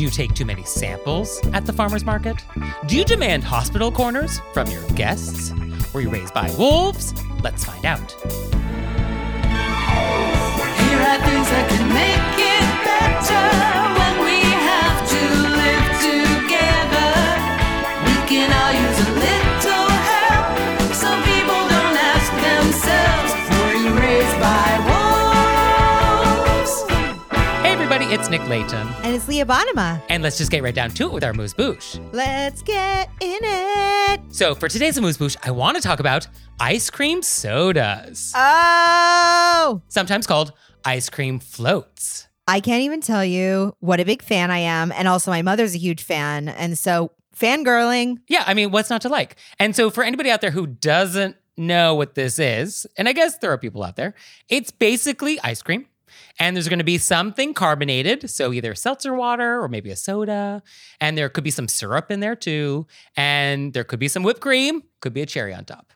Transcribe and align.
Do 0.00 0.04
you 0.04 0.10
take 0.10 0.32
too 0.32 0.46
many 0.46 0.64
samples 0.64 1.46
at 1.52 1.66
the 1.66 1.74
farmer's 1.74 2.06
market? 2.06 2.42
Do 2.86 2.96
you 2.96 3.04
demand 3.04 3.44
hospital 3.44 3.92
corners 3.92 4.40
from 4.54 4.66
your 4.70 4.82
guests? 4.94 5.52
Were 5.92 6.00
you 6.00 6.08
raised 6.08 6.32
by 6.32 6.50
wolves? 6.56 7.12
Let's 7.42 7.66
find 7.66 7.84
out. 7.84 8.10
Here 8.10 8.30
are 11.02 11.20
things 11.20 11.50
that 11.50 11.66
can 11.68 11.86
make 11.92 12.38
it 12.40 12.64
better 12.82 13.79
it's 28.12 28.28
Nick 28.28 28.46
Leighton. 28.48 28.88
And 29.04 29.14
it's 29.14 29.28
Leah 29.28 29.46
Bonnema. 29.46 30.02
And 30.08 30.20
let's 30.22 30.36
just 30.36 30.50
get 30.50 30.64
right 30.64 30.74
down 30.74 30.90
to 30.90 31.06
it 31.06 31.12
with 31.12 31.22
our 31.22 31.30
amuse-bouche. 31.30 32.00
Let's 32.12 32.60
get 32.60 33.08
in 33.20 33.38
it. 33.40 34.20
So 34.30 34.56
for 34.56 34.68
today's 34.68 34.96
amuse-bouche, 34.96 35.36
I 35.44 35.52
want 35.52 35.76
to 35.76 35.82
talk 35.82 36.00
about 36.00 36.26
ice 36.58 36.90
cream 36.90 37.22
sodas, 37.22 38.32
Oh, 38.34 39.80
sometimes 39.88 40.26
called 40.26 40.52
ice 40.84 41.08
cream 41.08 41.38
floats. 41.38 42.26
I 42.48 42.58
can't 42.58 42.82
even 42.82 43.00
tell 43.00 43.24
you 43.24 43.76
what 43.78 44.00
a 44.00 44.04
big 44.04 44.22
fan 44.22 44.50
I 44.50 44.58
am. 44.58 44.90
And 44.90 45.06
also, 45.06 45.30
my 45.30 45.42
mother's 45.42 45.76
a 45.76 45.78
huge 45.78 46.02
fan. 46.02 46.48
And 46.48 46.76
so, 46.76 47.12
fangirling. 47.36 48.18
Yeah, 48.28 48.42
I 48.44 48.54
mean, 48.54 48.72
what's 48.72 48.90
not 48.90 49.02
to 49.02 49.08
like? 49.08 49.36
And 49.60 49.76
so, 49.76 49.88
for 49.88 50.02
anybody 50.02 50.30
out 50.30 50.40
there 50.40 50.50
who 50.50 50.66
doesn't 50.66 51.36
know 51.56 51.94
what 51.94 52.16
this 52.16 52.40
is, 52.40 52.88
and 52.96 53.08
I 53.08 53.12
guess 53.12 53.38
there 53.38 53.52
are 53.52 53.58
people 53.58 53.84
out 53.84 53.94
there, 53.94 54.14
it's 54.48 54.72
basically 54.72 55.38
ice 55.42 55.62
cream. 55.62 55.86
And 56.38 56.56
there's 56.56 56.68
going 56.68 56.78
to 56.78 56.84
be 56.84 56.98
something 56.98 57.54
carbonated, 57.54 58.30
so 58.30 58.52
either 58.52 58.74
seltzer 58.74 59.14
water 59.14 59.60
or 59.60 59.68
maybe 59.68 59.90
a 59.90 59.96
soda. 59.96 60.62
And 61.00 61.18
there 61.18 61.28
could 61.28 61.44
be 61.44 61.50
some 61.50 61.68
syrup 61.68 62.10
in 62.10 62.20
there 62.20 62.36
too. 62.36 62.86
And 63.16 63.72
there 63.72 63.84
could 63.84 63.98
be 63.98 64.08
some 64.08 64.22
whipped 64.22 64.40
cream, 64.40 64.82
could 65.00 65.12
be 65.12 65.22
a 65.22 65.26
cherry 65.26 65.52
on 65.54 65.64
top. 65.64 65.92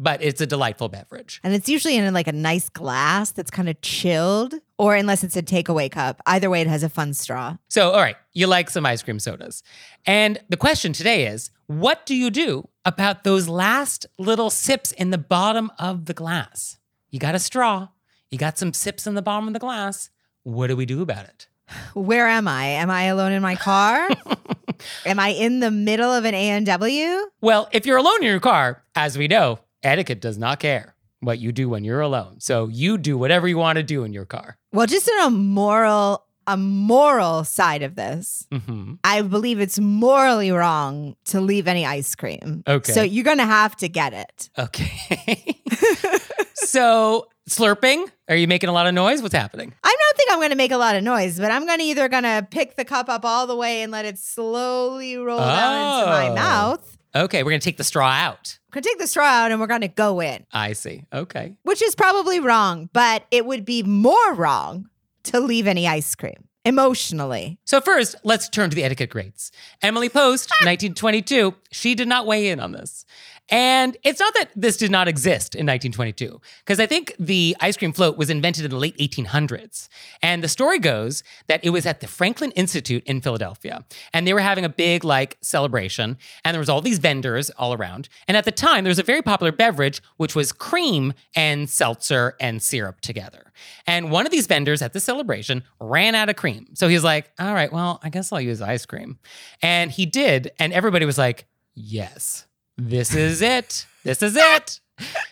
But 0.00 0.22
it's 0.22 0.40
a 0.40 0.46
delightful 0.46 0.88
beverage. 0.88 1.40
And 1.42 1.52
it's 1.54 1.68
usually 1.68 1.96
in 1.96 2.14
like 2.14 2.28
a 2.28 2.32
nice 2.32 2.68
glass 2.68 3.32
that's 3.32 3.50
kind 3.50 3.68
of 3.68 3.80
chilled, 3.80 4.54
or 4.78 4.94
unless 4.94 5.24
it's 5.24 5.36
a 5.36 5.42
takeaway 5.42 5.90
cup. 5.90 6.20
Either 6.24 6.48
way, 6.48 6.60
it 6.60 6.68
has 6.68 6.84
a 6.84 6.88
fun 6.88 7.14
straw. 7.14 7.56
So, 7.66 7.90
all 7.90 8.00
right, 8.00 8.16
you 8.32 8.46
like 8.46 8.70
some 8.70 8.86
ice 8.86 9.02
cream 9.02 9.18
sodas. 9.18 9.64
And 10.06 10.38
the 10.48 10.56
question 10.56 10.92
today 10.92 11.26
is 11.26 11.50
what 11.66 12.06
do 12.06 12.14
you 12.14 12.30
do 12.30 12.68
about 12.84 13.24
those 13.24 13.48
last 13.48 14.06
little 14.18 14.50
sips 14.50 14.92
in 14.92 15.10
the 15.10 15.18
bottom 15.18 15.70
of 15.78 16.04
the 16.04 16.14
glass? 16.14 16.78
You 17.10 17.18
got 17.18 17.34
a 17.34 17.38
straw, 17.40 17.88
you 18.30 18.38
got 18.38 18.58
some 18.58 18.72
sips 18.72 19.06
in 19.06 19.14
the 19.14 19.22
bottom 19.22 19.46
of 19.46 19.54
the 19.54 19.60
glass. 19.60 20.10
What 20.42 20.68
do 20.68 20.76
we 20.76 20.86
do 20.86 21.02
about 21.02 21.24
it? 21.24 21.48
Where 21.94 22.26
am 22.26 22.48
I? 22.48 22.64
Am 22.66 22.90
I 22.90 23.04
alone 23.04 23.32
in 23.32 23.42
my 23.42 23.56
car? 23.56 24.08
am 25.06 25.18
I 25.20 25.28
in 25.30 25.60
the 25.60 25.70
middle 25.70 26.10
of 26.12 26.24
an 26.24 26.34
A&W? 26.34 27.30
Well, 27.40 27.68
if 27.72 27.84
you're 27.86 27.98
alone 27.98 28.18
in 28.20 28.26
your 28.28 28.40
car, 28.40 28.82
as 28.94 29.18
we 29.18 29.28
know, 29.28 29.58
etiquette 29.82 30.20
does 30.20 30.38
not 30.38 30.60
care 30.60 30.94
what 31.20 31.38
you 31.38 31.52
do 31.52 31.68
when 31.68 31.84
you're 31.84 32.00
alone. 32.00 32.40
So 32.40 32.68
you 32.68 32.96
do 32.96 33.18
whatever 33.18 33.48
you 33.48 33.58
want 33.58 33.76
to 33.76 33.82
do 33.82 34.04
in 34.04 34.12
your 34.12 34.24
car. 34.24 34.56
Well, 34.72 34.86
just 34.86 35.10
on 35.20 35.26
a 35.26 35.30
moral, 35.30 36.24
a 36.46 36.56
moral 36.56 37.44
side 37.44 37.82
of 37.82 37.96
this, 37.96 38.46
hmm 38.52 38.94
I 39.04 39.22
believe 39.22 39.60
it's 39.60 39.78
morally 39.78 40.50
wrong 40.50 41.16
to 41.26 41.40
leave 41.40 41.66
any 41.68 41.84
ice 41.84 42.14
cream. 42.14 42.62
Okay. 42.66 42.92
So 42.92 43.02
you're 43.02 43.24
gonna 43.24 43.46
have 43.46 43.76
to 43.76 43.88
get 43.88 44.12
it. 44.14 44.48
Okay. 44.58 45.60
so, 46.66 47.28
slurping, 47.48 48.04
are 48.28 48.36
you 48.36 48.46
making 48.46 48.68
a 48.68 48.72
lot 48.72 48.86
of 48.86 48.94
noise? 48.94 49.22
What's 49.22 49.34
happening? 49.34 49.72
I 49.82 49.96
don't 49.98 50.16
think 50.16 50.30
I'm 50.32 50.40
gonna 50.40 50.56
make 50.56 50.72
a 50.72 50.76
lot 50.76 50.96
of 50.96 51.02
noise, 51.02 51.38
but 51.38 51.50
I'm 51.50 51.66
gonna 51.66 51.82
either 51.84 52.08
gonna 52.08 52.46
pick 52.50 52.76
the 52.76 52.84
cup 52.84 53.08
up 53.08 53.24
all 53.24 53.46
the 53.46 53.56
way 53.56 53.82
and 53.82 53.90
let 53.92 54.04
it 54.04 54.18
slowly 54.18 55.16
roll 55.16 55.38
down 55.38 56.00
into 56.00 56.10
my 56.10 56.28
Oh. 56.30 56.34
mouth. 56.34 56.98
Okay, 57.16 57.42
we're 57.42 57.50
going 57.50 57.60
to 57.60 57.64
take 57.64 57.78
the 57.78 57.84
straw 57.84 58.10
out. 58.10 58.58
We're 58.68 58.74
gonna 58.82 58.84
take 58.84 58.98
the 58.98 59.06
straw 59.06 59.24
out 59.24 59.50
and 59.50 59.58
we're 59.60 59.66
gonna 59.66 59.88
go 59.88 60.20
in. 60.20 60.44
I 60.52 60.74
see. 60.74 61.04
Okay. 61.12 61.54
which 61.62 61.80
is 61.82 61.94
probably 61.94 62.38
wrong, 62.38 62.90
but 62.92 63.24
it 63.30 63.46
would 63.46 63.64
be 63.64 63.82
more 63.82 64.34
wrong 64.34 64.88
to 65.24 65.40
leave 65.40 65.66
any 65.66 65.88
ice 65.88 66.14
cream 66.14 66.44
emotionally. 66.66 67.58
So 67.64 67.80
first, 67.80 68.14
let's 68.24 68.48
turn 68.48 68.68
to 68.70 68.76
the 68.76 68.84
etiquette 68.84 69.08
grades. 69.10 69.50
Emily 69.82 70.08
Post, 70.10 70.50
ah. 70.52 70.64
1922, 70.66 71.54
she 71.72 71.94
did 71.94 72.08
not 72.08 72.26
weigh 72.26 72.48
in 72.50 72.60
on 72.60 72.72
this. 72.72 73.04
And 73.50 73.96
it's 74.04 74.20
not 74.20 74.34
that 74.34 74.50
this 74.54 74.76
did 74.76 74.90
not 74.90 75.08
exist 75.08 75.54
in 75.54 75.66
1922, 75.66 76.40
because 76.60 76.80
I 76.80 76.86
think 76.86 77.14
the 77.18 77.56
ice 77.60 77.76
cream 77.76 77.92
float 77.92 78.18
was 78.18 78.30
invented 78.30 78.64
in 78.64 78.70
the 78.70 78.76
late 78.76 78.96
1800s. 78.98 79.88
And 80.22 80.42
the 80.42 80.48
story 80.48 80.78
goes 80.78 81.22
that 81.46 81.64
it 81.64 81.70
was 81.70 81.86
at 81.86 82.00
the 82.00 82.06
Franklin 82.06 82.50
Institute 82.52 83.02
in 83.04 83.20
Philadelphia. 83.20 83.84
And 84.12 84.26
they 84.26 84.34
were 84.34 84.40
having 84.40 84.64
a 84.64 84.68
big, 84.68 85.02
like, 85.04 85.38
celebration. 85.40 86.18
And 86.44 86.54
there 86.54 86.60
was 86.60 86.68
all 86.68 86.80
these 86.80 86.98
vendors 86.98 87.50
all 87.50 87.72
around. 87.72 88.08
And 88.26 88.36
at 88.36 88.44
the 88.44 88.52
time, 88.52 88.84
there 88.84 88.90
was 88.90 88.98
a 88.98 89.02
very 89.04 89.22
popular 89.22 89.52
beverage, 89.52 90.02
which 90.16 90.34
was 90.34 90.52
cream 90.52 91.14
and 91.34 91.70
seltzer 91.70 92.36
and 92.40 92.62
syrup 92.62 93.00
together. 93.00 93.52
And 93.86 94.10
one 94.10 94.26
of 94.26 94.32
these 94.32 94.46
vendors 94.46 94.82
at 94.82 94.92
the 94.92 95.00
celebration 95.00 95.64
ran 95.80 96.14
out 96.14 96.28
of 96.28 96.36
cream. 96.36 96.68
So 96.74 96.88
he's 96.88 97.04
like, 97.04 97.30
all 97.38 97.54
right, 97.54 97.72
well, 97.72 97.98
I 98.02 98.10
guess 98.10 98.32
I'll 98.32 98.40
use 98.40 98.60
ice 98.60 98.84
cream. 98.84 99.18
And 99.62 99.90
he 99.90 100.06
did. 100.06 100.52
And 100.58 100.72
everybody 100.72 101.06
was 101.06 101.18
like, 101.18 101.46
yes, 101.74 102.46
this 102.78 103.14
is 103.14 103.42
it. 103.42 103.86
This 104.04 104.22
is 104.22 104.36
it. 104.36 104.80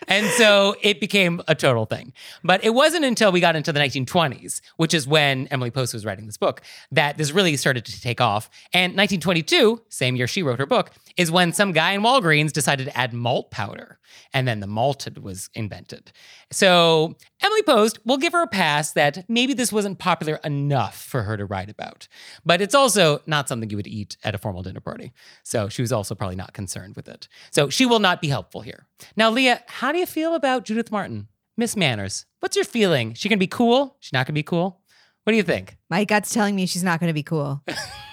And 0.07 0.27
so 0.31 0.75
it 0.81 0.99
became 0.99 1.41
a 1.47 1.55
total 1.55 1.85
thing. 1.85 2.13
But 2.43 2.63
it 2.63 2.73
wasn't 2.73 3.05
until 3.05 3.31
we 3.31 3.39
got 3.39 3.55
into 3.55 3.73
the 3.73 3.79
1920s, 3.79 4.61
which 4.77 4.93
is 4.93 5.07
when 5.07 5.47
Emily 5.47 5.71
Post 5.71 5.93
was 5.93 6.05
writing 6.05 6.25
this 6.25 6.37
book, 6.37 6.61
that 6.91 7.17
this 7.17 7.31
really 7.31 7.57
started 7.57 7.85
to 7.85 8.01
take 8.01 8.21
off. 8.21 8.49
And 8.73 8.91
1922, 8.91 9.81
same 9.89 10.15
year 10.15 10.27
she 10.27 10.43
wrote 10.43 10.59
her 10.59 10.65
book, 10.65 10.91
is 11.17 11.31
when 11.31 11.51
some 11.51 11.71
guy 11.71 11.91
in 11.91 12.01
Walgreens 12.01 12.53
decided 12.53 12.85
to 12.85 12.97
add 12.97 13.13
malt 13.13 13.51
powder. 13.51 13.99
And 14.33 14.47
then 14.47 14.59
the 14.59 14.67
malted 14.67 15.23
was 15.23 15.49
invented. 15.53 16.11
So 16.51 17.15
Emily 17.41 17.63
Post, 17.63 17.99
we'll 18.05 18.17
give 18.17 18.33
her 18.33 18.43
a 18.43 18.47
pass 18.47 18.93
that 18.93 19.25
maybe 19.27 19.53
this 19.53 19.73
wasn't 19.73 19.99
popular 19.99 20.39
enough 20.43 21.01
for 21.01 21.23
her 21.23 21.37
to 21.37 21.45
write 21.45 21.69
about. 21.69 22.07
But 22.45 22.61
it's 22.61 22.75
also 22.75 23.21
not 23.25 23.49
something 23.49 23.69
you 23.69 23.77
would 23.77 23.87
eat 23.87 24.17
at 24.23 24.35
a 24.35 24.37
formal 24.37 24.63
dinner 24.63 24.79
party. 24.79 25.11
So 25.43 25.69
she 25.69 25.81
was 25.81 25.91
also 25.91 26.15
probably 26.15 26.35
not 26.35 26.53
concerned 26.53 26.95
with 26.95 27.07
it. 27.07 27.27
So 27.51 27.69
she 27.69 27.85
will 27.85 27.99
not 27.99 28.21
be 28.21 28.27
helpful 28.27 28.61
here. 28.61 28.85
Now, 29.15 29.29
Leah, 29.29 29.63
how 29.67 29.91
do 29.91 29.97
you 29.97 30.05
feel 30.05 30.35
about 30.35 30.65
Judith 30.65 30.91
Martin? 30.91 31.27
Miss 31.57 31.75
Manners, 31.75 32.25
what's 32.39 32.55
your 32.55 32.65
feeling? 32.65 33.15
She 33.15 33.29
gonna 33.29 33.39
be 33.39 33.47
cool? 33.47 33.97
She's 33.99 34.13
not 34.13 34.27
gonna 34.27 34.35
be 34.35 34.43
cool? 34.43 34.81
What 35.27 35.31
do 35.31 35.37
you 35.37 35.43
think? 35.43 35.75
My 35.89 36.05
gut's 36.05 36.33
telling 36.33 36.55
me 36.55 36.65
she's 36.65 36.85
not 36.85 37.01
going 37.01 37.09
to 37.09 37.13
be 37.13 37.21
cool. 37.21 37.61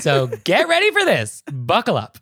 so 0.00 0.28
get 0.44 0.68
ready 0.68 0.90
for 0.90 1.04
this. 1.04 1.42
Buckle 1.52 1.96
up. 1.96 2.18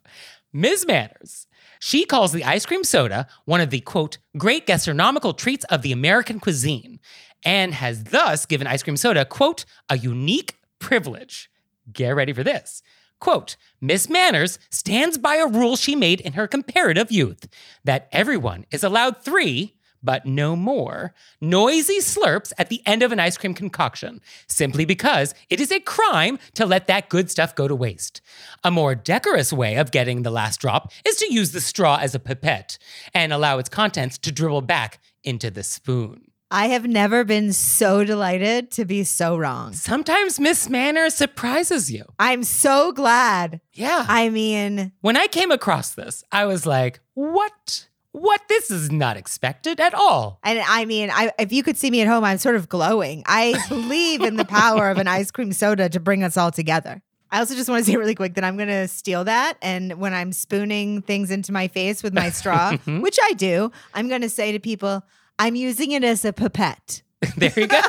Ms. 0.52 0.86
Manners. 0.86 1.46
She 1.80 2.04
calls 2.06 2.32
the 2.32 2.44
ice 2.44 2.64
cream 2.64 2.84
soda 2.84 3.26
one 3.44 3.60
of 3.60 3.70
the 3.70 3.80
quote, 3.80 4.18
great 4.38 4.66
gastronomical 4.66 5.34
treats 5.34 5.64
of 5.66 5.82
the 5.82 5.92
American 5.92 6.40
cuisine, 6.40 6.98
and 7.44 7.74
has 7.74 8.04
thus 8.04 8.46
given 8.46 8.66
ice 8.66 8.82
cream 8.82 8.96
soda, 8.96 9.24
quote, 9.24 9.64
a 9.90 9.98
unique 9.98 10.56
privilege. 10.78 11.50
Get 11.92 12.10
ready 12.16 12.32
for 12.32 12.42
this. 12.42 12.82
Quote, 13.20 13.56
Miss 13.80 14.08
Manners 14.08 14.58
stands 14.70 15.18
by 15.18 15.36
a 15.36 15.46
rule 15.46 15.76
she 15.76 15.94
made 15.94 16.20
in 16.20 16.34
her 16.34 16.46
comparative 16.46 17.10
youth 17.10 17.48
that 17.84 18.08
everyone 18.12 18.64
is 18.70 18.84
allowed 18.84 19.22
three, 19.22 19.73
but 20.04 20.26
no 20.26 20.54
more, 20.54 21.14
noisy 21.40 21.98
slurps 21.98 22.52
at 22.58 22.68
the 22.68 22.82
end 22.86 23.02
of 23.02 23.12
an 23.12 23.20
ice 23.20 23.38
cream 23.38 23.54
concoction, 23.54 24.20
simply 24.46 24.84
because 24.84 25.34
it 25.50 25.60
is 25.60 25.72
a 25.72 25.80
crime 25.80 26.38
to 26.54 26.66
let 26.66 26.86
that 26.86 27.08
good 27.08 27.30
stuff 27.30 27.54
go 27.54 27.66
to 27.66 27.74
waste. 27.74 28.20
A 28.62 28.70
more 28.70 28.94
decorous 28.94 29.52
way 29.52 29.76
of 29.76 29.90
getting 29.90 30.22
the 30.22 30.30
last 30.30 30.60
drop 30.60 30.92
is 31.06 31.16
to 31.16 31.32
use 31.32 31.52
the 31.52 31.60
straw 31.60 31.98
as 32.00 32.14
a 32.14 32.20
pipette 32.20 32.78
and 33.14 33.32
allow 33.32 33.58
its 33.58 33.68
contents 33.68 34.18
to 34.18 34.32
dribble 34.32 34.62
back 34.62 35.00
into 35.22 35.50
the 35.50 35.62
spoon. 35.62 36.30
I 36.50 36.68
have 36.68 36.86
never 36.86 37.24
been 37.24 37.52
so 37.52 38.04
delighted 38.04 38.70
to 38.72 38.84
be 38.84 39.02
so 39.02 39.36
wrong. 39.36 39.72
Sometimes 39.72 40.38
Miss 40.38 40.68
Manners 40.68 41.14
surprises 41.14 41.90
you. 41.90 42.04
I'm 42.18 42.44
so 42.44 42.92
glad. 42.92 43.60
Yeah. 43.72 44.04
I 44.06 44.28
mean, 44.28 44.92
when 45.00 45.16
I 45.16 45.26
came 45.26 45.50
across 45.50 45.94
this, 45.94 46.22
I 46.30 46.44
was 46.44 46.64
like, 46.64 47.00
what? 47.14 47.88
What? 48.14 48.42
This 48.48 48.70
is 48.70 48.92
not 48.92 49.16
expected 49.16 49.80
at 49.80 49.92
all. 49.92 50.38
and 50.44 50.60
I 50.64 50.84
mean, 50.84 51.10
I 51.10 51.32
if 51.36 51.52
you 51.52 51.64
could 51.64 51.76
see 51.76 51.90
me 51.90 52.00
at 52.00 52.06
home, 52.06 52.22
I'm 52.22 52.38
sort 52.38 52.54
of 52.54 52.68
glowing. 52.68 53.24
I 53.26 53.60
believe 53.68 54.22
in 54.22 54.36
the 54.36 54.44
power 54.44 54.88
of 54.88 54.98
an 54.98 55.08
ice 55.08 55.32
cream 55.32 55.52
soda 55.52 55.88
to 55.88 55.98
bring 55.98 56.22
us 56.22 56.36
all 56.36 56.52
together. 56.52 57.02
I 57.32 57.40
also 57.40 57.56
just 57.56 57.68
want 57.68 57.84
to 57.84 57.90
say 57.90 57.96
really 57.96 58.14
quick 58.14 58.34
that 58.34 58.44
I'm 58.44 58.56
going 58.56 58.68
to 58.68 58.86
steal 58.86 59.24
that. 59.24 59.58
And 59.62 59.94
when 59.94 60.14
I'm 60.14 60.32
spooning 60.32 61.02
things 61.02 61.32
into 61.32 61.50
my 61.50 61.66
face 61.66 62.04
with 62.04 62.14
my 62.14 62.30
straw, 62.30 62.70
mm-hmm. 62.74 63.00
which 63.00 63.18
I 63.20 63.32
do, 63.32 63.72
I'm 63.94 64.08
going 64.08 64.22
to 64.22 64.30
say 64.30 64.52
to 64.52 64.60
people, 64.60 65.02
I'm 65.40 65.56
using 65.56 65.90
it 65.90 66.04
as 66.04 66.24
a 66.24 66.32
pipette. 66.32 67.02
There 67.36 67.52
you 67.56 67.66
go. 67.66 67.80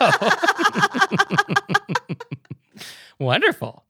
Wonderful. 3.19 3.84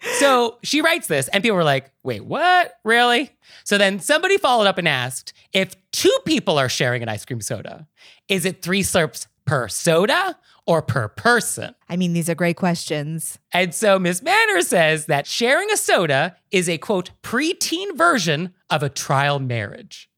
So 0.00 0.58
she 0.62 0.80
writes 0.80 1.06
this, 1.06 1.28
and 1.28 1.42
people 1.42 1.56
were 1.56 1.64
like, 1.64 1.92
wait, 2.02 2.24
what? 2.24 2.74
Really? 2.84 3.30
So 3.64 3.78
then 3.78 4.00
somebody 4.00 4.38
followed 4.38 4.66
up 4.66 4.78
and 4.78 4.88
asked 4.88 5.32
if 5.52 5.74
two 5.92 6.16
people 6.24 6.58
are 6.58 6.68
sharing 6.68 7.02
an 7.02 7.08
ice 7.08 7.24
cream 7.24 7.40
soda, 7.40 7.86
is 8.28 8.44
it 8.44 8.62
three 8.62 8.82
slurps 8.82 9.26
per 9.44 9.68
soda 9.68 10.38
or 10.66 10.80
per 10.80 11.08
person? 11.08 11.74
I 11.88 11.96
mean, 11.96 12.12
these 12.12 12.28
are 12.30 12.34
great 12.34 12.56
questions. 12.56 13.38
And 13.52 13.74
so 13.74 13.98
Miss 13.98 14.22
Manners 14.22 14.68
says 14.68 15.06
that 15.06 15.26
sharing 15.26 15.70
a 15.70 15.76
soda 15.76 16.36
is 16.50 16.68
a 16.68 16.78
quote, 16.78 17.10
preteen 17.22 17.96
version 17.96 18.54
of 18.70 18.82
a 18.82 18.88
trial 18.88 19.38
marriage. 19.38 20.08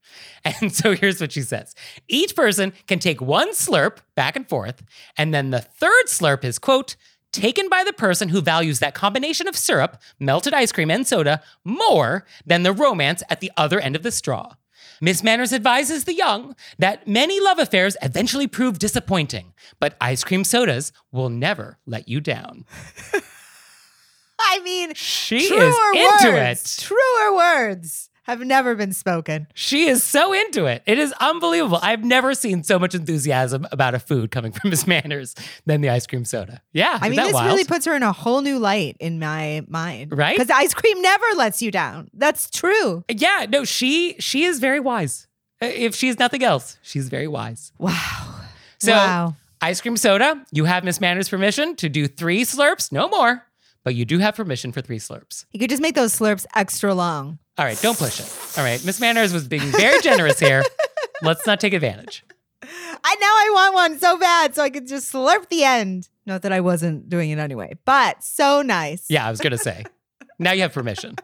And 0.61 0.73
so 0.75 0.93
here's 0.93 1.21
what 1.21 1.31
she 1.31 1.41
says 1.41 1.73
each 2.09 2.35
person 2.35 2.73
can 2.87 2.99
take 2.99 3.21
one 3.21 3.51
slurp 3.53 3.99
back 4.13 4.35
and 4.35 4.47
forth, 4.47 4.83
and 5.17 5.33
then 5.33 5.51
the 5.51 5.61
third 5.61 6.05
slurp 6.07 6.43
is, 6.43 6.59
quote, 6.59 6.97
taken 7.33 7.67
by 7.67 7.83
the 7.83 7.91
person 7.93 8.29
who 8.29 8.41
values 8.41 8.79
that 8.79 8.93
combination 8.93 9.47
of 9.47 9.57
syrup, 9.57 9.97
melted 10.19 10.53
ice 10.53 10.71
cream, 10.71 10.89
and 10.89 11.05
soda 11.05 11.41
more 11.65 12.25
than 12.45 12.63
the 12.63 12.71
romance 12.71 13.23
at 13.29 13.41
the 13.41 13.51
other 13.57 13.79
end 13.79 13.95
of 13.95 14.03
the 14.03 14.11
straw. 14.11 14.53
Miss 15.01 15.21
Manners 15.23 15.51
advises 15.51 16.05
the 16.05 16.13
young 16.13 16.55
that 16.79 17.07
many 17.07 17.41
love 17.41 17.59
affairs 17.59 17.97
eventually 18.01 18.47
prove 18.47 18.79
disappointing, 18.79 19.53
but 19.79 19.97
ice 19.99 20.23
cream 20.23 20.45
sodas 20.45 20.93
will 21.11 21.29
never 21.29 21.77
let 21.85 22.07
you 22.07 22.21
down. 22.21 22.63
I 24.39 24.61
mean, 24.61 24.93
She 24.93 25.37
is 25.37 25.75
into 25.93 26.31
words, 26.31 26.77
it. 26.77 26.81
Truer 26.81 27.35
words 27.35 28.09
have 28.23 28.39
never 28.39 28.75
been 28.75 28.93
spoken. 28.93 29.47
She 29.53 29.87
is 29.87 30.03
so 30.03 30.33
into 30.33 30.65
it. 30.65 30.81
It 30.85 30.97
is 30.97 31.13
unbelievable. 31.19 31.79
I've 31.81 32.03
never 32.03 32.33
seen 32.33 32.63
so 32.63 32.79
much 32.79 32.95
enthusiasm 32.95 33.67
about 33.71 33.93
a 33.93 33.99
food 33.99 34.31
coming 34.31 34.51
from 34.51 34.69
Miss 34.69 34.87
Manners 34.87 35.35
than 35.65 35.81
the 35.81 35.89
ice 35.89 36.07
cream 36.07 36.25
soda. 36.25 36.61
Yeah. 36.71 36.97
I 37.01 37.09
mean, 37.09 37.19
this 37.19 37.33
wild? 37.33 37.47
really 37.47 37.65
puts 37.65 37.85
her 37.85 37.95
in 37.95 38.03
a 38.03 38.11
whole 38.11 38.41
new 38.41 38.59
light 38.59 38.97
in 38.99 39.19
my 39.19 39.65
mind. 39.67 40.17
Right? 40.17 40.37
Because 40.37 40.49
ice 40.49 40.73
cream 40.73 41.01
never 41.01 41.25
lets 41.35 41.61
you 41.61 41.71
down. 41.71 42.09
That's 42.13 42.49
true. 42.49 43.03
Yeah, 43.09 43.45
no, 43.49 43.63
she 43.65 44.15
she 44.19 44.43
is 44.43 44.59
very 44.59 44.79
wise. 44.79 45.27
Uh, 45.61 45.67
If 45.67 45.95
she's 45.95 46.17
nothing 46.17 46.43
else, 46.43 46.77
she's 46.81 47.09
very 47.09 47.27
wise. 47.27 47.71
Wow. 47.77 48.35
So, 48.79 48.91
wow. 48.91 49.35
ice 49.61 49.79
cream 49.81 49.95
soda, 49.97 50.45
you 50.51 50.65
have 50.65 50.83
Miss 50.83 50.99
Manners' 50.99 51.29
permission 51.29 51.75
to 51.77 51.87
do 51.89 52.07
three 52.07 52.43
slurps, 52.43 52.91
no 52.91 53.07
more, 53.07 53.45
but 53.83 53.95
you 53.95 54.05
do 54.05 54.19
have 54.19 54.35
permission 54.35 54.71
for 54.71 54.81
three 54.81 54.99
slurps. 54.99 55.45
You 55.51 55.59
could 55.59 55.69
just 55.69 55.81
make 55.81 55.95
those 55.95 56.17
slurps 56.17 56.45
extra 56.55 56.93
long. 56.93 57.39
All 57.57 57.65
right, 57.65 57.79
don't 57.81 57.97
push 57.97 58.19
it. 58.19 58.57
All 58.57 58.63
right, 58.63 58.83
Miss 58.85 58.99
Manners 58.99 59.33
was 59.33 59.47
being 59.47 59.61
very 59.63 60.01
generous 60.01 60.39
here. 60.39 60.63
Let's 61.21 61.45
not 61.45 61.59
take 61.59 61.73
advantage. 61.73 62.23
I 62.63 63.15
now 63.19 63.27
I 63.27 63.51
want 63.53 63.73
one 63.75 63.99
so 63.99 64.17
bad 64.17 64.55
so 64.55 64.63
I 64.63 64.69
could 64.69 64.87
just 64.87 65.11
slurp 65.11 65.49
the 65.49 65.63
end. 65.63 66.09
Not 66.25 66.41
that 66.43 66.53
I 66.53 66.61
wasn't 66.61 67.09
doing 67.09 67.29
it 67.29 67.37
anyway, 67.39 67.73
but 67.85 68.23
so 68.23 68.61
nice. 68.61 69.05
Yeah, 69.09 69.27
I 69.27 69.29
was 69.31 69.39
gonna 69.39 69.57
say. 69.57 69.83
Now 70.39 70.51
you 70.51 70.63
have 70.63 70.73
permission. 70.73 71.15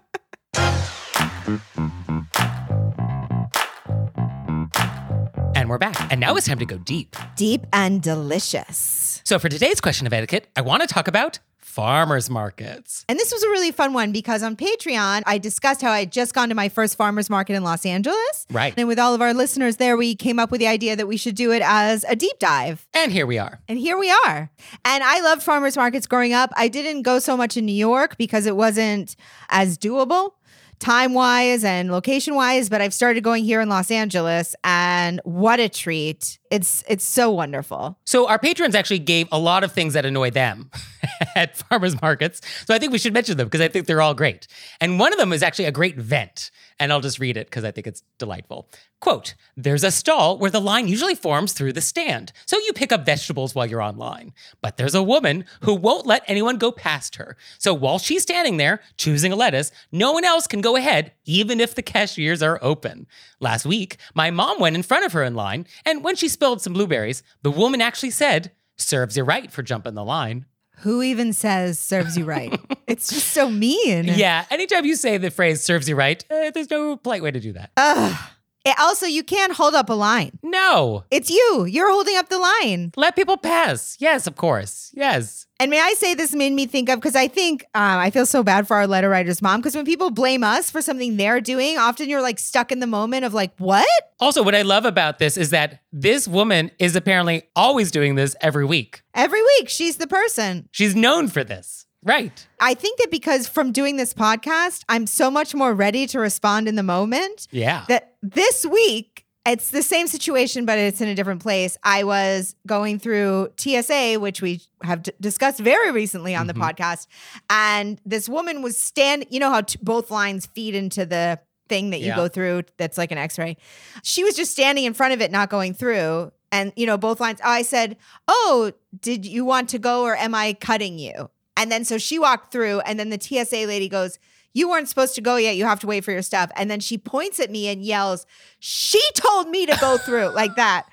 And 5.55 5.67
we're 5.67 5.79
back. 5.79 6.11
And 6.11 6.19
now 6.21 6.35
it's 6.35 6.47
time 6.47 6.59
to 6.59 6.65
go 6.65 6.77
deep. 6.77 7.15
Deep 7.35 7.65
and 7.73 8.01
delicious. 8.01 9.21
So 9.25 9.39
for 9.39 9.49
today's 9.49 9.81
question 9.81 10.05
of 10.07 10.13
etiquette, 10.13 10.47
I 10.55 10.61
want 10.61 10.81
to 10.83 10.87
talk 10.87 11.07
about 11.07 11.39
farmers 11.69 12.31
markets. 12.31 13.05
And 13.07 13.19
this 13.19 13.31
was 13.31 13.43
a 13.43 13.49
really 13.49 13.71
fun 13.71 13.93
one 13.93 14.11
because 14.11 14.41
on 14.41 14.55
Patreon, 14.55 15.21
I 15.27 15.37
discussed 15.37 15.81
how 15.81 15.91
I 15.91 15.99
had 15.99 16.11
just 16.11 16.33
gone 16.33 16.49
to 16.49 16.55
my 16.55 16.67
first 16.67 16.97
farmer's 16.97 17.29
market 17.29 17.53
in 17.53 17.63
Los 17.63 17.85
Angeles. 17.85 18.47
Right. 18.49 18.73
And 18.75 18.87
with 18.87 18.97
all 18.97 19.13
of 19.13 19.21
our 19.21 19.35
listeners 19.35 19.77
there, 19.77 19.95
we 19.95 20.15
came 20.15 20.39
up 20.39 20.49
with 20.49 20.59
the 20.59 20.67
idea 20.67 20.95
that 20.95 21.07
we 21.07 21.15
should 21.15 21.35
do 21.35 21.51
it 21.51 21.61
as 21.63 22.03
a 22.09 22.15
deep 22.15 22.39
dive. 22.39 22.87
And 22.95 23.11
here 23.11 23.27
we 23.27 23.37
are. 23.37 23.59
And 23.67 23.77
here 23.77 23.99
we 23.99 24.09
are. 24.09 24.49
And 24.83 25.03
I 25.03 25.21
loved 25.21 25.43
farmers 25.43 25.77
markets 25.77 26.07
growing 26.07 26.33
up. 26.33 26.51
I 26.55 26.69
didn't 26.69 27.03
go 27.03 27.19
so 27.19 27.37
much 27.37 27.55
in 27.55 27.67
New 27.67 27.71
York 27.71 28.17
because 28.17 28.47
it 28.47 28.55
wasn't 28.55 29.15
as 29.49 29.77
doable 29.77 30.31
time 30.79 31.13
wise 31.13 31.63
and 31.63 31.91
location 31.91 32.35
wise, 32.35 32.69
but 32.69 32.81
I've 32.81 32.93
started 32.93 33.23
going 33.23 33.43
here 33.43 33.61
in 33.61 33.69
Los 33.69 33.91
Angeles 33.91 34.55
and 34.63 35.21
what 35.23 35.59
a 35.59 35.69
treat. 35.69 36.38
It's 36.49 36.83
it's 36.87 37.05
so 37.05 37.29
wonderful. 37.29 37.99
So 38.05 38.27
our 38.27 38.39
patrons 38.39 38.73
actually 38.73 38.99
gave 38.99 39.27
a 39.31 39.37
lot 39.37 39.63
of 39.63 39.71
things 39.71 39.93
that 39.93 40.05
annoy 40.05 40.31
them 40.31 40.71
at 41.35 41.57
farmers 41.57 42.01
markets. 42.01 42.41
So 42.65 42.73
I 42.73 42.79
think 42.79 42.91
we 42.91 42.97
should 42.97 43.13
mention 43.13 43.37
them 43.37 43.47
because 43.47 43.61
I 43.61 43.67
think 43.67 43.85
they're 43.85 44.01
all 44.01 44.15
great. 44.15 44.47
And 44.81 44.99
one 44.99 45.13
of 45.13 45.19
them 45.19 45.31
is 45.31 45.43
actually 45.43 45.65
a 45.65 45.71
great 45.71 45.97
vent. 45.97 46.49
And 46.79 46.93
I'll 46.93 47.01
just 47.01 47.19
read 47.19 47.35
it 47.35 47.47
because 47.47 47.65
I 47.65 47.71
think 47.71 47.87
it's 47.87 48.03
delightful. 48.17 48.69
Quote, 49.01 49.35
there's 49.55 49.83
a 49.83 49.91
stall 49.91 50.37
where 50.37 50.51
the 50.51 50.59
line 50.59 50.87
usually 50.87 51.15
forms 51.15 51.53
through 51.53 51.73
the 51.73 51.81
stand. 51.81 52.31
So 52.45 52.57
you 52.57 52.73
pick 52.73 52.91
up 52.91 53.05
vegetables 53.05 53.53
while 53.53 53.65
you're 53.65 53.81
online. 53.81 54.33
But 54.61 54.77
there's 54.77 54.95
a 54.95 55.03
woman 55.03 55.45
who 55.61 55.73
won't 55.73 56.05
let 56.05 56.23
anyone 56.27 56.57
go 56.57 56.71
past 56.71 57.15
her. 57.15 57.37
So 57.57 57.73
while 57.73 57.99
she's 57.99 58.23
standing 58.23 58.57
there 58.57 58.81
choosing 58.97 59.31
a 59.31 59.37
lettuce, 59.37 59.71
no 59.91 60.13
one 60.13 60.25
else 60.25 60.47
can 60.47 60.61
go 60.61 60.75
ahead, 60.75 61.13
even 61.25 61.59
if 61.59 61.75
the 61.75 61.81
cashiers 61.81 62.41
are 62.41 62.59
open. 62.61 63.07
Last 63.39 63.65
week, 63.65 63.97
my 64.13 64.31
mom 64.31 64.59
went 64.59 64.75
in 64.75 64.83
front 64.83 65.05
of 65.05 65.13
her 65.13 65.23
in 65.23 65.33
line, 65.33 65.65
and 65.85 66.03
when 66.03 66.17
she 66.17 66.27
spilled 66.39 66.61
some 66.61 66.71
blueberries, 66.71 67.21
the 67.41 67.51
woman 67.51 67.81
actually 67.81 68.11
said, 68.11 68.53
Serves 68.77 69.17
you 69.17 69.25
right 69.25 69.51
for 69.51 69.61
jumping 69.61 69.93
the 69.93 70.05
line. 70.05 70.45
Who 70.83 71.01
even 71.01 71.33
says 71.33 71.77
serves 71.77 72.17
you 72.17 72.23
right? 72.23 72.57
it's 72.87 73.09
just 73.09 73.27
so 73.33 73.49
mean. 73.49 74.05
Yeah, 74.05 74.45
anytime 74.49 74.85
you 74.85 74.95
say 74.95 75.17
the 75.17 75.31
phrase 75.31 75.61
serves 75.61 75.89
you 75.89 75.97
right, 75.97 76.23
eh, 76.29 76.51
there's 76.51 76.69
no 76.69 76.95
polite 76.95 77.21
way 77.21 77.31
to 77.31 77.41
do 77.41 77.51
that. 77.51 77.71
Ugh. 77.75 78.17
It- 78.65 78.75
also, 78.79 79.05
you 79.05 79.23
can't 79.23 79.53
hold 79.53 79.73
up 79.75 79.89
a 79.89 79.93
line. 79.93 80.39
No, 80.43 81.03
It's 81.11 81.29
you. 81.29 81.65
You're 81.65 81.89
holding 81.91 82.17
up 82.17 82.29
the 82.29 82.37
line. 82.37 82.91
let 82.95 83.15
people 83.15 83.37
pass. 83.37 83.95
Yes, 83.99 84.27
of 84.27 84.35
course. 84.35 84.91
Yes. 84.93 85.45
And 85.61 85.69
may 85.69 85.79
I 85.81 85.93
say 85.93 86.13
this 86.13 86.33
made 86.33 86.53
me 86.53 86.65
think 86.65 86.87
of 86.89 86.99
because 86.99 87.15
I 87.17 87.27
think 87.27 87.63
um, 87.75 87.99
I 87.99 88.11
feel 88.11 88.25
so 88.25 88.43
bad 88.43 88.65
for 88.67 88.77
our 88.77 88.87
letter 88.87 89.09
writer's 89.09 89.41
mom 89.41 89.59
because 89.59 89.75
when 89.75 89.83
people 89.85 90.09
blame 90.09 90.41
us 90.43 90.71
for 90.71 90.81
something 90.81 91.17
they're 91.17 91.41
doing, 91.41 91.77
often 91.77 92.07
you're 92.09 92.21
like 92.21 92.39
stuck 92.39 92.71
in 92.71 92.79
the 92.79 92.87
moment 92.87 93.25
of 93.25 93.33
like, 93.33 93.51
what? 93.57 93.87
Also, 94.21 94.41
what 94.41 94.55
I 94.55 94.61
love 94.61 94.85
about 94.85 95.19
this 95.19 95.35
is 95.35 95.49
that 95.49 95.81
this 95.91 96.27
woman 96.27 96.71
is 96.79 96.95
apparently 96.95 97.43
always 97.57 97.91
doing 97.91 98.15
this 98.15 98.35
every 98.39 98.65
week. 98.65 99.01
Every 99.13 99.41
week 99.41 99.67
she's 99.69 99.97
the 99.97 100.07
person. 100.07 100.69
She's 100.71 100.95
known 100.95 101.27
for 101.27 101.43
this. 101.43 101.78
Right. 102.03 102.47
I 102.59 102.73
think 102.75 102.99
that 102.99 103.11
because 103.11 103.47
from 103.47 103.71
doing 103.71 103.97
this 103.97 104.13
podcast, 104.13 104.83
I'm 104.87 105.05
so 105.05 105.29
much 105.29 105.53
more 105.53 105.73
ready 105.73 106.07
to 106.07 106.19
respond 106.19 106.67
in 106.67 106.75
the 106.75 106.83
moment 106.83 107.47
Yeah. 107.51 107.85
that 107.89 108.13
this 108.21 108.65
week 108.65 109.25
it's 109.45 109.71
the 109.71 109.81
same 109.81 110.07
situation, 110.07 110.65
but 110.65 110.77
it's 110.77 111.01
in 111.01 111.07
a 111.07 111.15
different 111.15 111.41
place. 111.41 111.75
I 111.83 112.03
was 112.03 112.55
going 112.67 112.99
through 112.99 113.49
TSA, 113.57 114.19
which 114.19 114.41
we 114.41 114.61
have 114.83 115.01
d- 115.01 115.11
discussed 115.19 115.59
very 115.59 115.91
recently 115.91 116.35
on 116.35 116.45
the 116.47 116.53
mm-hmm. 116.53 116.63
podcast, 116.63 117.07
and 117.49 117.99
this 118.05 118.29
woman 118.29 118.61
was 118.61 118.77
standing, 118.77 119.27
You 119.31 119.39
know 119.39 119.49
how 119.49 119.61
t- 119.61 119.79
both 119.81 120.11
lines 120.11 120.45
feed 120.45 120.75
into 120.75 121.05
the 121.05 121.39
thing 121.67 121.89
that 121.91 121.99
you 121.99 122.07
Yeah. 122.07 122.15
go 122.15 122.27
through. 122.27 122.63
That's 122.77 122.97
like 122.97 123.11
an 123.11 123.17
X-ray. 123.17 123.57
She 124.03 124.23
was 124.23 124.35
just 124.35 124.51
standing 124.51 124.83
in 124.85 124.93
front 124.93 125.13
of 125.13 125.21
it, 125.21 125.31
not 125.31 125.49
going 125.49 125.73
through. 125.73 126.31
And 126.51 126.73
you 126.75 126.85
know 126.85 126.97
both 126.97 127.19
lines. 127.19 127.39
I 127.43 127.61
said, 127.61 127.95
"Oh, 128.27 128.71
did 128.99 129.25
you 129.25 129.45
want 129.45 129.69
to 129.69 129.79
go, 129.79 130.03
or 130.03 130.15
am 130.15 130.33
I 130.35 130.53
cutting 130.53 130.97
you?" 130.99 131.29
And 131.59 131.69
then 131.69 131.83
so 131.83 131.97
she 131.97 132.17
walked 132.17 132.53
through, 132.53 132.79
and 132.79 132.97
then 132.97 133.09
the 133.09 133.19
TSA 133.19 133.67
lady 133.67 133.89
goes, 133.89 134.17
You 134.53 134.69
weren't 134.69 134.87
supposed 134.87 135.13
to 135.15 135.21
go 135.21 135.35
yet. 135.35 135.57
You 135.57 135.65
have 135.65 135.81
to 135.81 135.87
wait 135.87 136.05
for 136.05 136.13
your 136.13 136.21
stuff. 136.21 136.49
And 136.55 136.71
then 136.71 136.79
she 136.79 136.97
points 136.97 137.37
at 137.37 137.51
me 137.51 137.67
and 137.67 137.83
yells, 137.83 138.25
She 138.59 139.01
told 139.13 139.49
me 139.49 139.65
to 139.65 139.77
go 139.81 139.97
through 139.97 140.29
like 140.33 140.55
that. 140.55 140.85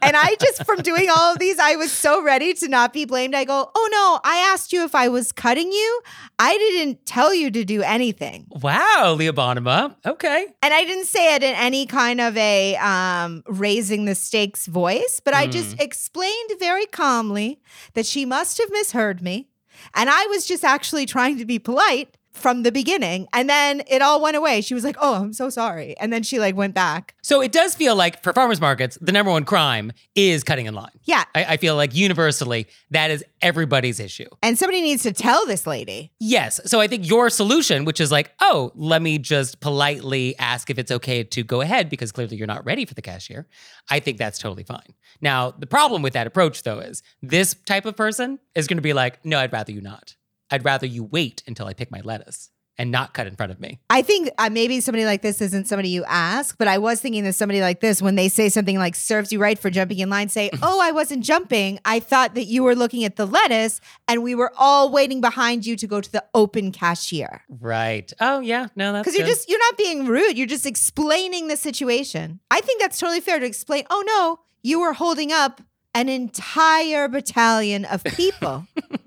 And 0.00 0.16
I 0.16 0.36
just, 0.40 0.64
from 0.64 0.82
doing 0.82 1.08
all 1.10 1.32
of 1.32 1.40
these, 1.40 1.58
I 1.58 1.74
was 1.74 1.90
so 1.90 2.22
ready 2.22 2.54
to 2.54 2.68
not 2.68 2.92
be 2.92 3.06
blamed. 3.06 3.34
I 3.34 3.44
go, 3.44 3.72
Oh 3.74 3.88
no, 3.90 4.20
I 4.22 4.36
asked 4.52 4.72
you 4.72 4.84
if 4.84 4.94
I 4.94 5.08
was 5.08 5.32
cutting 5.32 5.72
you. 5.72 6.00
I 6.38 6.56
didn't 6.56 7.04
tell 7.06 7.34
you 7.34 7.50
to 7.50 7.64
do 7.64 7.82
anything. 7.82 8.46
Wow, 8.50 9.16
Leah 9.18 9.32
Bonnema. 9.32 9.96
Okay. 10.06 10.46
And 10.62 10.72
I 10.72 10.84
didn't 10.84 11.06
say 11.06 11.34
it 11.34 11.42
in 11.42 11.56
any 11.56 11.86
kind 11.86 12.20
of 12.20 12.36
a 12.36 12.76
um, 12.76 13.42
raising 13.48 14.04
the 14.04 14.14
stakes 14.14 14.68
voice, 14.68 15.20
but 15.24 15.34
I 15.34 15.48
just 15.48 15.80
explained 15.80 16.50
very 16.60 16.86
calmly 16.86 17.60
that 17.94 18.06
she 18.06 18.24
must 18.24 18.58
have 18.58 18.70
misheard 18.70 19.20
me. 19.20 19.48
And 19.94 20.10
I 20.10 20.26
was 20.26 20.46
just 20.46 20.64
actually 20.64 21.06
trying 21.06 21.38
to 21.38 21.44
be 21.44 21.58
polite 21.58 22.16
from 22.34 22.64
the 22.64 22.72
beginning. 22.72 23.26
And 23.32 23.48
then 23.48 23.82
it 23.86 24.02
all 24.02 24.20
went 24.20 24.36
away. 24.36 24.60
She 24.60 24.74
was 24.74 24.84
like, 24.84 24.96
Oh, 25.00 25.14
I'm 25.14 25.32
so 25.32 25.48
sorry. 25.48 25.96
And 25.98 26.12
then 26.12 26.22
she 26.22 26.38
like 26.38 26.56
went 26.56 26.74
back. 26.74 27.14
So 27.22 27.40
it 27.40 27.52
does 27.52 27.74
feel 27.74 27.96
like 27.96 28.22
for 28.22 28.32
farmers 28.32 28.60
markets, 28.60 28.98
the 29.00 29.12
number 29.12 29.30
one 29.30 29.44
crime 29.44 29.92
is 30.14 30.44
cutting 30.44 30.66
in 30.66 30.74
line. 30.74 30.90
Yeah. 31.04 31.24
I, 31.34 31.44
I 31.44 31.56
feel 31.56 31.76
like 31.76 31.94
universally 31.94 32.66
that 32.90 33.10
is 33.10 33.24
everybody's 33.40 34.00
issue. 34.00 34.28
And 34.42 34.58
somebody 34.58 34.82
needs 34.82 35.04
to 35.04 35.12
tell 35.12 35.46
this 35.46 35.66
lady. 35.66 36.12
Yes. 36.18 36.60
So 36.66 36.80
I 36.80 36.88
think 36.88 37.08
your 37.08 37.30
solution, 37.30 37.84
which 37.84 38.00
is 38.00 38.10
like, 38.10 38.32
oh, 38.40 38.72
let 38.74 39.00
me 39.00 39.18
just 39.18 39.60
politely 39.60 40.36
ask 40.38 40.70
if 40.70 40.78
it's 40.78 40.90
okay 40.90 41.22
to 41.22 41.42
go 41.44 41.60
ahead 41.60 41.88
because 41.88 42.12
clearly 42.12 42.36
you're 42.36 42.46
not 42.46 42.64
ready 42.64 42.84
for 42.84 42.94
the 42.94 43.02
cashier. 43.02 43.46
I 43.88 44.00
think 44.00 44.18
that's 44.18 44.38
totally 44.38 44.64
fine. 44.64 44.94
Now, 45.20 45.52
the 45.52 45.66
problem 45.66 46.02
with 46.02 46.14
that 46.14 46.26
approach, 46.26 46.62
though, 46.64 46.80
is 46.80 47.02
this 47.22 47.54
type 47.64 47.86
of 47.86 47.96
person 47.96 48.38
is 48.54 48.66
going 48.66 48.78
to 48.78 48.82
be 48.82 48.92
like, 48.92 49.24
no, 49.24 49.38
I'd 49.38 49.52
rather 49.52 49.72
you 49.72 49.80
not. 49.80 50.16
I'd 50.54 50.64
rather 50.64 50.86
you 50.86 51.02
wait 51.02 51.42
until 51.48 51.66
I 51.66 51.74
pick 51.74 51.90
my 51.90 52.00
lettuce 52.04 52.50
and 52.78 52.92
not 52.92 53.12
cut 53.12 53.26
in 53.26 53.34
front 53.34 53.50
of 53.50 53.58
me. 53.58 53.80
I 53.90 54.02
think 54.02 54.30
uh, 54.38 54.50
maybe 54.50 54.80
somebody 54.80 55.04
like 55.04 55.20
this 55.20 55.40
isn't 55.40 55.66
somebody 55.66 55.88
you 55.88 56.04
ask, 56.04 56.56
but 56.58 56.68
I 56.68 56.78
was 56.78 57.00
thinking 57.00 57.24
that 57.24 57.32
somebody 57.32 57.60
like 57.60 57.80
this, 57.80 58.00
when 58.00 58.14
they 58.14 58.28
say 58.28 58.48
something 58.48 58.78
like 58.78 58.94
serves 58.94 59.32
you 59.32 59.40
right 59.40 59.58
for 59.58 59.68
jumping 59.68 59.98
in 59.98 60.10
line, 60.10 60.28
say, 60.28 60.50
Oh, 60.62 60.80
I 60.80 60.92
wasn't 60.92 61.24
jumping. 61.24 61.80
I 61.84 61.98
thought 61.98 62.36
that 62.36 62.44
you 62.44 62.62
were 62.62 62.76
looking 62.76 63.04
at 63.04 63.16
the 63.16 63.26
lettuce 63.26 63.80
and 64.06 64.22
we 64.22 64.36
were 64.36 64.52
all 64.56 64.92
waiting 64.92 65.20
behind 65.20 65.66
you 65.66 65.74
to 65.76 65.88
go 65.88 66.00
to 66.00 66.12
the 66.12 66.24
open 66.34 66.70
cashier. 66.70 67.42
Right. 67.48 68.12
Oh, 68.20 68.38
yeah. 68.38 68.68
No, 68.76 68.92
that's 68.92 69.04
Because 69.04 69.18
you're 69.18 69.26
just, 69.26 69.48
you're 69.48 69.58
not 69.58 69.76
being 69.76 70.06
rude. 70.06 70.38
You're 70.38 70.46
just 70.46 70.66
explaining 70.66 71.48
the 71.48 71.56
situation. 71.56 72.38
I 72.48 72.60
think 72.60 72.80
that's 72.80 72.98
totally 73.00 73.20
fair 73.20 73.40
to 73.40 73.46
explain, 73.46 73.86
Oh, 73.90 74.04
no, 74.06 74.38
you 74.62 74.80
were 74.80 74.92
holding 74.92 75.32
up 75.32 75.60
an 75.94 76.08
entire 76.08 77.08
battalion 77.08 77.84
of 77.84 78.02
people. 78.04 78.66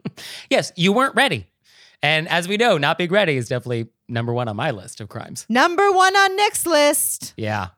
Yes, 0.50 0.72
you 0.76 0.94
weren't 0.94 1.16
ready. 1.16 1.48
And 2.04 2.28
as 2.30 2.48
we 2.48 2.58
know, 2.58 2.78
not 2.78 2.98
being 2.98 3.10
ready 3.10 3.38
is 3.38 3.48
definitely 3.48 3.88
number 4.08 4.34
one 4.34 4.48
on 4.48 4.56
my 4.56 4.72
list 4.72 5.02
of 5.02 5.10
crimes. 5.10 5.46
Number 5.50 5.92
one 5.92 6.16
on 6.16 6.36
next 6.36 6.66
list. 6.68 7.34
Yeah. 7.38 7.70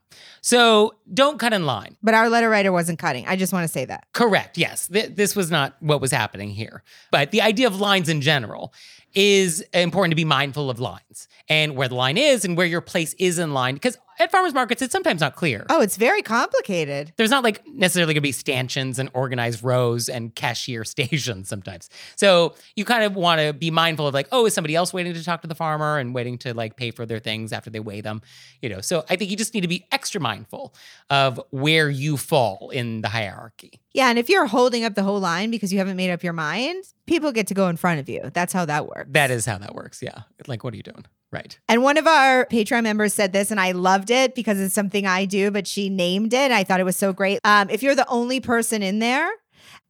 So 0.42 0.94
don't 1.14 1.40
cut 1.40 1.54
in 1.54 1.66
line. 1.66 1.98
But 2.02 2.14
our 2.14 2.30
letter 2.30 2.50
writer 2.50 2.72
wasn't 2.72 3.00
cutting. 3.00 3.26
I 3.28 3.36
just 3.36 3.54
want 3.54 3.64
to 3.66 3.68
say 3.68 3.86
that. 3.86 4.08
Correct. 4.14 4.58
Yes. 4.58 4.88
Th- 4.88 5.14
this 5.14 5.36
was 5.36 5.52
not 5.52 5.76
what 5.80 6.02
was 6.02 6.12
happening 6.12 6.50
here. 6.50 6.84
But 7.12 7.32
the 7.32 7.42
idea 7.42 7.68
of 7.68 7.80
lines 7.80 8.10
in 8.10 8.22
general 8.22 8.74
is 9.14 9.62
important 9.74 10.12
to 10.12 10.16
be 10.16 10.26
mindful 10.26 10.70
of 10.70 10.80
lines 10.80 11.28
and 11.48 11.76
where 11.76 11.88
the 11.88 11.96
line 11.96 12.18
is 12.18 12.46
and 12.46 12.56
where 12.56 12.68
your 12.68 12.82
place 12.82 13.14
is 13.16 13.40
in 13.40 13.54
line. 13.54 13.74
Because 13.74 13.98
at 14.20 14.32
farmers 14.32 14.54
markets, 14.54 14.82
it's 14.82 14.92
sometimes 14.92 15.22
not 15.22 15.36
clear. 15.36 15.66
Oh, 15.70 15.82
it's 15.82 15.96
very 15.96 16.22
complicated. 16.22 17.14
There's 17.16 17.30
not 17.30 17.44
like 17.44 17.66
necessarily 17.68 18.14
going 18.14 18.22
to 18.22 18.28
be 18.28 18.32
stanchions 18.34 19.00
and 19.00 19.10
organized 19.14 19.64
rows 19.64 20.10
and 20.10 20.36
cashier 20.36 20.84
stations 20.86 21.48
sometimes. 21.48 21.90
So 22.16 22.56
you 22.76 22.86
kind 22.86 23.04
of 23.04 23.16
want 23.16 23.42
to 23.42 23.54
be 23.54 23.72
mindful 23.72 24.08
of 24.08 24.14
like, 24.14 24.28
oh, 24.32 24.46
is 24.46 24.54
somebody 24.54 24.76
else 24.76 24.94
waiting 24.94 25.14
to 25.14 25.24
talk 25.24 25.42
to 25.42 25.48
the 25.48 25.56
farmer 25.56 25.98
and 25.98 26.14
waiting 26.14 26.38
to 26.40 26.54
like 26.54 26.76
pay 26.76 26.92
for 26.92 27.06
their 27.06 27.20
things 27.20 27.54
after 27.54 27.70
they 27.70 27.80
weigh 27.80 28.02
them? 28.02 28.22
You 28.62 28.70
know, 28.70 28.82
so 28.82 29.06
I 29.10 29.16
think 29.16 29.32
you 29.32 29.38
just 29.38 29.54
need 29.54 29.62
to 29.62 29.68
be 29.68 29.86
extra 29.92 30.20
mindful 30.20 30.74
of 31.10 31.40
where 31.52 31.90
you 31.90 32.18
fall 32.18 32.70
in 32.72 33.02
the 33.02 33.10
hierarchy. 33.10 33.80
Yeah, 33.94 34.10
and 34.10 34.20
if 34.20 34.30
you're 34.30 34.46
holding 34.46 34.84
up 34.84 34.94
the 34.96 35.02
whole 35.04 35.20
line 35.20 35.50
because 35.50 35.74
you 35.74 35.80
haven't 35.80 35.98
made 35.98 36.12
up 36.12 36.24
your 36.24 36.34
mind, 36.34 36.84
people 37.08 37.32
get 37.32 37.48
to 37.48 37.54
go 37.56 37.68
in 37.70 37.76
front 37.78 38.00
of 38.00 38.08
you. 38.08 38.30
That's 38.34 38.54
how 38.54 38.66
that 38.66 38.88
works. 38.88 39.10
That 39.12 39.32
is 39.32 39.46
how 39.46 39.58
that 39.58 39.74
works. 39.74 40.02
Yeah. 40.02 40.22
Like, 40.48 40.64
what 40.64 40.74
are 40.74 40.78
you 40.78 40.84
doing? 40.84 41.06
Right. 41.32 41.60
And 41.68 41.82
one 41.84 41.98
of 41.98 42.06
our 42.08 42.46
Patreon 42.46 42.84
members 42.84 43.14
said 43.14 43.34
this, 43.34 43.50
and 43.52 43.60
I 43.60 43.72
loved 43.72 44.10
it 44.12 44.36
because 44.36 44.60
it's 44.60 44.74
something 44.76 45.06
I 45.08 45.26
do, 45.26 45.50
but 45.52 45.68
she 45.68 45.90
named 45.90 46.34
it. 46.34 46.52
I 46.52 46.64
thought 46.64 46.80
it 46.80 46.84
was 46.86 46.98
so 46.98 47.14
great. 47.14 47.40
Um, 47.44 47.70
if 47.70 47.82
you're 47.84 47.96
the 47.96 48.08
only 48.10 48.40
person 48.40 48.82
in 48.84 49.00
there 49.00 49.30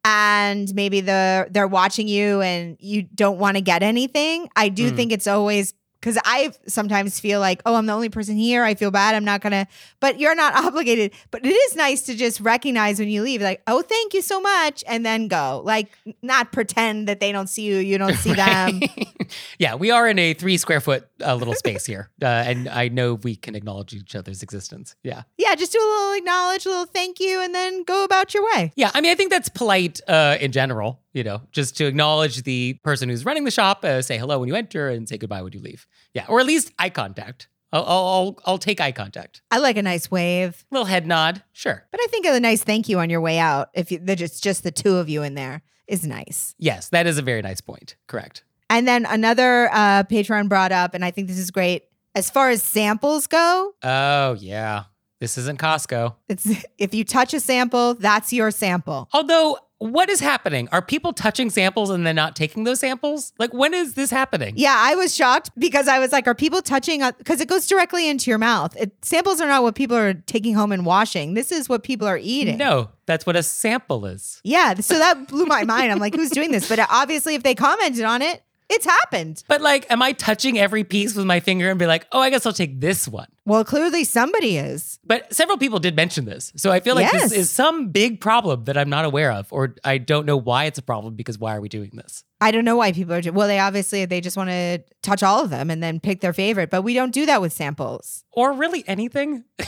and 0.04 0.74
maybe 0.74 1.00
the 1.02 1.48
they're 1.50 1.68
watching 1.68 2.08
you 2.08 2.40
and 2.40 2.76
you 2.80 3.02
don't 3.02 3.38
want 3.38 3.56
to 3.56 3.60
get 3.60 3.82
anything, 3.82 4.48
I 4.56 4.68
do 4.70 4.90
Mm. 4.90 4.96
think 4.96 5.12
it's 5.12 5.26
always 5.26 5.74
because 6.00 6.18
I 6.24 6.52
sometimes 6.66 7.20
feel 7.20 7.40
like, 7.40 7.60
oh, 7.66 7.74
I'm 7.74 7.86
the 7.86 7.92
only 7.92 8.08
person 8.08 8.36
here. 8.36 8.64
I 8.64 8.74
feel 8.74 8.90
bad. 8.90 9.14
I'm 9.14 9.24
not 9.24 9.40
gonna, 9.40 9.66
but 10.00 10.18
you're 10.18 10.34
not 10.34 10.54
obligated. 10.64 11.12
But 11.30 11.44
it 11.44 11.50
is 11.50 11.76
nice 11.76 12.02
to 12.02 12.14
just 12.14 12.40
recognize 12.40 12.98
when 12.98 13.08
you 13.08 13.22
leave, 13.22 13.42
like, 13.42 13.62
oh, 13.66 13.82
thank 13.82 14.14
you 14.14 14.22
so 14.22 14.40
much, 14.40 14.82
and 14.88 15.04
then 15.04 15.28
go. 15.28 15.62
Like, 15.64 15.88
not 16.22 16.52
pretend 16.52 17.08
that 17.08 17.20
they 17.20 17.32
don't 17.32 17.48
see 17.48 17.62
you, 17.62 17.76
you 17.76 17.98
don't 17.98 18.16
see 18.16 18.32
them. 18.34 18.80
yeah, 19.58 19.74
we 19.74 19.90
are 19.90 20.08
in 20.08 20.18
a 20.18 20.34
three 20.34 20.56
square 20.56 20.80
foot 20.80 21.06
uh, 21.24 21.34
little 21.34 21.54
space 21.54 21.84
here. 21.84 22.10
Uh, 22.22 22.26
and 22.26 22.68
I 22.68 22.88
know 22.88 23.14
we 23.14 23.36
can 23.36 23.54
acknowledge 23.54 23.92
each 23.92 24.14
other's 24.14 24.42
existence. 24.42 24.94
Yeah. 25.02 25.22
Yeah, 25.36 25.54
just 25.54 25.72
do 25.72 25.78
a 25.78 25.88
little 25.88 26.12
acknowledge, 26.14 26.66
a 26.66 26.70
little 26.70 26.86
thank 26.86 27.20
you, 27.20 27.40
and 27.40 27.54
then 27.54 27.82
go 27.84 28.04
about 28.04 28.32
your 28.34 28.44
way. 28.54 28.72
Yeah, 28.74 28.90
I 28.94 29.00
mean, 29.00 29.12
I 29.12 29.14
think 29.14 29.30
that's 29.30 29.48
polite 29.48 30.00
uh, 30.08 30.38
in 30.40 30.52
general, 30.52 31.00
you 31.12 31.24
know, 31.24 31.42
just 31.52 31.76
to 31.78 31.86
acknowledge 31.86 32.42
the 32.42 32.74
person 32.84 33.08
who's 33.08 33.24
running 33.24 33.44
the 33.44 33.50
shop, 33.50 33.84
uh, 33.84 34.02
say 34.02 34.18
hello 34.18 34.38
when 34.38 34.48
you 34.48 34.54
enter 34.54 34.88
and 34.88 35.08
say 35.08 35.18
goodbye 35.18 35.42
when 35.42 35.52
you 35.52 35.60
leave. 35.60 35.86
Yeah, 36.14 36.26
or 36.28 36.40
at 36.40 36.46
least 36.46 36.72
eye 36.78 36.90
contact. 36.90 37.48
I'll, 37.72 37.84
I'll, 37.84 38.38
I'll, 38.46 38.58
take 38.58 38.80
eye 38.80 38.90
contact. 38.90 39.42
I 39.50 39.58
like 39.58 39.76
a 39.76 39.82
nice 39.82 40.10
wave, 40.10 40.64
little 40.72 40.86
head 40.86 41.06
nod, 41.06 41.42
sure. 41.52 41.86
but 41.92 42.00
I 42.02 42.06
think 42.08 42.26
a 42.26 42.40
nice 42.40 42.64
thank 42.64 42.88
you 42.88 42.98
on 42.98 43.10
your 43.10 43.20
way 43.20 43.38
out, 43.38 43.68
if 43.74 43.92
you, 43.92 44.00
it's 44.04 44.40
just 44.40 44.64
the 44.64 44.72
two 44.72 44.96
of 44.96 45.08
you 45.08 45.22
in 45.22 45.34
there, 45.34 45.62
is 45.86 46.04
nice. 46.04 46.54
Yes, 46.58 46.88
that 46.88 47.06
is 47.06 47.16
a 47.16 47.22
very 47.22 47.42
nice 47.42 47.60
point. 47.60 47.94
Correct. 48.08 48.42
And 48.68 48.88
then 48.88 49.06
another 49.06 49.68
uh, 49.72 50.04
Patreon 50.04 50.48
brought 50.48 50.72
up, 50.72 50.94
and 50.94 51.04
I 51.04 51.10
think 51.10 51.28
this 51.28 51.38
is 51.38 51.50
great. 51.50 51.84
As 52.14 52.28
far 52.28 52.50
as 52.50 52.62
samples 52.62 53.28
go, 53.28 53.72
Oh, 53.84 54.36
yeah. 54.38 54.84
This 55.20 55.36
isn't 55.36 55.58
Costco. 55.58 56.14
it's 56.28 56.48
if 56.78 56.94
you 56.94 57.04
touch 57.04 57.34
a 57.34 57.40
sample, 57.40 57.94
that's 57.94 58.32
your 58.32 58.50
sample. 58.50 59.08
Although, 59.12 59.58
what 59.76 60.10
is 60.10 60.20
happening? 60.20 60.68
Are 60.72 60.82
people 60.82 61.12
touching 61.14 61.48
samples 61.48 61.88
and 61.88 62.06
then 62.06 62.14
not 62.14 62.36
taking 62.36 62.64
those 62.64 62.80
samples? 62.80 63.32
Like, 63.38 63.52
when 63.54 63.72
is 63.72 63.94
this 63.94 64.10
happening? 64.10 64.54
Yeah, 64.56 64.74
I 64.76 64.94
was 64.94 65.14
shocked 65.14 65.50
because 65.58 65.88
I 65.88 65.98
was 65.98 66.12
like, 66.12 66.26
are 66.26 66.34
people 66.34 66.60
touching? 66.60 67.02
Uh, 67.02 67.12
because 67.12 67.40
it 67.40 67.48
goes 67.48 67.66
directly 67.66 68.08
into 68.08 68.30
your 68.30 68.38
mouth. 68.38 68.76
It, 68.76 68.92
samples 69.02 69.40
are 69.40 69.46
not 69.46 69.62
what 69.62 69.74
people 69.74 69.96
are 69.96 70.14
taking 70.14 70.54
home 70.54 70.72
and 70.72 70.84
washing. 70.84 71.34
This 71.34 71.50
is 71.50 71.68
what 71.68 71.82
people 71.82 72.06
are 72.06 72.18
eating. 72.20 72.58
No, 72.58 72.90
that's 73.06 73.24
what 73.24 73.36
a 73.36 73.42
sample 73.42 74.06
is. 74.06 74.40
Yeah, 74.44 74.74
so 74.74 74.98
that 74.98 75.28
blew 75.28 75.46
my 75.46 75.64
mind. 75.64 75.92
I'm 75.92 75.98
like, 75.98 76.14
who's 76.14 76.30
doing 76.30 76.50
this? 76.50 76.68
But 76.68 76.80
obviously, 76.90 77.34
if 77.34 77.42
they 77.42 77.54
commented 77.54 78.04
on 78.04 78.20
it, 78.20 78.42
it's 78.70 78.86
happened. 78.86 79.42
But 79.48 79.60
like, 79.60 79.90
am 79.90 80.00
I 80.00 80.12
touching 80.12 80.58
every 80.58 80.84
piece 80.84 81.14
with 81.14 81.26
my 81.26 81.40
finger 81.40 81.68
and 81.70 81.78
be 81.78 81.86
like, 81.86 82.06
oh, 82.12 82.20
I 82.20 82.30
guess 82.30 82.46
I'll 82.46 82.52
take 82.52 82.80
this 82.80 83.06
one? 83.08 83.26
Well, 83.44 83.64
clearly 83.64 84.04
somebody 84.04 84.56
is. 84.58 84.98
But 85.04 85.34
several 85.34 85.58
people 85.58 85.78
did 85.80 85.96
mention 85.96 86.24
this. 86.24 86.52
So 86.56 86.70
I 86.70 86.80
feel 86.80 86.94
like 86.94 87.12
Yes. 87.12 87.22
this 87.30 87.32
is 87.32 87.50
some 87.50 87.88
big 87.88 88.20
problem 88.20 88.64
that 88.64 88.78
I'm 88.78 88.88
not 88.88 89.04
aware 89.04 89.32
of, 89.32 89.52
or 89.52 89.74
I 89.84 89.98
don't 89.98 90.24
know 90.24 90.36
why 90.36 90.64
it's 90.66 90.78
a 90.78 90.82
problem 90.82 91.16
because 91.16 91.38
why 91.38 91.56
are 91.56 91.60
we 91.60 91.68
doing 91.68 91.90
this? 91.94 92.22
I 92.40 92.52
don't 92.52 92.64
know 92.64 92.76
why 92.76 92.92
people 92.92 93.14
are. 93.14 93.32
Well, 93.32 93.48
they 93.48 93.58
obviously 93.58 94.04
they 94.04 94.20
just 94.20 94.36
want 94.36 94.50
to 94.50 94.82
touch 95.02 95.22
all 95.22 95.42
of 95.42 95.50
them 95.50 95.68
and 95.70 95.82
then 95.82 95.98
pick 96.00 96.20
their 96.20 96.32
favorite, 96.32 96.70
but 96.70 96.82
we 96.82 96.94
don't 96.94 97.12
do 97.12 97.26
that 97.26 97.40
with 97.40 97.52
samples. 97.52 98.24
Or 98.32 98.52
really 98.52 98.84
anything, 98.86 99.44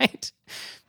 right? 0.00 0.30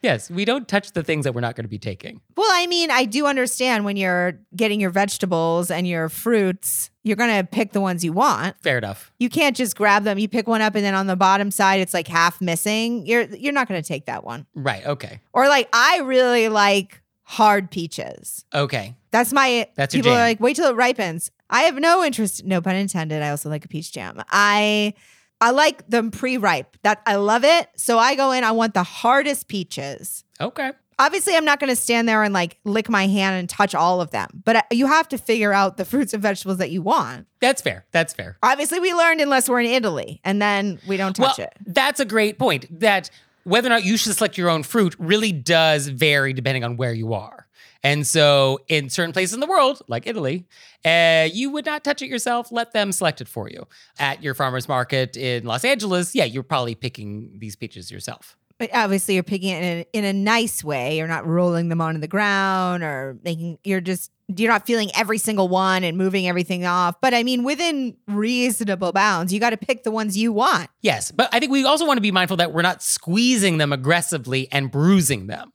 Yes, 0.01 0.29
we 0.29 0.45
don't 0.45 0.67
touch 0.67 0.93
the 0.93 1.03
things 1.03 1.25
that 1.25 1.33
we're 1.33 1.41
not 1.41 1.55
going 1.55 1.65
to 1.65 1.69
be 1.69 1.77
taking. 1.77 2.21
Well, 2.37 2.49
I 2.49 2.67
mean, 2.67 2.89
I 2.89 3.05
do 3.05 3.25
understand 3.25 3.83
when 3.83 3.97
you're 3.97 4.39
getting 4.55 4.79
your 4.79 4.91
vegetables 4.91 5.69
and 5.69 5.85
your 5.85 6.07
fruits, 6.07 6.89
you're 7.03 7.17
going 7.17 7.35
to 7.35 7.43
pick 7.45 7.73
the 7.73 7.81
ones 7.81 8.03
you 8.03 8.13
want. 8.13 8.55
Fair 8.61 8.77
enough. 8.77 9.11
You 9.19 9.29
can't 9.29 9.57
just 9.57 9.75
grab 9.75 10.03
them. 10.03 10.17
You 10.17 10.29
pick 10.29 10.47
one 10.47 10.61
up 10.61 10.75
and 10.75 10.85
then 10.85 10.95
on 10.95 11.07
the 11.07 11.15
bottom 11.15 11.51
side 11.51 11.81
it's 11.81 11.93
like 11.93 12.07
half 12.07 12.39
missing. 12.39 13.05
You're 13.05 13.23
you're 13.23 13.53
not 13.53 13.67
going 13.67 13.81
to 13.81 13.87
take 13.87 14.05
that 14.05 14.23
one. 14.23 14.45
Right. 14.55 14.85
Okay. 14.85 15.19
Or 15.33 15.47
like 15.47 15.67
I 15.73 15.99
really 15.99 16.49
like 16.49 17.01
hard 17.23 17.69
peaches. 17.69 18.45
Okay. 18.53 18.95
That's 19.11 19.33
my 19.33 19.67
That's 19.75 19.93
people 19.93 20.11
are 20.11 20.15
like 20.15 20.39
wait 20.39 20.55
till 20.55 20.69
it 20.69 20.75
ripens. 20.75 21.31
I 21.49 21.63
have 21.63 21.75
no 21.75 22.03
interest, 22.03 22.45
no 22.45 22.61
pun 22.61 22.75
intended. 22.75 23.21
I 23.23 23.31
also 23.31 23.49
like 23.49 23.65
a 23.65 23.67
peach 23.67 23.91
jam. 23.91 24.21
I 24.29 24.93
I 25.41 25.51
like 25.51 25.87
them 25.87 26.11
pre-ripe. 26.11 26.77
That 26.83 27.01
I 27.05 27.15
love 27.15 27.43
it. 27.43 27.69
So 27.75 27.97
I 27.97 28.15
go 28.15 28.31
in, 28.31 28.43
I 28.43 28.51
want 28.51 28.73
the 28.73 28.83
hardest 28.83 29.47
peaches. 29.47 30.23
Okay. 30.39 30.71
Obviously, 30.99 31.33
I'm 31.35 31.45
not 31.45 31.61
going 31.61 31.69
to 31.69 31.77
stand 31.77 32.09
there 32.09 32.23
and 32.23 32.33
like 32.33 32.57
lick 32.65 32.89
my 32.89 33.07
hand 33.07 33.39
and 33.39 33.47
touch 33.47 33.73
all 33.73 34.01
of 34.01 34.11
them, 34.11 34.27
but 34.43 34.57
uh, 34.57 34.61
you 34.69 34.85
have 34.85 35.07
to 35.09 35.17
figure 35.17 35.53
out 35.53 35.77
the 35.77 35.85
fruits 35.85 36.13
and 36.13 36.21
vegetables 36.21 36.57
that 36.57 36.71
you 36.71 36.81
want. 36.81 37.25
That's 37.39 37.61
fair. 37.61 37.85
That's 37.91 38.13
fair. 38.13 38.37
Obviously, 38.43 38.81
we 38.81 38.93
learned 38.93 39.21
unless 39.21 39.47
we're 39.47 39.61
in 39.61 39.67
Italy, 39.67 40.19
and 40.25 40.41
then 40.41 40.77
we 40.85 40.97
don't 40.97 41.15
touch 41.15 41.37
well, 41.37 41.47
it. 41.47 41.53
that's 41.65 42.01
a 42.01 42.05
great 42.05 42.37
point. 42.37 42.81
That 42.81 43.09
whether 43.45 43.67
or 43.67 43.69
not 43.69 43.85
you 43.85 43.95
should 43.95 44.13
select 44.13 44.37
your 44.37 44.49
own 44.49 44.63
fruit 44.63 44.93
really 44.99 45.31
does 45.31 45.87
vary 45.87 46.33
depending 46.33 46.65
on 46.65 46.75
where 46.75 46.93
you 46.93 47.13
are. 47.13 47.47
And 47.83 48.05
so, 48.05 48.59
in 48.67 48.89
certain 48.89 49.13
places 49.13 49.33
in 49.33 49.39
the 49.39 49.47
world, 49.47 49.81
like 49.87 50.05
Italy, 50.05 50.45
uh, 50.83 51.29
you 51.31 51.49
would 51.51 51.65
not 51.65 51.83
touch 51.83 52.01
it 52.01 52.07
yourself. 52.07 52.51
Let 52.51 52.73
them 52.73 52.91
select 52.91 53.21
it 53.21 53.27
for 53.27 53.49
you. 53.49 53.67
At 53.97 54.21
your 54.21 54.33
farmer's 54.33 54.67
market 54.67 55.15
in 55.15 55.45
Los 55.45 55.63
Angeles, 55.63 56.13
yeah, 56.13 56.25
you're 56.25 56.43
probably 56.43 56.75
picking 56.75 57.31
these 57.39 57.55
peaches 57.55 57.89
yourself. 57.89 58.35
But 58.57 58.69
obviously, 58.73 59.13
you're 59.13 59.23
picking 59.23 59.49
it 59.49 59.63
in 59.63 59.63
a, 59.63 59.85
in 59.93 60.05
a 60.05 60.11
nice 60.11 60.61
way. 60.61 60.97
You're 60.97 61.07
not 61.07 61.25
rolling 61.25 61.69
them 61.69 61.79
onto 61.79 62.01
the 62.01 62.09
ground 62.09 62.83
or 62.83 63.17
making. 63.23 63.59
You're 63.63 63.79
just 63.79 64.11
you're 64.35 64.51
not 64.51 64.67
feeling 64.67 64.91
every 64.95 65.17
single 65.17 65.47
one 65.47 65.83
and 65.83 65.97
moving 65.97 66.27
everything 66.27 66.65
off. 66.65 66.99
But 67.01 67.13
I 67.13 67.23
mean, 67.23 67.43
within 67.43 67.95
reasonable 68.07 68.91
bounds, 68.91 69.33
you 69.33 69.39
got 69.39 69.51
to 69.51 69.57
pick 69.57 69.83
the 69.83 69.91
ones 69.91 70.17
you 70.17 70.33
want. 70.33 70.69
Yes, 70.81 71.11
but 71.11 71.29
I 71.31 71.39
think 71.39 71.51
we 71.51 71.63
also 71.65 71.85
want 71.85 71.97
to 71.97 72.01
be 72.01 72.11
mindful 72.11 72.37
that 72.37 72.53
we're 72.53 72.61
not 72.61 72.83
squeezing 72.83 73.57
them 73.57 73.71
aggressively 73.71 74.47
and 74.51 74.69
bruising 74.69 75.27
them. 75.27 75.53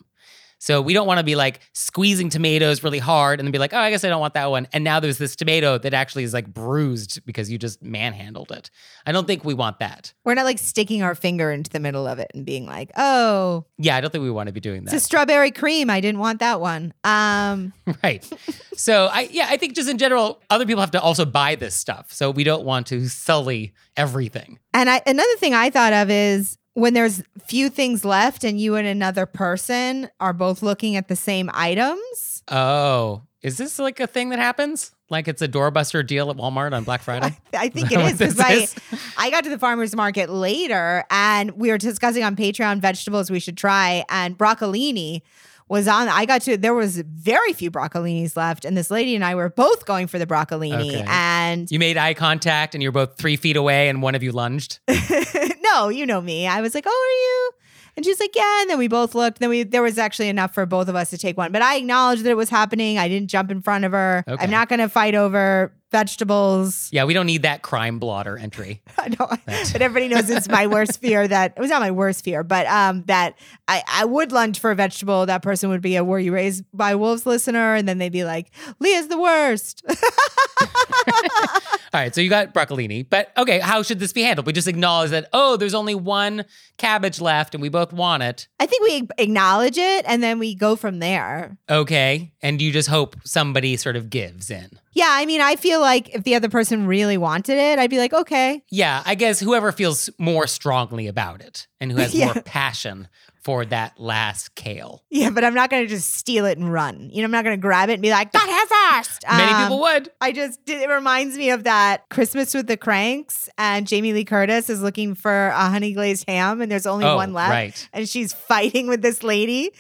So 0.64 0.80
we 0.80 0.94
don't 0.94 1.06
want 1.06 1.18
to 1.18 1.24
be 1.24 1.36
like 1.36 1.60
squeezing 1.74 2.30
tomatoes 2.30 2.82
really 2.82 2.98
hard 2.98 3.38
and 3.38 3.46
then 3.46 3.52
be 3.52 3.58
like, 3.58 3.74
oh, 3.74 3.78
I 3.78 3.90
guess 3.90 4.02
I 4.02 4.08
don't 4.08 4.22
want 4.22 4.32
that 4.32 4.50
one. 4.50 4.66
And 4.72 4.82
now 4.82 4.98
there's 4.98 5.18
this 5.18 5.36
tomato 5.36 5.76
that 5.76 5.92
actually 5.92 6.24
is 6.24 6.32
like 6.32 6.46
bruised 6.46 7.22
because 7.26 7.50
you 7.50 7.58
just 7.58 7.82
manhandled 7.82 8.50
it. 8.50 8.70
I 9.04 9.12
don't 9.12 9.26
think 9.26 9.44
we 9.44 9.52
want 9.52 9.80
that. 9.80 10.14
We're 10.24 10.32
not 10.32 10.46
like 10.46 10.58
sticking 10.58 11.02
our 11.02 11.14
finger 11.14 11.50
into 11.52 11.68
the 11.68 11.80
middle 11.80 12.06
of 12.06 12.18
it 12.18 12.30
and 12.32 12.46
being 12.46 12.64
like, 12.64 12.90
"Oh, 12.96 13.66
Yeah, 13.76 13.94
I 13.96 14.00
don't 14.00 14.08
think 14.08 14.22
we 14.22 14.30
want 14.30 14.46
to 14.46 14.54
be 14.54 14.60
doing 14.60 14.84
that. 14.84 14.94
it's 14.94 15.02
a 15.02 15.06
strawberry 15.06 15.50
cream. 15.50 15.90
I 15.90 16.00
didn't 16.00 16.18
want 16.18 16.40
that 16.40 16.62
one." 16.62 16.94
Um, 17.04 17.74
right. 18.02 18.26
So 18.74 19.10
I 19.12 19.28
yeah, 19.30 19.48
I 19.50 19.58
think 19.58 19.74
just 19.74 19.90
in 19.90 19.98
general, 19.98 20.40
other 20.48 20.64
people 20.64 20.80
have 20.80 20.92
to 20.92 21.00
also 21.02 21.26
buy 21.26 21.56
this 21.56 21.74
stuff. 21.74 22.10
So 22.10 22.30
we 22.30 22.42
don't 22.42 22.64
want 22.64 22.86
to 22.86 23.06
sully 23.08 23.74
everything. 23.98 24.58
And 24.72 24.88
I 24.88 25.02
another 25.06 25.36
thing 25.36 25.52
I 25.52 25.68
thought 25.68 25.92
of 25.92 26.08
is 26.08 26.56
when 26.74 26.92
there's 26.94 27.22
few 27.46 27.68
things 27.70 28.04
left 28.04 28.44
and 28.44 28.60
you 28.60 28.74
and 28.74 28.86
another 28.86 29.26
person 29.26 30.10
are 30.20 30.32
both 30.32 30.62
looking 30.62 30.96
at 30.96 31.08
the 31.08 31.16
same 31.16 31.50
items. 31.54 32.42
Oh, 32.48 33.22
is 33.42 33.56
this 33.58 33.78
like 33.78 34.00
a 34.00 34.06
thing 34.06 34.30
that 34.30 34.38
happens? 34.38 34.92
Like 35.10 35.28
it's 35.28 35.42
a 35.42 35.48
doorbuster 35.48 36.04
deal 36.04 36.30
at 36.30 36.36
Walmart 36.36 36.72
on 36.72 36.84
Black 36.84 37.02
Friday? 37.02 37.36
I, 37.54 37.64
I 37.64 37.68
think 37.68 37.92
Is 37.92 37.92
it 37.98 38.00
is 38.00 38.18
because 38.18 38.40
I, 38.40 38.52
is? 38.52 38.74
I 39.16 39.30
got 39.30 39.44
to 39.44 39.50
the 39.50 39.58
farmer's 39.58 39.94
market 39.94 40.30
later 40.30 41.04
and 41.10 41.52
we 41.52 41.70
were 41.70 41.78
discussing 41.78 42.24
on 42.24 42.36
Patreon 42.36 42.80
vegetables 42.80 43.30
we 43.30 43.38
should 43.40 43.56
try 43.56 44.04
and 44.08 44.36
broccolini 44.36 45.22
was 45.68 45.88
on 45.88 46.08
I 46.08 46.26
got 46.26 46.42
to 46.42 46.56
there 46.56 46.74
was 46.74 46.98
very 46.98 47.52
few 47.52 47.70
broccolinis 47.70 48.36
left 48.36 48.64
and 48.64 48.76
this 48.76 48.90
lady 48.90 49.14
and 49.14 49.24
I 49.24 49.34
were 49.34 49.48
both 49.48 49.86
going 49.86 50.06
for 50.06 50.18
the 50.18 50.26
broccolini 50.26 50.88
Okay. 50.90 51.04
and 51.08 51.70
You 51.70 51.78
made 51.78 51.96
eye 51.96 52.14
contact 52.14 52.74
and 52.74 52.82
you're 52.82 52.92
both 52.92 53.16
three 53.16 53.36
feet 53.36 53.56
away 53.56 53.88
and 53.88 54.02
one 54.02 54.14
of 54.14 54.22
you 54.22 54.30
lunged. 54.32 54.78
no, 55.62 55.88
you 55.88 56.04
know 56.06 56.20
me. 56.20 56.46
I 56.46 56.60
was 56.60 56.74
like, 56.74 56.84
"Oh, 56.86 56.90
are 56.90 57.18
you?" 57.24 57.50
And 57.96 58.04
she's 58.04 58.20
like, 58.20 58.34
"Yeah." 58.34 58.62
And 58.62 58.70
then 58.70 58.78
we 58.78 58.88
both 58.88 59.14
looked. 59.14 59.38
Then 59.38 59.50
we 59.50 59.62
there 59.62 59.82
was 59.82 59.98
actually 59.98 60.28
enough 60.28 60.54
for 60.54 60.66
both 60.66 60.88
of 60.88 60.96
us 60.96 61.10
to 61.10 61.18
take 61.18 61.36
one. 61.36 61.52
But 61.52 61.62
I 61.62 61.76
acknowledged 61.76 62.24
that 62.24 62.30
it 62.30 62.36
was 62.36 62.50
happening. 62.50 62.98
I 62.98 63.08
didn't 63.08 63.28
jump 63.28 63.50
in 63.50 63.62
front 63.62 63.84
of 63.84 63.92
her. 63.92 64.24
Okay. 64.26 64.42
I'm 64.42 64.50
not 64.50 64.68
going 64.68 64.80
to 64.80 64.88
fight 64.88 65.14
over 65.14 65.72
vegetables. 65.94 66.88
Yeah, 66.90 67.04
we 67.04 67.14
don't 67.14 67.26
need 67.26 67.42
that 67.42 67.62
crime 67.62 68.00
blotter 68.00 68.36
entry. 68.36 68.82
I 68.98 69.10
know, 69.10 69.28
but 69.46 69.80
everybody 69.80 70.08
knows 70.08 70.28
it's 70.28 70.48
my 70.48 70.66
worst 70.66 71.00
fear. 71.00 71.28
That 71.28 71.54
it 71.56 71.60
was 71.60 71.70
not 71.70 71.80
my 71.80 71.92
worst 71.92 72.24
fear, 72.24 72.42
but 72.42 72.66
um, 72.66 73.04
that 73.06 73.38
I 73.68 73.82
I 73.88 74.04
would 74.04 74.32
lunge 74.32 74.58
for 74.58 74.72
a 74.72 74.74
vegetable. 74.74 75.26
That 75.26 75.42
person 75.42 75.70
would 75.70 75.82
be 75.82 75.94
a 75.96 76.02
"Were 76.02 76.18
you 76.18 76.34
raised 76.34 76.64
by 76.72 76.96
wolves?" 76.96 77.26
listener, 77.26 77.74
and 77.74 77.86
then 77.86 77.98
they'd 77.98 78.10
be 78.12 78.24
like, 78.24 78.50
"Leah's 78.80 79.06
the 79.08 79.20
worst." 79.20 79.84
All 81.94 82.00
right, 82.00 82.12
so 82.14 82.20
you 82.20 82.28
got 82.28 82.52
broccolini, 82.52 83.06
but 83.08 83.30
okay, 83.36 83.60
how 83.60 83.82
should 83.82 84.00
this 84.00 84.12
be 84.12 84.22
handled? 84.22 84.46
We 84.46 84.52
just 84.52 84.66
acknowledge 84.66 85.10
that, 85.10 85.28
oh, 85.32 85.56
there's 85.56 85.74
only 85.74 85.94
one 85.94 86.44
cabbage 86.76 87.20
left 87.20 87.54
and 87.54 87.62
we 87.62 87.68
both 87.68 87.92
want 87.92 88.24
it. 88.24 88.48
I 88.58 88.66
think 88.66 88.82
we 88.82 89.08
acknowledge 89.18 89.78
it, 89.78 90.04
and 90.08 90.20
then 90.22 90.40
we 90.40 90.56
go 90.56 90.74
from 90.74 90.98
there. 90.98 91.56
Okay. 91.70 92.32
And 92.42 92.60
you 92.60 92.72
just 92.72 92.88
hope 92.88 93.14
somebody 93.24 93.76
sort 93.76 93.94
of 93.94 94.10
gives 94.10 94.50
in. 94.50 94.70
Yeah, 94.92 95.08
I 95.10 95.24
mean, 95.26 95.40
I 95.40 95.54
feel 95.56 95.80
like 95.80 96.12
if 96.14 96.24
the 96.24 96.34
other 96.34 96.48
person 96.48 96.86
really 96.86 97.16
wanted 97.16 97.58
it, 97.58 97.78
I'd 97.78 97.90
be 97.90 97.98
like, 97.98 98.12
okay, 98.12 98.62
Yeah, 98.70 99.02
I 99.06 99.14
guess 99.14 99.38
whoever 99.38 99.70
feels 99.70 100.10
more 100.18 100.46
strongly 100.48 101.06
about 101.06 101.40
it 101.42 101.68
and 101.80 101.92
who 101.92 101.98
has 101.98 102.12
Yeah. 102.14 102.26
more 102.32 102.42
passion 102.42 103.08
for 103.44 103.64
that 103.66 104.00
last 104.00 104.54
kale. 104.54 105.02
Yeah, 105.10 105.30
but 105.30 105.44
I'm 105.44 105.54
not 105.54 105.70
going 105.70 105.84
to 105.84 105.88
just 105.88 106.14
steal 106.14 106.46
it 106.46 106.56
and 106.58 106.72
run. 106.72 107.10
You 107.12 107.18
know, 107.22 107.26
I'm 107.26 107.30
not 107.30 107.44
going 107.44 107.56
to 107.56 107.60
grab 107.60 107.90
it 107.90 107.94
and 107.94 108.02
be 108.02 108.10
like, 108.10 108.32
got 108.32 108.46
here 108.48 108.66
first. 108.66 109.22
Many 109.30 109.52
Um, 109.52 109.62
people 109.64 109.80
would. 109.80 110.08
I 110.20 110.32
just, 110.32 110.60
it 110.66 110.88
reminds 110.88 111.36
me 111.36 111.50
of 111.50 111.64
that 111.64 112.08
Christmas 112.08 112.54
with 112.54 112.66
the 112.66 112.76
Kranks, 112.76 113.48
and 113.58 113.86
Jamie 113.86 114.12
Lee 114.12 114.24
Curtis 114.24 114.70
is 114.70 114.80
looking 114.82 115.14
for 115.14 115.48
a 115.48 115.68
honey 115.68 115.92
glazed 115.92 116.24
ham, 116.28 116.60
and 116.60 116.72
there's 116.72 116.86
only 116.86 117.04
Oh, 117.04 117.16
one 117.16 117.32
left. 117.34 117.50
right. 117.50 117.88
And 117.92 118.08
she's 118.08 118.32
fighting 118.32 118.86
with 118.88 119.02
this 119.02 119.22
lady. 119.22 119.70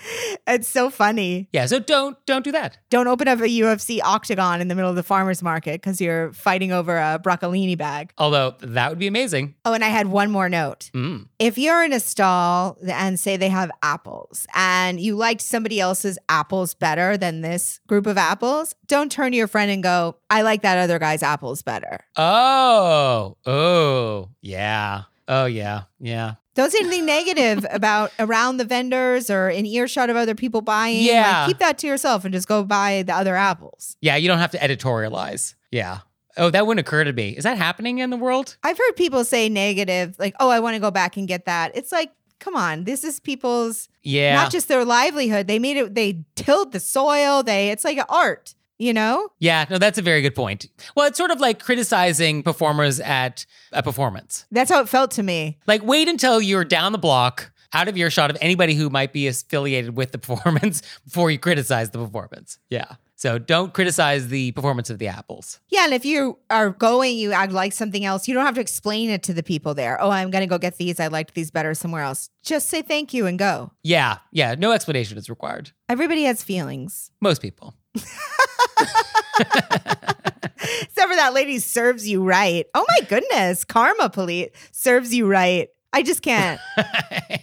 It's 0.46 0.68
so 0.68 0.90
funny. 0.90 1.48
Yeah, 1.52 1.66
so 1.66 1.78
don't 1.78 2.16
don't 2.26 2.44
do 2.44 2.52
that. 2.52 2.76
Don't 2.90 3.08
open 3.08 3.28
up 3.28 3.38
a 3.40 3.44
UFC 3.48 4.00
octagon 4.02 4.60
in 4.60 4.68
the 4.68 4.74
middle 4.74 4.90
of 4.90 4.96
the 4.96 5.02
farmer's 5.02 5.42
market 5.42 5.80
because 5.80 6.00
you're 6.00 6.32
fighting 6.34 6.70
over 6.70 6.96
a 6.96 7.18
broccolini 7.22 7.76
bag. 7.78 8.12
Although 8.18 8.54
that 8.60 8.90
would 8.90 8.98
be 8.98 9.06
amazing. 9.06 9.54
Oh, 9.64 9.72
and 9.72 9.82
I 9.82 9.88
had 9.88 10.08
one 10.08 10.30
more 10.30 10.48
note. 10.48 10.90
Mm. 10.94 11.28
if 11.38 11.56
you're 11.58 11.82
in 11.82 11.92
a 11.92 12.00
stall 12.00 12.76
and 12.86 13.18
say 13.18 13.36
they 13.36 13.48
have 13.54 13.70
apples 13.82 14.46
and 14.54 15.00
you 15.00 15.16
liked 15.16 15.40
somebody 15.40 15.80
else's 15.80 16.18
apples 16.28 16.74
better 16.74 17.16
than 17.16 17.40
this 17.40 17.80
group 17.86 18.06
of 18.06 18.18
apples, 18.18 18.74
don't 18.86 19.10
turn 19.10 19.30
to 19.32 19.36
your 19.38 19.48
friend 19.48 19.70
and 19.70 19.82
go, 19.82 20.16
I 20.28 20.42
like 20.42 20.62
that 20.62 20.76
other 20.78 20.98
guy's 20.98 21.22
apples 21.22 21.62
better. 21.62 22.00
Oh, 22.16 23.36
oh, 23.46 24.28
yeah. 24.42 25.02
Oh, 25.26 25.46
yeah, 25.46 25.82
yeah. 25.98 26.34
Don't 26.54 26.70
say 26.70 26.78
anything 26.82 27.06
negative 27.06 27.66
about 27.72 28.12
around 28.18 28.58
the 28.58 28.64
vendors 28.64 29.30
or 29.30 29.48
in 29.48 29.64
earshot 29.66 30.10
of 30.10 30.16
other 30.16 30.34
people 30.34 30.60
buying. 30.60 30.98
Like, 30.98 31.06
Yeah. 31.06 31.46
keep 31.46 31.58
that 31.58 31.78
to 31.78 31.86
yourself 31.86 32.24
and 32.24 32.32
just 32.34 32.46
go 32.46 32.62
buy 32.62 33.02
the 33.06 33.14
other 33.14 33.34
apples. 33.34 33.96
Yeah, 34.00 34.16
you 34.16 34.28
don't 34.28 34.38
have 34.38 34.50
to 34.52 34.58
editorialize. 34.58 35.54
Yeah. 35.70 36.00
Oh, 36.36 36.50
that 36.50 36.66
wouldn't 36.66 36.86
occur 36.86 37.04
to 37.04 37.12
me. 37.12 37.30
Is 37.30 37.44
that 37.44 37.56
happening 37.56 37.98
in 37.98 38.10
the 38.10 38.16
world? 38.16 38.56
I've 38.62 38.76
heard 38.76 38.92
people 38.96 39.24
say 39.24 39.48
negative, 39.48 40.16
like, 40.18 40.34
oh, 40.40 40.50
I 40.50 40.60
want 40.60 40.74
to 40.74 40.80
go 40.80 40.90
back 40.90 41.16
and 41.16 41.26
get 41.28 41.46
that. 41.46 41.72
It's 41.76 41.92
like, 41.92 42.10
come 42.40 42.54
on, 42.56 42.84
this 42.84 43.04
is 43.04 43.20
people's 43.20 43.88
Yeah. 44.02 44.34
not 44.34 44.50
just 44.52 44.68
their 44.68 44.84
livelihood. 44.84 45.46
They 45.46 45.58
made 45.58 45.76
it, 45.76 45.94
they 45.94 46.24
tilled 46.36 46.72
the 46.72 46.80
soil. 46.80 47.42
They, 47.42 47.70
it's 47.70 47.84
like 47.84 47.98
art, 48.08 48.54
you 48.78 48.92
know? 48.92 49.28
yeah, 49.38 49.64
no, 49.70 49.78
that's 49.78 49.98
a 49.98 50.02
very 50.02 50.20
good 50.22 50.34
point. 50.34 50.66
Well, 50.94 51.06
it's 51.06 51.16
sort 51.18 51.30
of 51.30 51.40
like 51.40 51.62
criticizing 51.62 52.42
performers 52.42 53.00
at 53.00 53.46
a 53.72 53.82
performance. 53.82 54.46
That's 54.50 54.70
how 54.70 54.80
it 54.80 54.88
felt 54.88 55.10
to 55.12 55.22
me. 55.22 55.58
Like, 55.66 55.82
wait 55.82 56.08
until 56.08 56.40
you're 56.40 56.64
down 56.64 56.92
the 56.92 56.98
block, 56.98 57.52
out 57.72 57.88
of 57.88 57.96
earshot 57.96 58.30
of 58.30 58.36
anybody 58.40 58.74
who 58.74 58.88
might 58.90 59.12
be 59.12 59.26
affiliated 59.26 59.96
with 59.96 60.12
the 60.12 60.18
performance 60.28 60.82
before 61.04 61.30
you 61.30 61.38
criticize 61.38 61.90
the 61.90 61.98
performance. 61.98 62.58
Yeah. 62.70 62.96
So 63.24 63.38
don't 63.38 63.72
criticize 63.72 64.28
the 64.28 64.52
performance 64.52 64.90
of 64.90 64.98
the 64.98 65.08
apples. 65.08 65.58
Yeah, 65.70 65.84
and 65.86 65.94
if 65.94 66.04
you 66.04 66.36
are 66.50 66.68
going, 66.68 67.16
you 67.16 67.32
act 67.32 67.52
like 67.52 67.72
something 67.72 68.04
else. 68.04 68.28
You 68.28 68.34
don't 68.34 68.44
have 68.44 68.56
to 68.56 68.60
explain 68.60 69.08
it 69.08 69.22
to 69.22 69.32
the 69.32 69.42
people 69.42 69.72
there. 69.72 69.98
Oh, 69.98 70.10
I'm 70.10 70.30
gonna 70.30 70.46
go 70.46 70.58
get 70.58 70.76
these. 70.76 71.00
I 71.00 71.06
liked 71.06 71.32
these 71.32 71.50
better 71.50 71.72
somewhere 71.72 72.02
else. 72.02 72.28
Just 72.42 72.68
say 72.68 72.82
thank 72.82 73.14
you 73.14 73.24
and 73.24 73.38
go. 73.38 73.72
Yeah. 73.82 74.18
Yeah. 74.30 74.56
No 74.58 74.72
explanation 74.72 75.16
is 75.16 75.30
required. 75.30 75.70
Everybody 75.88 76.24
has 76.24 76.42
feelings. 76.42 77.12
Most 77.22 77.40
people. 77.40 77.72
Except 77.94 78.20
for 81.08 81.16
that 81.16 81.32
lady 81.32 81.60
serves 81.60 82.06
you 82.06 82.22
right. 82.22 82.66
Oh 82.74 82.84
my 82.90 83.06
goodness. 83.06 83.64
Karma 83.64 84.10
police 84.10 84.50
serves 84.70 85.14
you 85.14 85.26
right. 85.26 85.70
I 85.94 86.02
just 86.02 86.20
can't. 86.20 86.60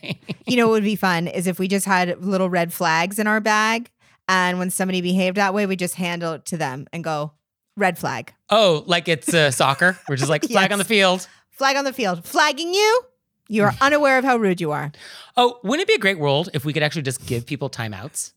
You 0.52 0.58
know 0.58 0.68
what 0.68 0.74
would 0.74 0.84
be 0.84 0.98
fun 0.98 1.28
is 1.28 1.48
if 1.48 1.60
we 1.60 1.70
just 1.70 1.86
had 1.86 2.26
little 2.26 2.50
red 2.50 2.74
flags 2.74 3.20
in 3.20 3.26
our 3.26 3.40
bag. 3.40 3.90
And 4.32 4.60
when 4.60 4.70
somebody 4.70 5.02
behaved 5.02 5.36
that 5.36 5.54
way, 5.54 5.66
we 5.66 5.76
just 5.76 5.96
handle 5.96 6.32
it 6.32 6.46
to 6.46 6.58
them 6.58 6.88
and 6.94 7.04
go, 7.04 7.34
red 7.76 7.98
flag. 7.98 8.34
oh, 8.50 8.84
like 8.88 9.10
it's 9.10 9.34
uh, 9.34 9.52
soccer. 9.52 10.00
We're 10.08 10.16
just 10.16 10.30
like 10.30 10.44
flag 10.50 10.72
on 10.72 10.78
the 10.80 10.86
field. 10.86 11.28
Flag 11.50 11.76
on 11.76 11.84
the 11.84 11.92
field. 11.92 12.24
Flagging 12.24 12.74
you, 12.74 13.02
you 13.50 13.64
are 13.64 13.74
unaware 13.82 14.18
of 14.18 14.24
how 14.24 14.38
rude 14.38 14.62
you 14.62 14.72
are. 14.72 14.94
Oh, 15.36 15.60
wouldn't 15.64 15.82
it 15.82 15.88
be 15.90 15.96
a 15.96 16.00
great 16.00 16.18
world 16.18 16.48
if 16.54 16.64
we 16.64 16.72
could 16.72 16.82
actually 16.82 17.02
just 17.02 17.26
give 17.28 17.46
people 17.46 17.70
timeouts? 17.70 18.32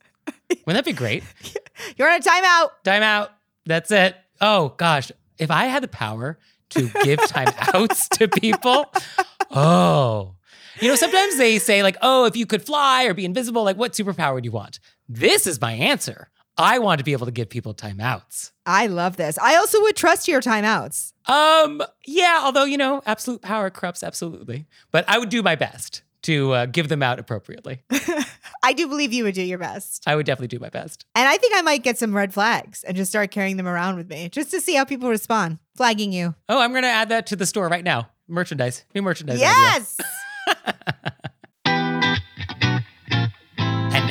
Wouldn't 0.66 0.66
that 0.66 0.84
be 0.84 0.92
great? 0.92 1.22
You're 1.96 2.10
on 2.10 2.18
a 2.20 2.22
timeout. 2.22 2.70
Timeout. 2.84 3.28
That's 3.64 3.92
it. 3.92 4.16
Oh 4.40 4.74
gosh, 4.76 5.12
if 5.38 5.52
I 5.52 5.66
had 5.66 5.84
the 5.84 5.88
power 5.88 6.38
to 6.70 6.88
give 7.04 7.20
timeouts 7.20 8.08
to 8.18 8.26
people, 8.26 8.92
oh. 9.52 10.34
You 10.80 10.88
know, 10.88 10.96
sometimes 10.96 11.36
they 11.36 11.60
say 11.60 11.84
like, 11.84 11.96
"Oh, 12.02 12.24
if 12.24 12.34
you 12.36 12.46
could 12.46 12.66
fly 12.66 13.04
or 13.04 13.14
be 13.14 13.24
invisible, 13.24 13.62
like 13.62 13.76
what 13.76 13.92
superpower 13.92 14.42
do 14.42 14.46
you 14.46 14.50
want?" 14.50 14.80
This 15.08 15.46
is 15.46 15.60
my 15.60 15.72
answer. 15.72 16.28
I 16.56 16.78
want 16.78 16.98
to 16.98 17.04
be 17.04 17.12
able 17.12 17.26
to 17.26 17.32
give 17.32 17.48
people 17.48 17.74
timeouts. 17.74 18.52
I 18.64 18.86
love 18.86 19.16
this. 19.16 19.38
I 19.38 19.56
also 19.56 19.80
would 19.82 19.96
trust 19.96 20.28
your 20.28 20.40
timeouts. 20.40 21.12
Um, 21.26 21.82
yeah, 22.06 22.40
although 22.42 22.64
you 22.64 22.76
know, 22.76 23.02
absolute 23.06 23.42
power 23.42 23.70
corrupts 23.70 24.02
absolutely, 24.02 24.66
but 24.90 25.04
I 25.08 25.18
would 25.18 25.30
do 25.30 25.42
my 25.42 25.56
best 25.56 26.02
to 26.22 26.52
uh, 26.52 26.66
give 26.66 26.88
them 26.88 27.02
out 27.02 27.18
appropriately. 27.18 27.82
I 28.62 28.72
do 28.72 28.88
believe 28.88 29.12
you 29.12 29.24
would 29.24 29.34
do 29.34 29.42
your 29.42 29.58
best. 29.58 30.04
I 30.06 30.16
would 30.16 30.24
definitely 30.24 30.48
do 30.48 30.58
my 30.58 30.70
best. 30.70 31.04
And 31.14 31.28
I 31.28 31.36
think 31.36 31.54
I 31.54 31.60
might 31.60 31.82
get 31.82 31.98
some 31.98 32.16
red 32.16 32.32
flags 32.32 32.82
and 32.82 32.96
just 32.96 33.10
start 33.10 33.30
carrying 33.30 33.58
them 33.58 33.68
around 33.68 33.96
with 33.96 34.08
me 34.08 34.30
just 34.30 34.50
to 34.52 34.60
see 34.60 34.74
how 34.74 34.84
people 34.84 35.10
respond. 35.10 35.58
Flagging 35.76 36.12
you. 36.12 36.34
Oh, 36.48 36.60
I'm 36.60 36.72
gonna 36.72 36.86
add 36.86 37.10
that 37.10 37.26
to 37.26 37.36
the 37.36 37.46
store 37.46 37.68
right 37.68 37.84
now. 37.84 38.08
Merchandise, 38.26 38.84
new 38.94 39.02
merchandise. 39.02 39.40
Yes. 39.40 39.98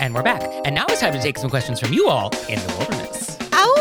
And 0.00 0.14
we're 0.14 0.22
back. 0.22 0.42
And 0.64 0.74
now 0.74 0.86
it's 0.88 1.00
time 1.00 1.12
to 1.12 1.20
take 1.20 1.36
some 1.36 1.50
questions 1.50 1.78
from 1.78 1.92
you 1.92 2.08
all 2.08 2.30
in 2.48 2.58
the 2.58 2.74
wilderness. 2.78 3.36
Ow! 3.52 3.76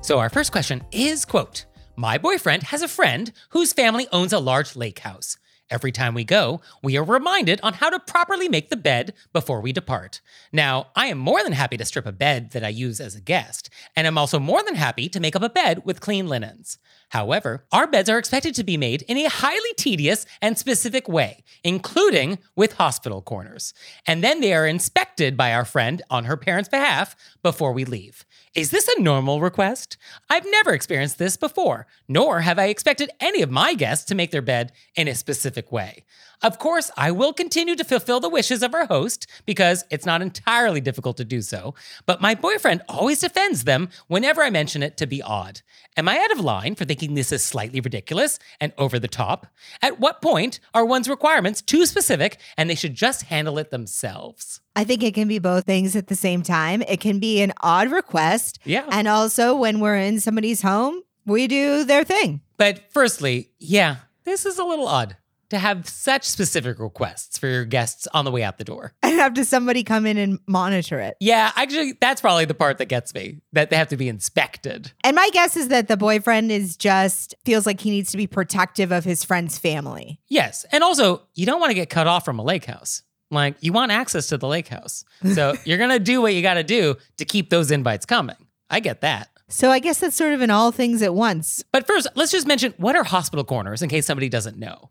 So 0.00 0.18
our 0.18 0.30
first 0.30 0.52
question 0.52 0.82
is 0.90 1.26
quote, 1.26 1.66
My 1.94 2.16
boyfriend 2.16 2.62
has 2.64 2.80
a 2.80 2.88
friend 2.88 3.30
whose 3.50 3.74
family 3.74 4.06
owns 4.10 4.32
a 4.32 4.38
large 4.38 4.74
lake 4.74 5.00
house. 5.00 5.36
Every 5.70 5.92
time 5.92 6.14
we 6.14 6.24
go, 6.24 6.62
we 6.82 6.96
are 6.96 7.04
reminded 7.04 7.60
on 7.62 7.74
how 7.74 7.90
to 7.90 8.00
properly 8.00 8.48
make 8.48 8.70
the 8.70 8.76
bed 8.76 9.12
before 9.34 9.60
we 9.60 9.74
depart. 9.74 10.22
Now, 10.50 10.86
I 10.96 11.08
am 11.08 11.18
more 11.18 11.42
than 11.42 11.52
happy 11.52 11.76
to 11.76 11.84
strip 11.84 12.06
a 12.06 12.12
bed 12.12 12.52
that 12.52 12.64
I 12.64 12.68
use 12.68 13.00
as 13.00 13.14
a 13.14 13.20
guest, 13.20 13.68
and 13.94 14.06
I'm 14.06 14.16
also 14.16 14.38
more 14.38 14.62
than 14.62 14.76
happy 14.76 15.10
to 15.10 15.20
make 15.20 15.36
up 15.36 15.42
a 15.42 15.50
bed 15.50 15.82
with 15.84 16.00
clean 16.00 16.26
linens. 16.26 16.78
However, 17.10 17.64
our 17.72 17.86
beds 17.86 18.10
are 18.10 18.18
expected 18.18 18.54
to 18.54 18.64
be 18.64 18.76
made 18.76 19.02
in 19.02 19.16
a 19.16 19.28
highly 19.28 19.72
tedious 19.76 20.26
and 20.42 20.58
specific 20.58 21.08
way, 21.08 21.42
including 21.64 22.38
with 22.54 22.74
hospital 22.74 23.22
corners. 23.22 23.72
And 24.06 24.22
then 24.22 24.40
they 24.40 24.52
are 24.52 24.66
inspected 24.66 25.36
by 25.36 25.52
our 25.52 25.64
friend 25.64 26.02
on 26.10 26.24
her 26.24 26.36
parents' 26.36 26.68
behalf 26.68 27.16
before 27.42 27.72
we 27.72 27.84
leave. 27.84 28.24
Is 28.54 28.70
this 28.70 28.88
a 28.88 29.00
normal 29.00 29.40
request? 29.40 29.96
I've 30.28 30.46
never 30.50 30.72
experienced 30.72 31.18
this 31.18 31.36
before, 31.36 31.86
nor 32.08 32.40
have 32.40 32.58
I 32.58 32.66
expected 32.66 33.10
any 33.20 33.42
of 33.42 33.50
my 33.50 33.74
guests 33.74 34.04
to 34.06 34.14
make 34.14 34.30
their 34.30 34.42
bed 34.42 34.72
in 34.94 35.08
a 35.08 35.14
specific 35.14 35.72
way. 35.72 36.04
Of 36.40 36.60
course, 36.60 36.90
I 36.96 37.10
will 37.10 37.32
continue 37.32 37.74
to 37.74 37.84
fulfill 37.84 38.20
the 38.20 38.28
wishes 38.28 38.62
of 38.62 38.72
our 38.72 38.86
host 38.86 39.26
because 39.44 39.84
it's 39.90 40.06
not 40.06 40.22
entirely 40.22 40.80
difficult 40.80 41.16
to 41.16 41.24
do 41.24 41.42
so, 41.42 41.74
but 42.06 42.20
my 42.20 42.36
boyfriend 42.36 42.82
always 42.88 43.20
defends 43.20 43.64
them 43.64 43.88
whenever 44.06 44.42
I 44.42 44.50
mention 44.50 44.84
it 44.84 44.96
to 44.98 45.06
be 45.06 45.20
odd. 45.20 45.62
Am 45.96 46.08
I 46.08 46.18
out 46.18 46.30
of 46.30 46.38
line 46.38 46.76
for 46.76 46.84
thinking 46.84 47.14
this 47.14 47.32
is 47.32 47.42
slightly 47.44 47.80
ridiculous 47.80 48.38
and 48.60 48.72
over 48.78 49.00
the 49.00 49.08
top? 49.08 49.48
At 49.82 49.98
what 49.98 50.22
point 50.22 50.60
are 50.74 50.84
one's 50.84 51.08
requirements 51.08 51.60
too 51.60 51.86
specific 51.86 52.38
and 52.56 52.70
they 52.70 52.76
should 52.76 52.94
just 52.94 53.22
handle 53.22 53.58
it 53.58 53.70
themselves? 53.72 54.60
I 54.76 54.84
think 54.84 55.02
it 55.02 55.14
can 55.14 55.26
be 55.26 55.40
both 55.40 55.64
things 55.64 55.96
at 55.96 56.06
the 56.06 56.14
same 56.14 56.42
time. 56.42 56.82
It 56.82 57.00
can 57.00 57.18
be 57.18 57.42
an 57.42 57.52
odd 57.62 57.90
request. 57.90 58.60
Yeah. 58.64 58.86
And 58.92 59.08
also, 59.08 59.56
when 59.56 59.80
we're 59.80 59.96
in 59.96 60.20
somebody's 60.20 60.62
home, 60.62 61.02
we 61.26 61.48
do 61.48 61.82
their 61.82 62.04
thing. 62.04 62.42
But 62.56 62.92
firstly, 62.92 63.50
yeah, 63.58 63.96
this 64.22 64.46
is 64.46 64.58
a 64.58 64.64
little 64.64 64.86
odd 64.86 65.16
to 65.50 65.58
have 65.58 65.88
such 65.88 66.24
specific 66.24 66.78
requests 66.78 67.38
for 67.38 67.46
your 67.46 67.64
guests 67.64 68.06
on 68.12 68.24
the 68.24 68.30
way 68.30 68.42
out 68.42 68.58
the 68.58 68.64
door. 68.64 68.92
And 69.02 69.18
have 69.18 69.34
to 69.34 69.44
somebody 69.44 69.84
come 69.84 70.06
in 70.06 70.16
and 70.16 70.38
monitor 70.46 70.98
it. 71.00 71.16
Yeah, 71.20 71.52
actually, 71.56 71.94
that's 72.00 72.20
probably 72.20 72.44
the 72.44 72.54
part 72.54 72.78
that 72.78 72.86
gets 72.86 73.14
me 73.14 73.40
that 73.52 73.70
they 73.70 73.76
have 73.76 73.88
to 73.88 73.96
be 73.96 74.08
inspected. 74.08 74.92
And 75.04 75.16
my 75.16 75.28
guess 75.32 75.56
is 75.56 75.68
that 75.68 75.88
the 75.88 75.96
boyfriend 75.96 76.52
is 76.52 76.76
just 76.76 77.34
feels 77.44 77.66
like 77.66 77.80
he 77.80 77.90
needs 77.90 78.10
to 78.12 78.16
be 78.16 78.26
protective 78.26 78.92
of 78.92 79.04
his 79.04 79.24
friend's 79.24 79.58
family. 79.58 80.20
Yes. 80.28 80.64
And 80.72 80.84
also, 80.84 81.22
you 81.34 81.46
don't 81.46 81.60
want 81.60 81.70
to 81.70 81.74
get 81.74 81.90
cut 81.90 82.06
off 82.06 82.24
from 82.24 82.38
a 82.38 82.44
lake 82.44 82.64
house. 82.64 83.02
Like, 83.30 83.56
you 83.60 83.72
want 83.72 83.92
access 83.92 84.28
to 84.28 84.38
the 84.38 84.46
lake 84.46 84.68
house. 84.68 85.04
So 85.34 85.54
you're 85.64 85.78
going 85.78 85.90
to 85.90 85.98
do 85.98 86.22
what 86.22 86.34
you 86.34 86.42
got 86.42 86.54
to 86.54 86.64
do 86.64 86.96
to 87.18 87.24
keep 87.24 87.50
those 87.50 87.70
invites 87.70 88.06
coming. 88.06 88.36
I 88.70 88.80
get 88.80 89.00
that. 89.02 89.28
So 89.48 89.70
I 89.70 89.78
guess 89.78 90.00
that's 90.00 90.16
sort 90.16 90.34
of 90.34 90.42
in 90.42 90.50
all 90.50 90.72
things 90.72 91.02
at 91.02 91.14
once. 91.14 91.64
But 91.72 91.86
first, 91.86 92.06
let's 92.14 92.30
just 92.30 92.46
mention 92.46 92.74
what 92.76 92.96
are 92.96 93.04
hospital 93.04 93.44
corners 93.44 93.80
in 93.82 93.88
case 93.88 94.06
somebody 94.06 94.28
doesn't 94.28 94.58
know. 94.58 94.90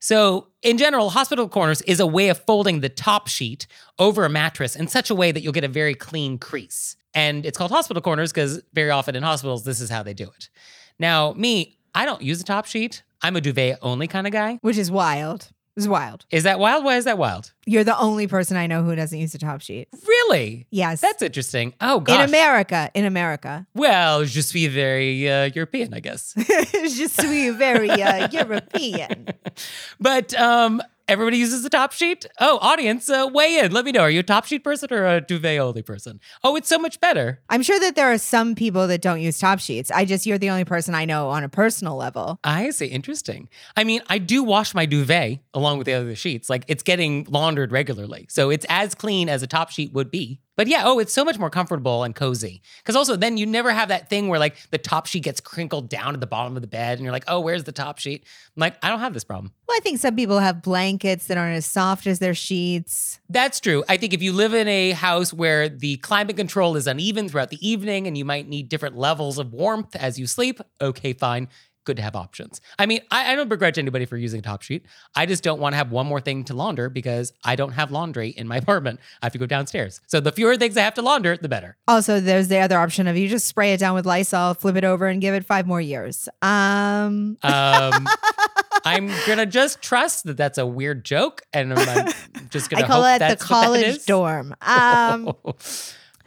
So, 0.00 0.48
in 0.62 0.78
general, 0.78 1.10
hospital 1.10 1.48
corners 1.48 1.82
is 1.82 2.00
a 2.00 2.06
way 2.06 2.28
of 2.28 2.38
folding 2.38 2.80
the 2.80 2.88
top 2.88 3.28
sheet 3.28 3.66
over 3.98 4.24
a 4.24 4.28
mattress 4.28 4.76
in 4.76 4.88
such 4.88 5.10
a 5.10 5.14
way 5.14 5.32
that 5.32 5.40
you'll 5.42 5.52
get 5.52 5.64
a 5.64 5.68
very 5.68 5.94
clean 5.94 6.38
crease. 6.38 6.96
And 7.14 7.44
it's 7.44 7.58
called 7.58 7.70
hospital 7.70 8.00
corners 8.00 8.32
because 8.32 8.62
very 8.72 8.90
often 8.90 9.16
in 9.16 9.22
hospitals, 9.22 9.64
this 9.64 9.80
is 9.80 9.90
how 9.90 10.02
they 10.02 10.14
do 10.14 10.24
it. 10.24 10.50
Now, 10.98 11.32
me, 11.32 11.78
I 11.94 12.04
don't 12.04 12.22
use 12.22 12.40
a 12.40 12.44
top 12.44 12.66
sheet. 12.66 13.02
I'm 13.22 13.34
a 13.34 13.40
duvet 13.40 13.78
only 13.82 14.06
kind 14.06 14.26
of 14.26 14.32
guy. 14.32 14.58
which 14.62 14.78
is 14.78 14.90
wild. 14.90 15.48
It's 15.78 15.86
wild. 15.86 16.26
Is 16.32 16.42
that 16.42 16.58
wild? 16.58 16.84
Why 16.84 16.96
is 16.96 17.04
that 17.04 17.18
wild? 17.18 17.52
You're 17.64 17.84
the 17.84 17.96
only 17.98 18.26
person 18.26 18.56
I 18.56 18.66
know 18.66 18.82
who 18.82 18.96
doesn't 18.96 19.16
use 19.18 19.32
a 19.34 19.38
top 19.38 19.60
sheet. 19.60 19.88
Really? 20.06 20.66
Yes. 20.70 21.00
That's 21.00 21.22
interesting. 21.22 21.72
Oh, 21.80 22.00
god. 22.00 22.20
in. 22.20 22.28
America. 22.28 22.90
In 22.94 23.04
America. 23.04 23.64
well, 23.74 24.24
je 24.24 24.42
suis 24.42 24.66
very 24.66 25.30
uh, 25.30 25.50
European, 25.54 25.94
I 25.94 26.00
guess. 26.00 26.34
Je 26.36 27.06
suis 27.08 27.50
very 27.50 27.90
uh, 27.90 28.28
European. 28.32 29.28
But 30.00 30.34
um, 30.34 30.82
everybody 31.08 31.38
uses 31.38 31.62
the 31.62 31.70
top 31.70 31.92
sheet. 31.92 32.26
Oh, 32.38 32.58
audience, 32.60 33.08
uh, 33.08 33.28
weigh 33.32 33.58
in. 33.58 33.72
Let 33.72 33.84
me 33.84 33.92
know. 33.92 34.02
Are 34.02 34.10
you 34.10 34.20
a 34.20 34.24
top 34.24 34.44
sheet 34.44 34.62
person 34.62 34.92
or 34.92 35.06
a 35.06 35.20
duvet 35.20 35.58
only 35.58 35.82
person? 35.82 36.20
Oh, 36.44 36.54
it's 36.56 36.68
so 36.68 36.78
much 36.78 37.00
better. 37.00 37.40
I'm 37.48 37.62
sure 37.62 37.80
that 37.80 37.96
there 37.96 38.12
are 38.12 38.18
some 38.18 38.54
people 38.54 38.86
that 38.88 39.00
don't 39.00 39.20
use 39.20 39.38
top 39.38 39.58
sheets. 39.58 39.90
I 39.90 40.04
just, 40.04 40.26
you're 40.26 40.38
the 40.38 40.50
only 40.50 40.64
person 40.64 40.94
I 40.94 41.04
know 41.04 41.30
on 41.30 41.42
a 41.42 41.48
personal 41.48 41.96
level. 41.96 42.38
I 42.44 42.70
see. 42.70 42.86
Interesting. 42.86 43.48
I 43.76 43.84
mean, 43.84 44.02
I 44.08 44.18
do 44.18 44.42
wash 44.42 44.74
my 44.74 44.86
duvet 44.86 45.40
along 45.54 45.78
with 45.78 45.86
the 45.86 45.94
other 45.94 46.14
sheets. 46.14 46.50
Like 46.50 46.64
it's 46.68 46.82
getting 46.82 47.26
laundered 47.30 47.72
regularly. 47.72 48.26
So 48.28 48.50
it's 48.50 48.66
as 48.68 48.94
clean 48.94 49.28
as 49.28 49.42
a 49.42 49.46
top 49.46 49.70
sheet 49.70 49.92
would 49.92 50.10
be. 50.10 50.40
But 50.58 50.66
yeah, 50.66 50.82
oh, 50.84 50.98
it's 50.98 51.12
so 51.12 51.24
much 51.24 51.38
more 51.38 51.50
comfortable 51.50 52.02
and 52.02 52.16
cozy. 52.16 52.62
Because 52.78 52.96
also, 52.96 53.14
then 53.14 53.36
you 53.36 53.46
never 53.46 53.70
have 53.70 53.90
that 53.90 54.10
thing 54.10 54.26
where 54.26 54.40
like 54.40 54.56
the 54.72 54.78
top 54.78 55.06
sheet 55.06 55.22
gets 55.22 55.40
crinkled 55.40 55.88
down 55.88 56.14
at 56.14 56.20
the 56.20 56.26
bottom 56.26 56.56
of 56.56 56.62
the 56.62 56.68
bed 56.68 56.98
and 56.98 57.04
you're 57.04 57.12
like, 57.12 57.22
oh, 57.28 57.38
where's 57.38 57.62
the 57.62 57.70
top 57.70 58.00
sheet? 58.00 58.24
I'm 58.56 58.60
like, 58.60 58.76
I 58.82 58.88
don't 58.88 58.98
have 58.98 59.14
this 59.14 59.22
problem. 59.22 59.52
Well, 59.68 59.76
I 59.76 59.80
think 59.80 60.00
some 60.00 60.16
people 60.16 60.40
have 60.40 60.60
blankets 60.60 61.28
that 61.28 61.38
aren't 61.38 61.56
as 61.56 61.64
soft 61.64 62.08
as 62.08 62.18
their 62.18 62.34
sheets. 62.34 63.20
That's 63.28 63.60
true. 63.60 63.84
I 63.88 63.98
think 63.98 64.12
if 64.12 64.20
you 64.20 64.32
live 64.32 64.52
in 64.52 64.66
a 64.66 64.90
house 64.90 65.32
where 65.32 65.68
the 65.68 65.98
climate 65.98 66.36
control 66.36 66.74
is 66.74 66.88
uneven 66.88 67.28
throughout 67.28 67.50
the 67.50 67.68
evening 67.68 68.08
and 68.08 68.18
you 68.18 68.24
might 68.24 68.48
need 68.48 68.68
different 68.68 68.96
levels 68.96 69.38
of 69.38 69.52
warmth 69.52 69.94
as 69.94 70.18
you 70.18 70.26
sleep, 70.26 70.60
okay, 70.80 71.12
fine. 71.12 71.46
Good 71.88 71.96
to 71.96 72.02
have 72.04 72.14
options. 72.14 72.60
I 72.78 72.86
mean, 72.86 73.00
I, 73.10 73.32
I 73.32 73.34
don't 73.34 73.48
begrudge 73.48 73.78
anybody 73.78 74.04
for 74.04 74.16
using 74.16 74.38
a 74.38 74.42
top 74.42 74.62
sheet. 74.62 74.86
I 75.16 75.26
just 75.26 75.42
don't 75.42 75.58
want 75.58 75.72
to 75.72 75.76
have 75.78 75.90
one 75.90 76.06
more 76.06 76.20
thing 76.20 76.44
to 76.44 76.54
launder 76.54 76.88
because 76.88 77.32
I 77.42 77.56
don't 77.56 77.72
have 77.72 77.90
laundry 77.90 78.28
in 78.28 78.46
my 78.46 78.56
apartment. 78.64 79.00
I 79.20 79.26
have 79.26 79.32
to 79.32 79.38
go 79.38 79.46
downstairs. 79.46 80.00
So 80.06 80.20
the 80.20 80.30
fewer 80.30 80.56
things 80.56 80.76
I 80.76 80.82
have 80.82 80.94
to 80.94 81.02
launder, 81.02 81.36
the 81.36 81.48
better. 81.48 81.76
Also, 81.88 82.20
there's 82.20 82.48
the 82.48 82.58
other 82.58 82.78
option 82.78 83.08
of 83.08 83.16
you 83.16 83.28
just 83.28 83.46
spray 83.48 83.72
it 83.72 83.80
down 83.80 83.94
with 83.96 84.06
Lysol, 84.06 84.54
flip 84.54 84.76
it 84.76 84.84
over, 84.84 85.08
and 85.08 85.20
give 85.20 85.34
it 85.34 85.44
five 85.44 85.66
more 85.66 85.80
years. 85.80 86.28
Um, 86.42 87.36
Um, 87.42 88.06
I'm 88.84 89.10
gonna 89.26 89.46
just 89.46 89.82
trust 89.82 90.24
that 90.24 90.36
that's 90.36 90.56
a 90.58 90.64
weird 90.66 91.04
joke, 91.04 91.42
and 91.52 91.74
I'm 91.74 92.12
just 92.50 92.70
gonna 92.70 92.84
I 92.84 92.86
call 92.86 93.04
it 93.04 93.18
the 93.18 93.36
college 93.36 94.06
dorm. 94.06 94.54
Um, 94.62 95.28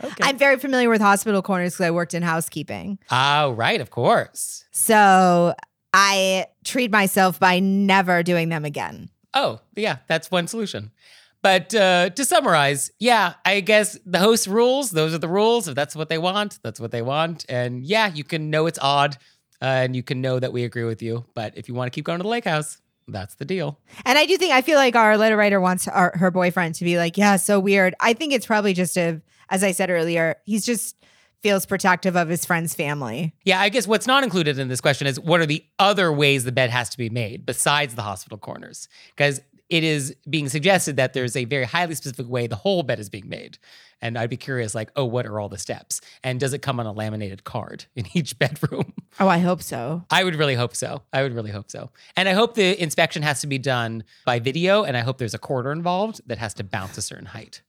okay. 0.03 0.23
I'm 0.23 0.37
very 0.37 0.57
familiar 0.59 0.89
with 0.89 1.01
hospital 1.01 1.41
corners 1.41 1.73
because 1.73 1.85
I 1.85 1.91
worked 1.91 2.13
in 2.13 2.23
housekeeping. 2.23 2.99
oh, 3.09 3.51
right, 3.51 3.79
of 3.81 3.89
course. 3.89 4.65
So 4.81 5.53
I 5.93 6.47
treat 6.65 6.89
myself 6.89 7.39
by 7.39 7.59
never 7.59 8.23
doing 8.23 8.49
them 8.49 8.65
again. 8.65 9.09
Oh, 9.35 9.59
yeah, 9.75 9.97
that's 10.07 10.31
one 10.31 10.47
solution. 10.47 10.89
But 11.43 11.73
uh, 11.75 12.09
to 12.09 12.25
summarize, 12.25 12.89
yeah, 12.99 13.35
I 13.45 13.59
guess 13.59 13.99
the 14.07 14.17
host 14.17 14.47
rules. 14.47 14.89
Those 14.89 15.13
are 15.13 15.19
the 15.19 15.27
rules. 15.27 15.67
If 15.67 15.75
that's 15.75 15.95
what 15.95 16.09
they 16.09 16.17
want, 16.17 16.57
that's 16.63 16.79
what 16.79 16.89
they 16.89 17.03
want. 17.03 17.45
And 17.47 17.85
yeah, 17.85 18.11
you 18.11 18.23
can 18.23 18.49
know 18.49 18.65
it's 18.65 18.79
odd, 18.81 19.17
uh, 19.61 19.65
and 19.65 19.95
you 19.95 20.01
can 20.01 20.19
know 20.19 20.39
that 20.39 20.51
we 20.51 20.63
agree 20.63 20.83
with 20.83 21.03
you. 21.03 21.25
But 21.35 21.55
if 21.55 21.67
you 21.69 21.75
want 21.75 21.91
to 21.91 21.95
keep 21.95 22.05
going 22.05 22.17
to 22.17 22.23
the 22.23 22.29
lake 22.29 22.45
house, 22.45 22.79
that's 23.07 23.35
the 23.35 23.45
deal. 23.45 23.79
And 24.03 24.17
I 24.17 24.25
do 24.25 24.35
think 24.37 24.51
I 24.51 24.63
feel 24.63 24.77
like 24.77 24.95
our 24.95 25.15
letter 25.15 25.37
writer 25.37 25.61
wants 25.61 25.87
our, 25.87 26.11
her 26.15 26.31
boyfriend 26.31 26.73
to 26.75 26.83
be 26.83 26.97
like, 26.97 27.17
yeah, 27.17 27.35
so 27.35 27.59
weird. 27.59 27.93
I 27.99 28.13
think 28.13 28.33
it's 28.33 28.47
probably 28.47 28.73
just 28.73 28.97
a, 28.97 29.21
as 29.49 29.63
I 29.63 29.73
said 29.73 29.91
earlier, 29.91 30.37
he's 30.45 30.65
just 30.65 30.95
feels 31.41 31.65
protective 31.65 32.15
of 32.15 32.29
his 32.29 32.45
friend's 32.45 32.73
family. 32.75 33.33
Yeah, 33.43 33.59
I 33.59 33.69
guess 33.69 33.87
what's 33.87 34.07
not 34.07 34.23
included 34.23 34.59
in 34.59 34.67
this 34.67 34.81
question 34.81 35.07
is 35.07 35.19
what 35.19 35.39
are 35.39 35.45
the 35.45 35.65
other 35.79 36.11
ways 36.11 36.43
the 36.43 36.51
bed 36.51 36.69
has 36.69 36.89
to 36.89 36.97
be 36.97 37.09
made 37.09 37.45
besides 37.45 37.95
the 37.95 38.03
hospital 38.03 38.37
corners? 38.37 38.87
Because 39.15 39.41
it 39.71 39.85
is 39.85 40.13
being 40.29 40.49
suggested 40.49 40.97
that 40.97 41.13
there's 41.13 41.37
a 41.37 41.45
very 41.45 41.63
highly 41.63 41.95
specific 41.95 42.27
way 42.27 42.45
the 42.45 42.57
whole 42.57 42.83
bed 42.83 42.99
is 42.99 43.09
being 43.09 43.29
made. 43.29 43.57
And 44.01 44.17
I'd 44.17 44.29
be 44.29 44.37
curious, 44.37 44.73
like, 44.75 44.91
oh, 44.95 45.05
what 45.05 45.25
are 45.27 45.39
all 45.39 45.47
the 45.47 45.59
steps? 45.59 46.01
And 46.23 46.39
does 46.39 46.53
it 46.53 46.61
come 46.63 46.79
on 46.79 46.87
a 46.87 46.91
laminated 46.91 47.43
card 47.43 47.85
in 47.95 48.05
each 48.13 48.37
bedroom? 48.37 48.93
Oh, 49.19 49.29
I 49.29 49.37
hope 49.37 49.61
so. 49.61 50.03
I 50.09 50.23
would 50.23 50.35
really 50.35 50.55
hope 50.55 50.75
so. 50.75 51.03
I 51.13 51.23
would 51.23 51.33
really 51.33 51.51
hope 51.51 51.71
so. 51.71 51.89
And 52.17 52.27
I 52.27 52.33
hope 52.33 52.55
the 52.55 52.81
inspection 52.81 53.21
has 53.21 53.41
to 53.41 53.47
be 53.47 53.59
done 53.59 54.03
by 54.25 54.39
video, 54.39 54.83
and 54.83 54.97
I 54.97 55.01
hope 55.01 55.19
there's 55.19 55.33
a 55.33 55.39
quarter 55.39 55.71
involved 55.71 56.19
that 56.25 56.37
has 56.39 56.53
to 56.55 56.63
bounce 56.63 56.97
a 56.97 57.01
certain 57.01 57.27
height. 57.27 57.61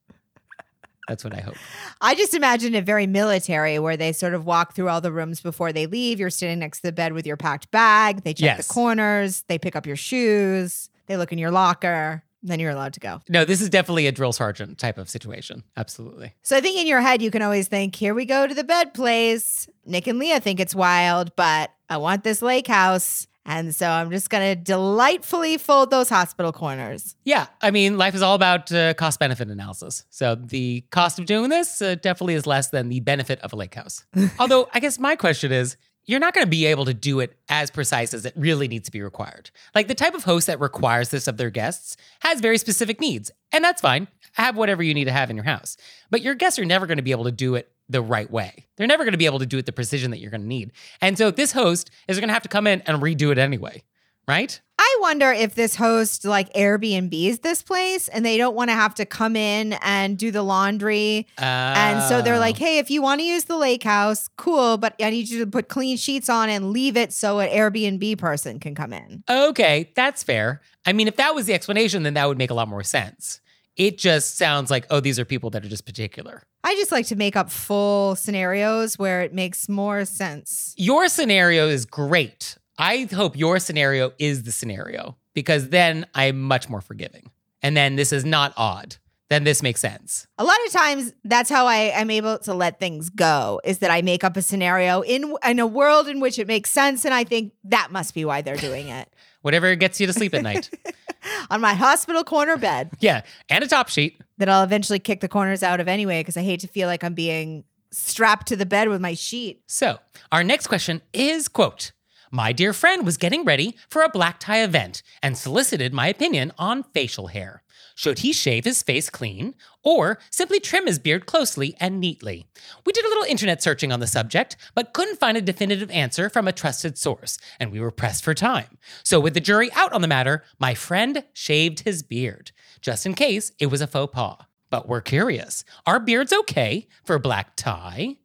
That's 1.08 1.24
what 1.24 1.34
I 1.36 1.40
hope. 1.40 1.56
I 2.00 2.14
just 2.14 2.32
imagine 2.34 2.74
it 2.74 2.84
very 2.84 3.06
military 3.06 3.78
where 3.78 3.96
they 3.96 4.12
sort 4.12 4.34
of 4.34 4.46
walk 4.46 4.74
through 4.74 4.88
all 4.88 5.00
the 5.00 5.12
rooms 5.12 5.40
before 5.40 5.72
they 5.72 5.86
leave. 5.86 6.20
You're 6.20 6.30
sitting 6.30 6.60
next 6.60 6.78
to 6.78 6.88
the 6.88 6.92
bed 6.92 7.12
with 7.12 7.26
your 7.26 7.36
packed 7.36 7.70
bag. 7.72 8.22
They 8.22 8.34
check 8.34 8.56
Yes. 8.58 8.68
the 8.68 8.72
corners, 8.74 9.42
they 9.48 9.58
pick 9.58 9.74
up 9.74 9.86
your 9.86 9.96
shoes, 9.96 10.88
they 11.06 11.16
look 11.16 11.32
in 11.32 11.38
your 11.38 11.50
locker, 11.50 12.22
then 12.44 12.60
you're 12.60 12.70
allowed 12.70 12.92
to 12.94 13.00
go. 13.00 13.20
No, 13.28 13.44
this 13.44 13.60
is 13.60 13.68
definitely 13.68 14.06
a 14.06 14.12
drill 14.12 14.32
sergeant 14.32 14.78
type 14.78 14.96
of 14.98 15.08
situation. 15.10 15.64
Absolutely. 15.76 16.34
So 16.42 16.56
I 16.56 16.60
think 16.60 16.78
in 16.78 16.86
your 16.86 17.00
head, 17.00 17.20
you 17.20 17.30
can 17.30 17.42
always 17.42 17.68
think, 17.68 17.94
here 17.96 18.14
we 18.14 18.24
go 18.24 18.46
to 18.46 18.54
the 18.54 18.64
bed 18.64 18.94
place. 18.94 19.68
Nick 19.84 20.06
and 20.06 20.18
Leah 20.18 20.40
think 20.40 20.60
it's 20.60 20.74
wild, 20.74 21.34
but 21.36 21.72
I 21.90 21.96
want 21.98 22.22
this 22.24 22.42
lake 22.42 22.66
house. 22.68 23.26
And 23.44 23.74
so 23.74 23.88
I'm 23.88 24.10
just 24.10 24.30
going 24.30 24.56
to 24.56 24.62
delightfully 24.62 25.58
fold 25.58 25.90
those 25.90 26.08
hospital 26.08 26.52
corners. 26.52 27.16
Yeah, 27.24 27.46
I 27.60 27.70
mean, 27.70 27.98
life 27.98 28.14
is 28.14 28.22
all 28.22 28.34
about 28.34 28.70
uh, 28.72 28.94
cost 28.94 29.18
benefit 29.18 29.48
analysis. 29.48 30.04
So 30.10 30.36
the 30.36 30.82
cost 30.90 31.18
of 31.18 31.26
doing 31.26 31.50
this 31.50 31.82
uh, 31.82 31.96
definitely 31.96 32.34
is 32.34 32.46
less 32.46 32.70
than 32.70 32.88
the 32.88 33.00
benefit 33.00 33.40
of 33.40 33.52
a 33.52 33.56
lake 33.56 33.74
house. 33.74 34.04
Although, 34.38 34.68
I 34.72 34.80
guess 34.80 34.98
my 34.98 35.16
question 35.16 35.50
is 35.50 35.76
you're 36.04 36.20
not 36.20 36.34
going 36.34 36.44
to 36.44 36.50
be 36.50 36.66
able 36.66 36.84
to 36.84 36.94
do 36.94 37.20
it 37.20 37.36
as 37.48 37.70
precise 37.70 38.12
as 38.12 38.24
it 38.24 38.34
really 38.36 38.66
needs 38.68 38.86
to 38.86 38.92
be 38.92 39.00
required. 39.00 39.50
Like 39.74 39.88
the 39.88 39.94
type 39.94 40.14
of 40.14 40.24
host 40.24 40.46
that 40.48 40.60
requires 40.60 41.10
this 41.10 41.28
of 41.28 41.36
their 41.36 41.50
guests 41.50 41.96
has 42.20 42.40
very 42.40 42.58
specific 42.58 43.00
needs, 43.00 43.30
and 43.52 43.64
that's 43.64 43.80
fine. 43.80 44.08
Have 44.32 44.56
whatever 44.56 44.82
you 44.82 44.94
need 44.94 45.04
to 45.04 45.12
have 45.12 45.30
in 45.30 45.36
your 45.36 45.44
house. 45.44 45.76
But 46.10 46.22
your 46.22 46.34
guests 46.34 46.58
are 46.58 46.64
never 46.64 46.86
going 46.86 46.96
to 46.96 47.02
be 47.02 47.12
able 47.12 47.24
to 47.24 47.32
do 47.32 47.54
it 47.54 47.70
the 47.92 48.02
right 48.02 48.30
way. 48.30 48.66
They're 48.76 48.86
never 48.86 49.04
going 49.04 49.12
to 49.12 49.18
be 49.18 49.26
able 49.26 49.38
to 49.38 49.46
do 49.46 49.58
it 49.58 49.66
the 49.66 49.72
precision 49.72 50.10
that 50.10 50.18
you're 50.18 50.30
going 50.30 50.40
to 50.42 50.46
need. 50.46 50.72
And 51.00 51.16
so 51.16 51.30
this 51.30 51.52
host 51.52 51.90
is 52.08 52.18
going 52.18 52.28
to 52.28 52.34
have 52.34 52.42
to 52.42 52.48
come 52.48 52.66
in 52.66 52.80
and 52.82 53.00
redo 53.02 53.30
it 53.30 53.38
anyway, 53.38 53.82
right? 54.26 54.60
I 54.78 54.98
wonder 55.00 55.30
if 55.30 55.54
this 55.54 55.76
host 55.76 56.24
like 56.24 56.52
Airbnbs 56.54 57.42
this 57.42 57.62
place 57.62 58.08
and 58.08 58.26
they 58.26 58.36
don't 58.36 58.56
want 58.56 58.70
to 58.70 58.74
have 58.74 58.94
to 58.96 59.06
come 59.06 59.36
in 59.36 59.74
and 59.74 60.18
do 60.18 60.30
the 60.32 60.42
laundry. 60.42 61.28
And 61.38 62.02
so 62.08 62.20
they're 62.20 62.38
like, 62.40 62.56
Oh. 62.56 62.64
hey, 62.64 62.78
if 62.78 62.90
you 62.90 63.00
want 63.00 63.20
to 63.20 63.24
use 63.24 63.44
the 63.44 63.56
lake 63.56 63.84
house, 63.84 64.28
cool, 64.36 64.78
but 64.78 64.94
I 65.00 65.10
need 65.10 65.28
you 65.28 65.38
to 65.44 65.50
put 65.50 65.68
clean 65.68 65.96
sheets 65.96 66.28
on 66.28 66.48
and 66.48 66.72
leave 66.72 66.96
it 66.96 67.12
so 67.12 67.38
an 67.38 67.48
Airbnb 67.50 68.18
person 68.18 68.58
can 68.58 68.74
come 68.74 68.92
in. 68.92 69.22
Okay, 69.30 69.92
that's 69.94 70.22
fair. 70.24 70.60
I 70.84 70.92
mean, 70.92 71.06
if 71.06 71.16
that 71.16 71.34
was 71.34 71.46
the 71.46 71.54
explanation, 71.54 72.02
then 72.02 72.14
that 72.14 72.26
would 72.26 72.38
make 72.38 72.50
a 72.50 72.54
lot 72.54 72.66
more 72.68 72.82
sense. 72.82 73.40
It 73.76 73.98
just 73.98 74.36
sounds 74.36 74.70
like, 74.70 74.86
oh, 74.90 75.00
these 75.00 75.18
are 75.18 75.24
people 75.24 75.50
that 75.50 75.64
are 75.64 75.68
just 75.68 75.86
particular. 75.86 76.42
I 76.64 76.74
just 76.74 76.92
like 76.92 77.06
to 77.06 77.16
make 77.16 77.36
up 77.36 77.50
full 77.50 78.16
scenarios 78.16 78.98
where 78.98 79.22
it 79.22 79.32
makes 79.32 79.68
more 79.68 80.04
sense. 80.04 80.74
Your 80.76 81.08
scenario 81.08 81.68
is 81.68 81.84
great. 81.84 82.56
I 82.78 83.08
hope 83.12 83.36
your 83.36 83.58
scenario 83.58 84.12
is 84.18 84.42
the 84.42 84.52
scenario 84.52 85.16
because 85.34 85.70
then 85.70 86.06
I'm 86.14 86.40
much 86.40 86.68
more 86.68 86.80
forgiving. 86.80 87.30
And 87.62 87.76
then 87.76 87.96
this 87.96 88.12
is 88.12 88.24
not 88.24 88.52
odd. 88.56 88.96
Then 89.28 89.44
this 89.44 89.62
makes 89.62 89.80
sense. 89.80 90.26
A 90.36 90.44
lot 90.44 90.56
of 90.66 90.72
times 90.72 91.14
that's 91.24 91.48
how 91.48 91.66
I 91.66 91.76
am 91.76 92.10
able 92.10 92.38
to 92.40 92.52
let 92.52 92.78
things 92.78 93.08
go 93.08 93.62
is 93.64 93.78
that 93.78 93.90
I 93.90 94.02
make 94.02 94.24
up 94.24 94.36
a 94.36 94.42
scenario 94.42 95.00
in 95.00 95.34
in 95.48 95.58
a 95.58 95.66
world 95.66 96.06
in 96.06 96.20
which 96.20 96.38
it 96.38 96.46
makes 96.46 96.70
sense 96.70 97.06
and 97.06 97.14
I 97.14 97.24
think 97.24 97.54
that 97.64 97.90
must 97.90 98.14
be 98.14 98.26
why 98.26 98.42
they're 98.42 98.56
doing 98.56 98.88
it. 98.88 99.08
Whatever 99.40 99.74
gets 99.74 100.00
you 100.00 100.06
to 100.06 100.12
sleep 100.12 100.34
at 100.34 100.42
night. 100.42 100.68
On 101.50 101.60
my 101.60 101.74
hospital 101.74 102.24
corner 102.24 102.56
bed 102.56 102.90
Yeah, 103.00 103.22
and 103.48 103.62
a 103.62 103.68
top 103.68 103.88
sheet. 103.88 104.20
that 104.38 104.48
I'll 104.48 104.64
eventually 104.64 104.98
kick 104.98 105.20
the 105.20 105.28
corners 105.28 105.62
out 105.62 105.80
of 105.80 105.88
anyway 105.88 106.20
because 106.20 106.36
I 106.36 106.42
hate 106.42 106.60
to 106.60 106.68
feel 106.68 106.88
like 106.88 107.04
I'm 107.04 107.14
being 107.14 107.64
strapped 107.90 108.48
to 108.48 108.56
the 108.56 108.66
bed 108.66 108.88
with 108.88 109.00
my 109.00 109.14
sheet. 109.14 109.62
So, 109.66 109.98
our 110.30 110.42
next 110.42 110.66
question 110.66 111.02
is 111.12 111.48
quote, 111.48 111.92
my 112.30 112.52
dear 112.52 112.72
friend 112.72 113.04
was 113.04 113.18
getting 113.18 113.44
ready 113.44 113.76
for 113.90 114.02
a 114.02 114.08
black 114.08 114.40
tie 114.40 114.62
event 114.62 115.02
and 115.22 115.36
solicited 115.36 115.92
my 115.92 116.08
opinion 116.08 116.52
on 116.58 116.82
facial 116.94 117.26
hair. 117.26 117.61
Should 117.94 118.20
he 118.20 118.32
shave 118.32 118.64
his 118.64 118.82
face 118.82 119.10
clean 119.10 119.54
or 119.82 120.18
simply 120.30 120.60
trim 120.60 120.86
his 120.86 120.98
beard 120.98 121.26
closely 121.26 121.74
and 121.80 122.00
neatly? 122.00 122.46
We 122.84 122.92
did 122.92 123.04
a 123.04 123.08
little 123.08 123.24
internet 123.24 123.62
searching 123.62 123.92
on 123.92 124.00
the 124.00 124.06
subject, 124.06 124.56
but 124.74 124.92
couldn't 124.92 125.18
find 125.20 125.36
a 125.36 125.42
definitive 125.42 125.90
answer 125.90 126.28
from 126.28 126.48
a 126.48 126.52
trusted 126.52 126.98
source, 126.98 127.38
and 127.60 127.70
we 127.72 127.80
were 127.80 127.90
pressed 127.90 128.24
for 128.24 128.34
time. 128.34 128.78
So, 129.02 129.20
with 129.20 129.34
the 129.34 129.40
jury 129.40 129.70
out 129.74 129.92
on 129.92 130.00
the 130.00 130.08
matter, 130.08 130.44
my 130.58 130.74
friend 130.74 131.24
shaved 131.32 131.80
his 131.80 132.02
beard, 132.02 132.52
just 132.80 133.06
in 133.06 133.14
case 133.14 133.52
it 133.58 133.66
was 133.66 133.80
a 133.80 133.86
faux 133.86 134.14
pas. 134.14 134.38
But 134.70 134.88
we're 134.88 135.02
curious 135.02 135.64
are 135.86 136.00
beards 136.00 136.32
okay 136.32 136.88
for 137.04 137.18
black 137.18 137.56
tie? 137.56 138.16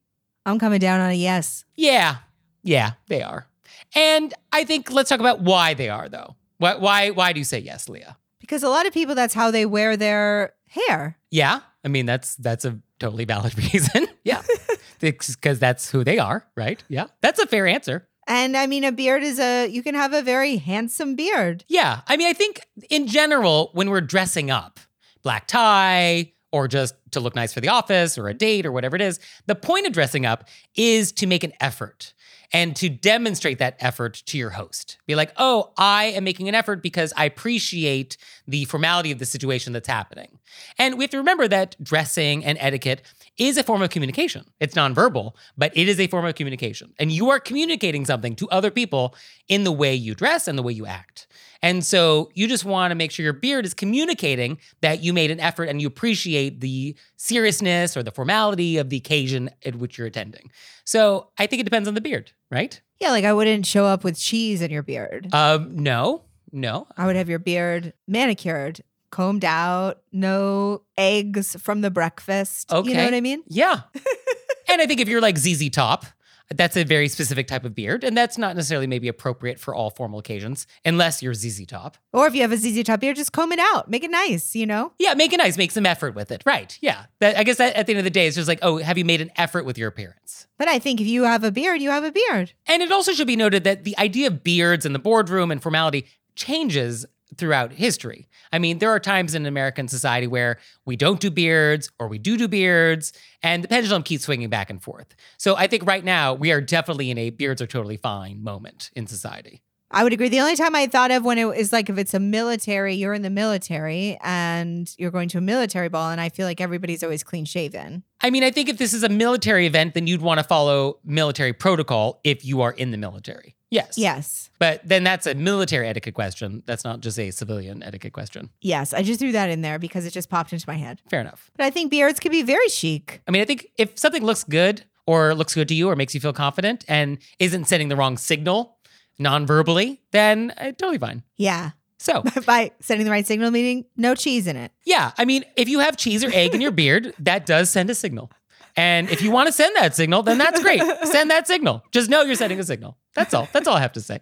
I'm 0.46 0.60
coming 0.60 0.80
down 0.80 1.02
on 1.02 1.10
a 1.10 1.14
yes. 1.14 1.66
Yeah, 1.76 2.18
yeah, 2.64 2.94
they 3.08 3.22
are. 3.22 3.48
And 3.94 4.34
I 4.52 4.64
think 4.64 4.92
let's 4.92 5.10
talk 5.10 5.20
about 5.20 5.42
why 5.42 5.74
they 5.74 5.90
are, 5.90 6.08
though. 6.08 6.36
Why, 6.58 6.76
why, 6.76 7.10
why 7.12 7.34
do 7.34 7.40
you 7.40 7.44
say 7.44 7.60
yes, 7.60 7.90
Leah? 7.90 8.18
Because 8.48 8.64
a 8.64 8.70
lot 8.70 8.86
of 8.88 8.94
people 8.94 9.14
that's 9.14 9.34
how 9.34 9.52
they 9.52 9.66
wear 9.66 9.98
their 9.98 10.54
hair. 10.70 11.18
Yeah, 11.30 11.60
I 11.84 11.90
mean 11.90 12.06
that's 12.06 12.36
that's 12.36 12.64
a 12.66 12.80
totally 13.00 13.26
valid 13.26 13.58
reason. 13.74 14.08
yeah, 14.24 14.42
because 15.00 15.60
that's 15.60 15.92
who 15.92 16.04
they 16.04 16.18
are, 16.18 16.46
right? 16.56 16.82
Yeah, 16.88 17.08
that's 17.22 17.40
a 17.40 17.46
fair 17.46 17.68
answer. 17.68 18.08
And 18.28 18.58
I 18.58 18.68
mean 18.68 18.84
a 18.84 18.92
beard 18.92 19.24
is 19.24 19.40
a 19.40 19.68
you 19.68 19.84
can 19.84 19.96
have 19.96 20.14
a 20.14 20.22
very 20.22 20.58
handsome 20.58 21.16
beard. 21.16 21.66
Yeah, 21.68 22.02
I 22.08 22.16
mean 22.18 22.28
I 22.28 22.34
think 22.34 22.66
in 22.90 23.08
general 23.08 23.70
when 23.74 23.90
we're 23.90 24.02
dressing 24.02 24.50
up, 24.50 24.80
black 25.24 25.48
tie 25.48 26.32
or 26.54 26.68
just 26.68 26.96
to 27.12 27.20
look 27.20 27.36
nice 27.36 27.54
for 27.54 27.60
the 27.60 27.68
office 27.68 28.18
or 28.18 28.30
a 28.30 28.34
date 28.34 28.66
or 28.66 28.72
whatever 28.72 28.96
it 28.96 29.02
is, 29.02 29.20
the 29.48 29.56
point 29.56 29.86
of 29.86 29.92
dressing 29.94 30.26
up 30.26 30.46
is 30.76 31.12
to 31.12 31.28
make 31.28 31.44
an 31.44 31.52
effort. 31.60 32.14
And 32.54 32.76
to 32.78 32.90
demonstrate 32.90 33.60
that 33.60 33.76
effort 33.80 34.24
to 34.26 34.38
your 34.38 34.52
host. 34.52 34.98
Be 35.06 35.16
like, 35.16 35.34
oh, 35.38 35.74
I 35.78 36.06
am 36.06 36.24
making 36.24 36.48
an 36.48 36.56
effort 36.56 36.82
because 36.82 37.12
I 37.18 37.26
appreciate 37.26 38.18
the 38.48 38.66
formality 38.66 39.12
of 39.12 39.20
the 39.20 39.26
situation 39.26 39.74
that's 39.74 39.88
happening. 39.88 40.40
And 40.80 40.98
we 40.98 41.04
have 41.04 41.12
to 41.12 41.18
remember 41.18 41.48
that 41.48 41.76
dressing 41.84 42.46
and 42.46 42.58
etiquette 42.62 43.02
is 43.38 43.58
a 43.58 43.64
form 43.64 43.82
of 43.82 43.90
communication. 43.90 44.46
It's 44.60 44.76
nonverbal, 44.76 45.34
but 45.58 45.76
it 45.76 45.88
is 45.88 46.00
a 46.00 46.08
form 46.08 46.26
of 46.26 46.36
communication. 46.36 46.94
And 46.98 47.12
you 47.12 47.30
are 47.30 47.40
communicating 47.40 48.06
something 48.06 48.36
to 48.38 48.50
other 48.50 48.72
people 48.72 49.16
in 49.48 49.64
the 49.64 49.72
way 49.72 49.94
you 49.94 50.16
dress 50.16 50.48
and 50.48 50.58
the 50.58 50.64
way 50.64 50.74
you 50.74 50.86
act. 50.86 51.27
And 51.62 51.84
so 51.86 52.30
you 52.34 52.48
just 52.48 52.66
want 52.66 52.92
to 52.92 52.96
make 52.96 53.12
sure 53.12 53.24
your 53.24 53.34
beard 53.34 53.66
is 53.66 53.74
communicating 53.74 54.60
that 54.82 55.02
you 55.04 55.14
made 55.14 55.32
an 55.32 55.40
effort 55.40 55.66
and 55.66 55.82
you 55.82 55.88
appreciate 55.88 56.62
the 56.62 56.96
seriousness 57.16 57.98
or 57.98 58.04
the 58.04 58.12
formality 58.12 58.78
of 58.78 58.90
the 58.90 58.98
occasion 58.98 59.50
at 59.66 59.76
which 59.76 59.98
you're 59.98 60.08
attending. 60.08 60.52
So 60.86 61.30
I 61.38 61.48
think 61.48 61.62
it 61.62 61.64
depends 61.64 61.88
on 61.88 61.94
the 61.94 62.02
beard, 62.02 62.32
right? 62.52 62.80
Yeah, 63.00 63.12
like 63.12 63.26
I 63.26 63.34
wouldn't 63.34 63.66
show 63.66 63.86
up 63.86 64.04
with 64.04 64.18
cheese 64.20 64.62
in 64.62 64.72
your 64.72 64.84
beard. 64.84 65.34
Um, 65.34 65.76
no, 65.76 66.24
no. 66.52 66.88
I 66.98 67.06
would 67.06 67.16
have 67.16 67.30
your 67.30 67.40
beard 67.40 67.94
manicured, 68.08 68.82
combed 69.12 69.46
out, 69.46 70.02
no 70.12 70.84
eggs 70.98 71.56
from 71.62 71.82
the 71.82 71.92
breakfast. 71.92 72.72
Okay. 72.72 72.90
You 72.90 72.98
know 72.98 73.06
what 73.06 73.14
I 73.14 73.22
mean? 73.22 73.44
Yeah. 73.48 73.82
and 74.70 74.82
I 74.82 74.88
think 74.88 75.00
if 75.00 75.08
you're 75.08 75.22
like 75.22 75.38
ZZ 75.38 75.70
Top, 75.70 76.06
that's 76.50 76.78
a 76.78 76.84
very 76.84 77.08
specific 77.08 77.48
type 77.48 77.66
of 77.66 77.76
beard, 77.76 78.04
and 78.04 78.16
that's 78.16 78.38
not 78.38 78.56
necessarily 78.56 78.88
maybe 78.88 79.08
appropriate 79.08 79.60
for 79.60 79.76
all 79.76 79.90
formal 79.90 80.20
occasions, 80.20 80.68
unless 80.86 81.22
you're 81.22 81.34
ZZ 81.34 81.66
Top. 81.66 81.98
Or 82.14 82.28
if 82.28 82.36
you 82.36 82.42
have 82.42 82.52
a 82.52 82.58
ZZ 82.58 82.84
Top 82.84 83.00
beard, 83.00 83.18
just 83.18 83.34
comb 83.34 83.52
it 83.52 83.60
out. 83.60 83.90
Make 83.90 84.04
it 84.04 84.12
nice, 84.12 84.56
you 84.56 84.66
know? 84.66 84.94
Yeah, 85.00 85.14
make 85.14 85.34
it 85.34 85.38
nice, 85.38 85.58
make 85.58 85.72
some 85.72 85.86
effort 85.86 86.16
with 86.16 86.32
it. 86.32 86.44
Right. 86.46 86.78
Yeah. 86.82 87.06
That, 87.20 87.38
I 87.38 87.44
guess 87.44 87.58
that 87.58 87.76
at 87.76 87.86
the 87.88 87.94
end 87.94 88.00
of 88.00 88.06
the 88.06 88.10
day, 88.10 88.28
it's 88.28 88.36
just 88.36 88.48
like, 88.48 88.60
oh, 88.62 88.78
have 88.78 88.98
you 88.98 89.06
made 89.06 89.22
an 89.22 89.32
effort 89.36 89.66
with 89.66 89.78
your 89.78 89.90
appearance? 89.90 90.48
But 90.58 90.68
I 90.68 90.80
think 90.80 91.02
if 91.02 91.08
you 91.08 91.24
have 91.24 91.44
a 91.44 91.52
beard, 91.52 91.82
you 91.82 91.90
have 91.90 92.04
a 92.04 92.12
beard. 92.12 92.54
And 92.66 92.82
it 92.82 92.92
also 92.92 93.12
should 93.12 93.28
be 93.28 93.36
noted 93.36 93.64
that 93.66 93.84
the 93.84 93.98
idea 93.98 94.28
of 94.28 94.44
beards 94.44 94.86
in 94.86 94.94
the 94.94 95.00
boardroom 95.00 95.52
and 95.52 95.62
formality 95.62 96.08
changes 96.36 97.06
throughout 97.36 97.74
history. 97.74 98.28
I 98.54 98.60
mean, 98.60 98.80
there 98.80 98.90
are 98.90 99.00
times 99.00 99.36
in 99.36 99.46
American 99.46 99.88
society 99.88 100.28
where 100.28 100.58
we 100.86 100.96
don't 100.96 101.20
do 101.20 101.30
beards 101.30 101.92
or 102.00 102.08
we 102.08 102.18
do 102.18 102.38
do 102.38 102.48
beards, 102.48 103.14
and 103.44 103.64
the 103.64 103.68
pendulum 103.68 104.04
keeps 104.04 104.24
swinging 104.24 104.50
back 104.50 104.70
and 104.70 104.82
forth. 104.82 105.16
So 105.38 105.56
I 105.56 105.68
think 105.68 105.86
right 105.86 106.04
now 106.04 106.34
we 106.34 106.52
are 106.52 106.62
definitely 106.62 107.12
in 107.12 107.18
a 107.18 107.30
beards 107.30 107.62
are 107.62 107.68
totally 107.68 107.98
fine 107.98 108.44
moment 108.44 108.92
in 108.96 109.08
society. 109.08 109.62
I 109.90 110.04
would 110.04 110.12
agree. 110.12 110.28
The 110.28 110.42
only 110.42 110.58
time 110.58 110.76
I 110.76 110.88
thought 110.88 111.12
of 111.12 111.24
when 111.24 111.38
it 111.38 111.48
is 111.58 111.72
like 111.72 111.90
if 111.90 111.98
it's 111.98 112.14
a 112.14 112.20
military, 112.20 112.96
you're 112.96 113.14
in 113.14 113.22
the 113.22 113.30
military 113.30 114.18
and 114.22 114.94
you're 114.98 115.12
going 115.12 115.30
to 115.30 115.38
a 115.38 115.42
military 115.42 115.88
ball, 115.88 116.12
and 116.12 116.20
I 116.20 116.28
feel 116.28 116.46
like 116.46 116.60
everybody's 116.60 117.04
always 117.04 117.24
clean 117.24 117.46
shaven. 117.46 118.04
I 118.20 118.30
mean, 118.30 118.44
I 118.44 118.52
think 118.52 118.68
if 118.68 118.78
this 118.78 118.94
is 118.94 119.04
a 119.04 119.10
military 119.10 119.66
event, 119.66 119.94
then 119.94 120.06
you'd 120.06 120.22
want 120.22 120.40
to 120.40 120.44
follow 120.44 121.00
military 121.06 121.54
protocol 121.54 122.20
if 122.26 122.44
you 122.44 122.62
are 122.62 122.72
in 122.72 122.92
the 122.92 122.98
military. 122.98 123.56
Yes. 123.70 123.98
Yes. 123.98 124.50
But 124.60 124.82
then 124.84 125.04
that's 125.04 125.28
a 125.28 125.36
military 125.36 125.88
etiquette 125.88 126.14
question. 126.16 126.64
That's 126.66 126.84
not 126.84 127.02
just 127.02 127.20
a 127.20 127.32
civilian 127.32 127.84
etiquette 127.84 128.14
question. 128.14 128.50
Yes. 128.62 128.94
I 128.94 129.04
just 129.04 129.20
threw 129.20 129.32
that 129.34 129.50
in 129.50 129.62
there 129.62 129.78
because 129.78 130.06
it 130.06 130.12
just 130.12 130.30
popped 130.30 130.54
into 130.54 130.66
my 130.68 130.76
head. 130.76 131.02
Fair 131.10 131.20
enough. 131.22 131.52
But 131.58 131.66
I 131.66 131.70
think 131.70 131.92
beards 131.92 132.20
could 132.20 132.32
be 132.32 132.44
very 132.44 132.70
chic. 132.70 133.22
I 133.28 133.32
mean, 133.32 133.42
I 133.42 133.46
think 133.46 133.68
if 133.78 133.98
something 134.00 134.24
looks 134.24 134.44
good 134.44 134.86
or 135.06 135.36
looks 135.36 135.54
good 135.54 135.68
to 135.68 135.74
you 135.76 135.90
or 135.90 135.96
makes 135.96 136.14
you 136.14 136.22
feel 136.22 136.34
confident 136.34 136.86
and 136.88 137.18
isn't 137.40 137.66
sending 137.66 137.90
the 137.90 137.96
wrong 137.96 138.18
signal 138.18 138.78
non-verbally, 139.20 140.02
then 140.12 140.54
uh, 140.58 140.66
totally 140.72 140.98
fine. 140.98 141.24
Yeah. 141.38 141.72
So, 142.00 142.24
By 142.46 142.72
sending 142.80 143.06
the 143.06 143.12
right 143.12 143.26
signal, 143.26 143.50
meaning 143.52 143.86
no 143.98 144.14
cheese 144.16 144.46
in 144.48 144.56
it. 144.56 144.72
yeah, 144.86 145.12
I 145.18 145.26
mean, 145.26 145.44
if 145.56 145.68
you 145.68 145.80
have 145.80 145.98
cheese 145.98 146.24
or 146.24 146.30
egg 146.32 146.54
in 146.54 146.62
your 146.62 146.72
beard, 146.72 147.14
that 147.20 147.46
does 147.48 147.72
send 147.72 147.90
a 147.90 147.96
signal. 147.96 148.32
And 148.78 149.10
if 149.10 149.22
you 149.24 149.32
want 149.32 149.48
to 149.48 149.52
send 149.52 149.76
that 149.76 149.96
signal, 149.96 150.24
then 150.24 150.38
that's 150.38 150.62
great. 150.62 150.82
Send 151.04 151.32
that 151.32 151.48
signal. 151.48 151.84
Just 151.92 152.10
know 152.12 152.22
you're 152.22 152.36
sending 152.36 152.60
a 152.60 152.64
signal. 152.64 152.96
That's 153.16 153.34
all. 153.34 153.50
That's 153.52 153.68
all 153.68 153.76
I 153.76 153.82
have 153.82 153.94
to 153.94 154.02
say. 154.02 154.20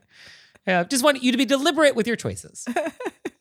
Uh, 0.65 0.85
just 0.85 1.03
want 1.03 1.21
you 1.21 1.33
to 1.33 1.37
be 1.37 1.45
deliberate 1.45 1.93
with 1.95 2.07
your 2.07 2.15
choices. 2.15 2.65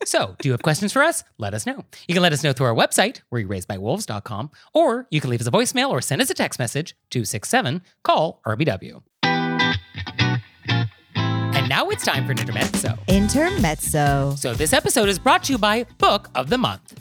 So, 0.07 0.37
do 0.39 0.49
you 0.49 0.53
have 0.53 0.63
questions 0.63 0.93
for 0.93 1.03
us? 1.03 1.25
Let 1.39 1.55
us 1.55 1.67
know. 1.67 1.85
You 2.07 2.15
can 2.15 2.23
let 2.23 2.33
us 2.33 2.45
know 2.45 2.53
through 2.53 2.67
our 2.67 2.75
website, 2.75 3.23
wereyouraisedbywolves.com, 3.33 4.51
or 4.75 5.07
you 5.11 5.21
can 5.21 5.31
leave 5.31 5.41
us 5.41 5.47
a 5.47 5.51
voicemail 5.51 5.89
or 5.91 6.01
send 6.01 6.21
us 6.21 6.29
a 6.31 6.35
text 6.35 6.59
message, 6.59 6.95
267 7.11 7.83
call 8.03 8.41
RBW. 8.47 9.03
And 11.15 11.69
now 11.69 11.89
it's 11.89 12.05
time 12.05 12.27
for 12.27 12.33
an 12.33 12.39
intermezzo. 12.39 12.99
Intermezzo. 13.09 14.35
So, 14.37 14.53
this 14.55 14.73
episode 14.73 15.09
is 15.09 15.19
brought 15.19 15.45
to 15.45 15.53
you 15.53 15.59
by 15.59 15.87
Book 15.99 16.29
of 16.35 16.51
the 16.51 16.59
Month. 16.59 17.01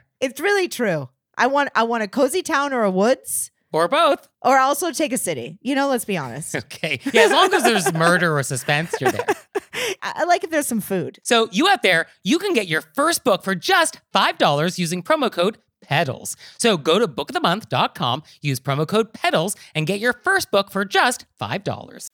It's 0.21 0.39
really 0.39 0.67
true. 0.67 1.09
I 1.37 1.47
want 1.47 1.69
I 1.75 1.83
want 1.83 2.03
a 2.03 2.07
cozy 2.07 2.43
town 2.43 2.71
or 2.73 2.83
a 2.83 2.91
woods. 2.91 3.49
Or 3.73 3.87
both. 3.87 4.27
Or 4.41 4.59
also 4.59 4.91
take 4.91 5.13
a 5.13 5.17
city. 5.17 5.57
You 5.61 5.75
know, 5.75 5.87
let's 5.87 6.05
be 6.05 6.17
honest. 6.17 6.55
Okay. 6.61 6.99
Yeah, 7.13 7.21
as 7.21 7.31
long 7.31 7.53
as 7.53 7.63
there's 7.63 7.91
murder 7.93 8.37
or 8.37 8.43
suspense, 8.43 8.93
you're 8.99 9.11
there. 9.11 9.25
I 10.01 10.25
like 10.25 10.43
if 10.43 10.49
there's 10.49 10.67
some 10.67 10.81
food. 10.81 11.19
So, 11.23 11.47
you 11.51 11.67
out 11.69 11.81
there, 11.81 12.07
you 12.23 12.37
can 12.37 12.53
get 12.53 12.67
your 12.67 12.81
first 12.81 13.23
book 13.23 13.43
for 13.43 13.55
just 13.55 13.99
$5 14.13 14.77
using 14.77 15.01
promo 15.03 15.31
code 15.31 15.57
PEDALS. 15.85 16.35
So, 16.57 16.75
go 16.75 16.99
to 16.99 17.07
bookofthemonth.com, 17.07 18.23
use 18.41 18.59
promo 18.59 18.87
code 18.87 19.13
PEDALS, 19.13 19.55
and 19.73 19.87
get 19.87 19.99
your 19.99 20.13
first 20.13 20.51
book 20.51 20.69
for 20.71 20.83
just 20.85 21.25
$5. 21.39 22.07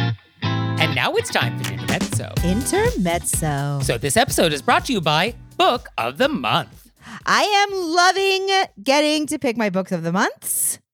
And 0.00 0.94
now 0.94 1.14
it's 1.14 1.30
time 1.30 1.58
for 1.58 1.72
intermezzo. 1.72 2.32
Intermezzo. 2.44 3.80
So, 3.82 3.98
this 3.98 4.16
episode 4.16 4.52
is 4.52 4.62
brought 4.62 4.84
to 4.86 4.92
you 4.92 5.00
by 5.00 5.34
Book 5.58 5.88
of 5.98 6.18
the 6.18 6.28
Month. 6.28 6.92
I 7.26 7.42
am 7.42 7.74
loving 7.74 8.48
getting 8.80 9.26
to 9.26 9.40
pick 9.40 9.56
my 9.56 9.70
books 9.70 9.90
of 9.90 10.04
the 10.04 10.12
months. 10.12 10.78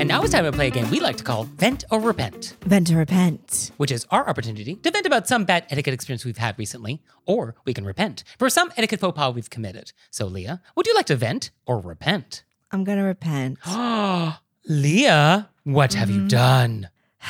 And 0.00 0.08
now 0.08 0.22
it's 0.22 0.32
time 0.32 0.44
to 0.44 0.52
play 0.52 0.68
a 0.68 0.70
game 0.70 0.88
we 0.90 0.98
like 0.98 1.18
to 1.18 1.24
call 1.24 1.44
Vent 1.44 1.84
or 1.90 2.00
Repent, 2.00 2.56
Vent 2.64 2.90
or 2.90 2.96
repent. 2.96 3.70
which 3.76 3.92
is 3.92 4.06
our 4.10 4.26
opportunity 4.26 4.76
to 4.76 4.90
vent 4.90 5.04
about 5.04 5.28
some 5.28 5.44
bad 5.44 5.66
etiquette 5.68 5.92
experience 5.92 6.24
we've 6.24 6.38
had 6.38 6.58
recently, 6.58 7.02
or 7.26 7.54
we 7.66 7.74
can 7.74 7.84
repent 7.84 8.24
for 8.38 8.48
some 8.48 8.72
etiquette 8.78 8.98
faux 8.98 9.14
pas 9.14 9.34
we've 9.34 9.50
committed. 9.50 9.92
So, 10.10 10.24
Leah, 10.24 10.62
would 10.74 10.86
you 10.86 10.94
like 10.94 11.04
to 11.04 11.16
vent 11.16 11.50
or 11.66 11.80
repent? 11.80 12.44
I'm 12.70 12.82
going 12.82 12.96
to 12.96 13.04
repent. 13.04 13.58
Ah, 13.66 14.40
Leah, 14.66 15.50
what 15.64 15.92
have 15.92 16.08
you 16.08 16.26
done? 16.26 16.88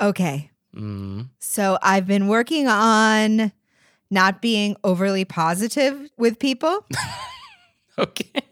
Okay. 0.00 0.50
Mm. 0.74 1.28
So, 1.38 1.78
I've 1.82 2.06
been 2.06 2.28
working 2.28 2.66
on 2.66 3.52
not 4.10 4.40
being 4.40 4.76
overly 4.84 5.26
positive 5.26 6.10
with 6.16 6.38
people 6.38 6.86
Okay. 7.98 8.42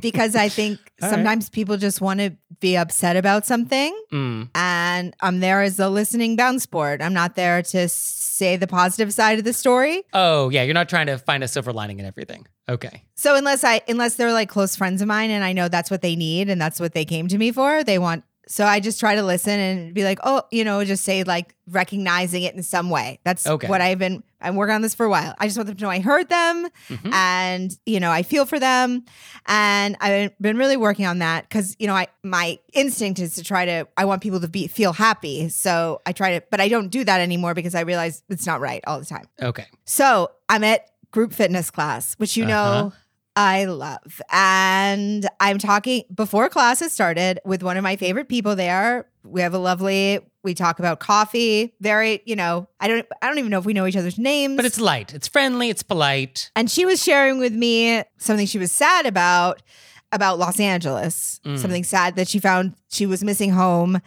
because 0.00 0.34
I 0.34 0.48
think 0.48 0.78
All 1.02 1.08
right. 1.08 1.14
sometimes 1.14 1.48
people 1.48 1.76
just 1.76 2.00
want 2.00 2.20
to 2.20 2.36
be 2.60 2.76
upset 2.76 3.16
about 3.16 3.46
something. 3.46 3.96
Mm. 4.12 4.48
And 4.54 5.14
I'm 5.20 5.40
there 5.40 5.62
as 5.62 5.78
a 5.78 5.88
listening 5.88 6.36
bounce 6.36 6.66
board. 6.66 7.02
I'm 7.02 7.12
not 7.12 7.34
there 7.34 7.62
to 7.62 7.88
say 7.88 8.56
the 8.56 8.66
positive 8.66 9.12
side 9.12 9.38
of 9.38 9.44
the 9.44 9.52
story. 9.52 10.02
Oh, 10.12 10.48
yeah, 10.48 10.62
you're 10.62 10.74
not 10.74 10.88
trying 10.88 11.06
to 11.06 11.18
find 11.18 11.44
a 11.44 11.48
silver 11.48 11.72
lining 11.72 11.98
in 12.00 12.06
everything. 12.06 12.46
Okay. 12.68 13.02
So 13.14 13.34
unless 13.36 13.64
I 13.64 13.82
unless 13.88 14.14
they're 14.14 14.32
like 14.32 14.48
close 14.48 14.76
friends 14.76 15.02
of 15.02 15.08
mine 15.08 15.30
and 15.30 15.44
I 15.44 15.52
know 15.52 15.68
that's 15.68 15.90
what 15.90 16.02
they 16.02 16.16
need 16.16 16.48
and 16.48 16.60
that's 16.60 16.78
what 16.80 16.92
they 16.92 17.04
came 17.04 17.28
to 17.28 17.38
me 17.38 17.52
for, 17.52 17.84
they 17.84 17.98
want 17.98 18.24
so 18.52 18.66
I 18.66 18.80
just 18.80 19.00
try 19.00 19.14
to 19.14 19.22
listen 19.22 19.58
and 19.58 19.94
be 19.94 20.04
like, 20.04 20.18
oh, 20.24 20.42
you 20.50 20.62
know, 20.62 20.84
just 20.84 21.04
say 21.04 21.24
like 21.24 21.54
recognizing 21.66 22.42
it 22.42 22.54
in 22.54 22.62
some 22.62 22.90
way. 22.90 23.18
That's 23.24 23.46
Okay. 23.46 23.66
what 23.66 23.80
I've 23.80 23.98
been 23.98 24.22
I'm 24.42 24.56
working 24.56 24.74
on 24.74 24.82
this 24.82 24.94
for 24.94 25.06
a 25.06 25.08
while. 25.08 25.34
I 25.38 25.46
just 25.46 25.56
want 25.56 25.68
them 25.68 25.76
to 25.76 25.82
know 25.84 25.88
I 25.88 26.00
heard 26.00 26.28
them 26.28 26.68
Mhm. 26.88 27.12
and 27.14 27.78
you 27.86 27.98
know, 28.00 28.10
I 28.10 28.22
feel 28.22 28.44
for 28.44 28.58
them. 28.58 29.04
And 29.46 29.96
I've 30.00 30.36
been 30.38 30.58
really 30.58 30.76
working 30.76 31.06
on 31.06 31.20
that 31.20 31.48
because, 31.48 31.76
you 31.78 31.86
know, 31.86 31.94
I 31.94 32.08
my 32.22 32.58
instinct 32.74 33.20
is 33.20 33.34
to 33.36 33.42
try 33.44 33.64
to 33.64 33.88
I 33.96 34.04
want 34.04 34.20
people 34.22 34.40
to 34.40 34.48
be 34.48 34.66
feel 34.66 34.92
happy. 34.92 35.48
So 35.48 36.02
I 36.04 36.12
try 36.12 36.38
to 36.38 36.44
but 36.50 36.60
I 36.60 36.68
don't 36.68 36.88
do 36.88 37.04
that 37.04 37.20
anymore 37.20 37.54
because 37.54 37.74
I 37.74 37.80
realize 37.82 38.22
it's 38.28 38.46
not 38.46 38.60
right 38.60 38.82
all 38.86 38.98
the 38.98 39.06
time. 39.06 39.26
Okay. 39.40 39.64
So 39.86 40.30
I'm 40.50 40.62
at 40.64 40.90
group 41.10 41.32
fitness 41.32 41.70
class, 41.70 42.14
which 42.18 42.36
you 42.36 42.44
know 42.44 42.54
Uh-huh. 42.64 42.90
I 43.34 43.64
love. 43.64 44.20
And 44.30 45.26
I'm 45.40 45.58
talking 45.58 46.04
before 46.14 46.48
class 46.48 46.80
has 46.80 46.92
started 46.92 47.40
with 47.44 47.62
one 47.62 47.76
of 47.76 47.82
my 47.82 47.96
favorite 47.96 48.28
people 48.28 48.56
there. 48.56 49.08
We 49.24 49.40
have 49.40 49.54
a 49.54 49.58
lovely 49.58 50.20
we 50.44 50.54
talk 50.54 50.78
about 50.78 50.98
coffee. 51.00 51.72
Very, 51.80 52.20
you 52.24 52.36
know, 52.36 52.68
I 52.80 52.88
don't 52.88 53.06
I 53.22 53.28
don't 53.28 53.38
even 53.38 53.50
know 53.50 53.58
if 53.58 53.64
we 53.64 53.72
know 53.72 53.86
each 53.86 53.96
other's 53.96 54.18
names. 54.18 54.56
But 54.56 54.64
it's 54.64 54.80
light, 54.80 55.14
it's 55.14 55.28
friendly, 55.28 55.70
it's 55.70 55.82
polite. 55.82 56.50
and 56.56 56.70
she 56.70 56.84
was 56.84 57.02
sharing 57.02 57.38
with 57.38 57.52
me 57.52 58.02
something 58.18 58.46
she 58.46 58.58
was 58.58 58.72
sad 58.72 59.06
about 59.06 59.62
about 60.10 60.38
Los 60.38 60.60
Angeles. 60.60 61.40
Mm. 61.44 61.58
Something 61.58 61.84
sad 61.84 62.16
that 62.16 62.28
she 62.28 62.38
found 62.38 62.74
she 62.90 63.06
was 63.06 63.24
missing 63.24 63.50
home 63.50 64.00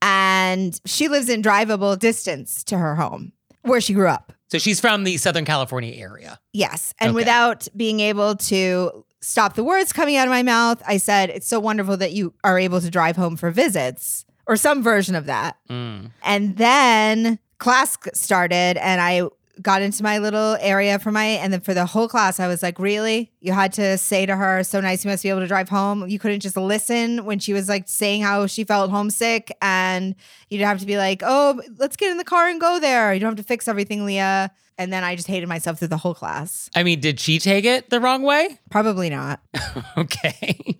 and 0.00 0.80
she 0.84 1.08
lives 1.08 1.28
in 1.28 1.42
drivable 1.42 1.96
distance 1.98 2.64
to 2.64 2.78
her 2.78 2.96
home 2.96 3.32
where 3.62 3.80
she 3.80 3.94
grew 3.94 4.08
up. 4.08 4.32
So 4.52 4.58
she's 4.58 4.80
from 4.80 5.04
the 5.04 5.16
Southern 5.16 5.46
California 5.46 5.94
area. 5.94 6.38
Yes. 6.52 6.92
And 7.00 7.08
Okay. 7.12 7.14
without 7.14 7.68
being 7.74 8.00
able 8.00 8.36
to 8.36 9.06
stop 9.22 9.54
the 9.54 9.64
words 9.64 9.94
coming 9.94 10.16
out 10.16 10.28
of 10.28 10.30
my 10.30 10.42
mouth, 10.42 10.82
I 10.86 10.98
said, 10.98 11.30
It's 11.30 11.46
so 11.48 11.58
wonderful 11.58 11.96
that 11.96 12.12
you 12.12 12.34
are 12.44 12.58
able 12.58 12.82
to 12.82 12.90
drive 12.90 13.16
home 13.16 13.38
for 13.38 13.50
visits 13.50 14.26
or 14.46 14.56
some 14.56 14.82
version 14.82 15.14
of 15.14 15.24
that. 15.24 15.56
Mm. 15.70 16.10
And 16.22 16.58
then 16.58 17.38
class 17.56 17.96
started 18.12 18.76
and 18.76 19.00
I 19.00 19.22
got 19.62 19.82
into 19.82 20.02
my 20.02 20.18
little 20.18 20.56
area 20.60 20.98
for 20.98 21.10
my 21.10 21.24
and 21.24 21.52
then 21.52 21.60
for 21.60 21.74
the 21.74 21.86
whole 21.86 22.08
class 22.08 22.40
I 22.40 22.48
was 22.48 22.62
like, 22.62 22.78
"Really? 22.78 23.32
You 23.40 23.52
had 23.52 23.72
to 23.74 23.96
say 23.98 24.26
to 24.26 24.36
her, 24.36 24.64
so 24.64 24.80
nice 24.80 25.04
you 25.04 25.10
must 25.10 25.22
be 25.22 25.28
able 25.28 25.40
to 25.40 25.46
drive 25.46 25.68
home. 25.68 26.08
You 26.08 26.18
couldn't 26.18 26.40
just 26.40 26.56
listen 26.56 27.24
when 27.24 27.38
she 27.38 27.52
was 27.52 27.68
like 27.68 27.88
saying 27.88 28.22
how 28.22 28.46
she 28.46 28.64
felt 28.64 28.90
homesick 28.90 29.50
and 29.62 30.14
you'd 30.50 30.62
have 30.62 30.80
to 30.80 30.86
be 30.86 30.96
like, 30.96 31.22
"Oh, 31.24 31.60
let's 31.78 31.96
get 31.96 32.10
in 32.10 32.18
the 32.18 32.24
car 32.24 32.48
and 32.48 32.60
go 32.60 32.78
there. 32.80 33.14
You 33.14 33.20
don't 33.20 33.30
have 33.30 33.36
to 33.36 33.48
fix 33.48 33.68
everything, 33.68 34.04
Leah." 34.04 34.50
And 34.78 34.92
then 34.92 35.04
I 35.04 35.14
just 35.14 35.28
hated 35.28 35.48
myself 35.48 35.78
through 35.78 35.88
the 35.88 35.96
whole 35.98 36.14
class. 36.14 36.70
I 36.74 36.82
mean, 36.82 37.00
did 37.00 37.20
she 37.20 37.38
take 37.38 37.64
it 37.64 37.90
the 37.90 38.00
wrong 38.00 38.22
way? 38.22 38.58
Probably 38.70 39.10
not. 39.10 39.40
okay. 39.96 40.76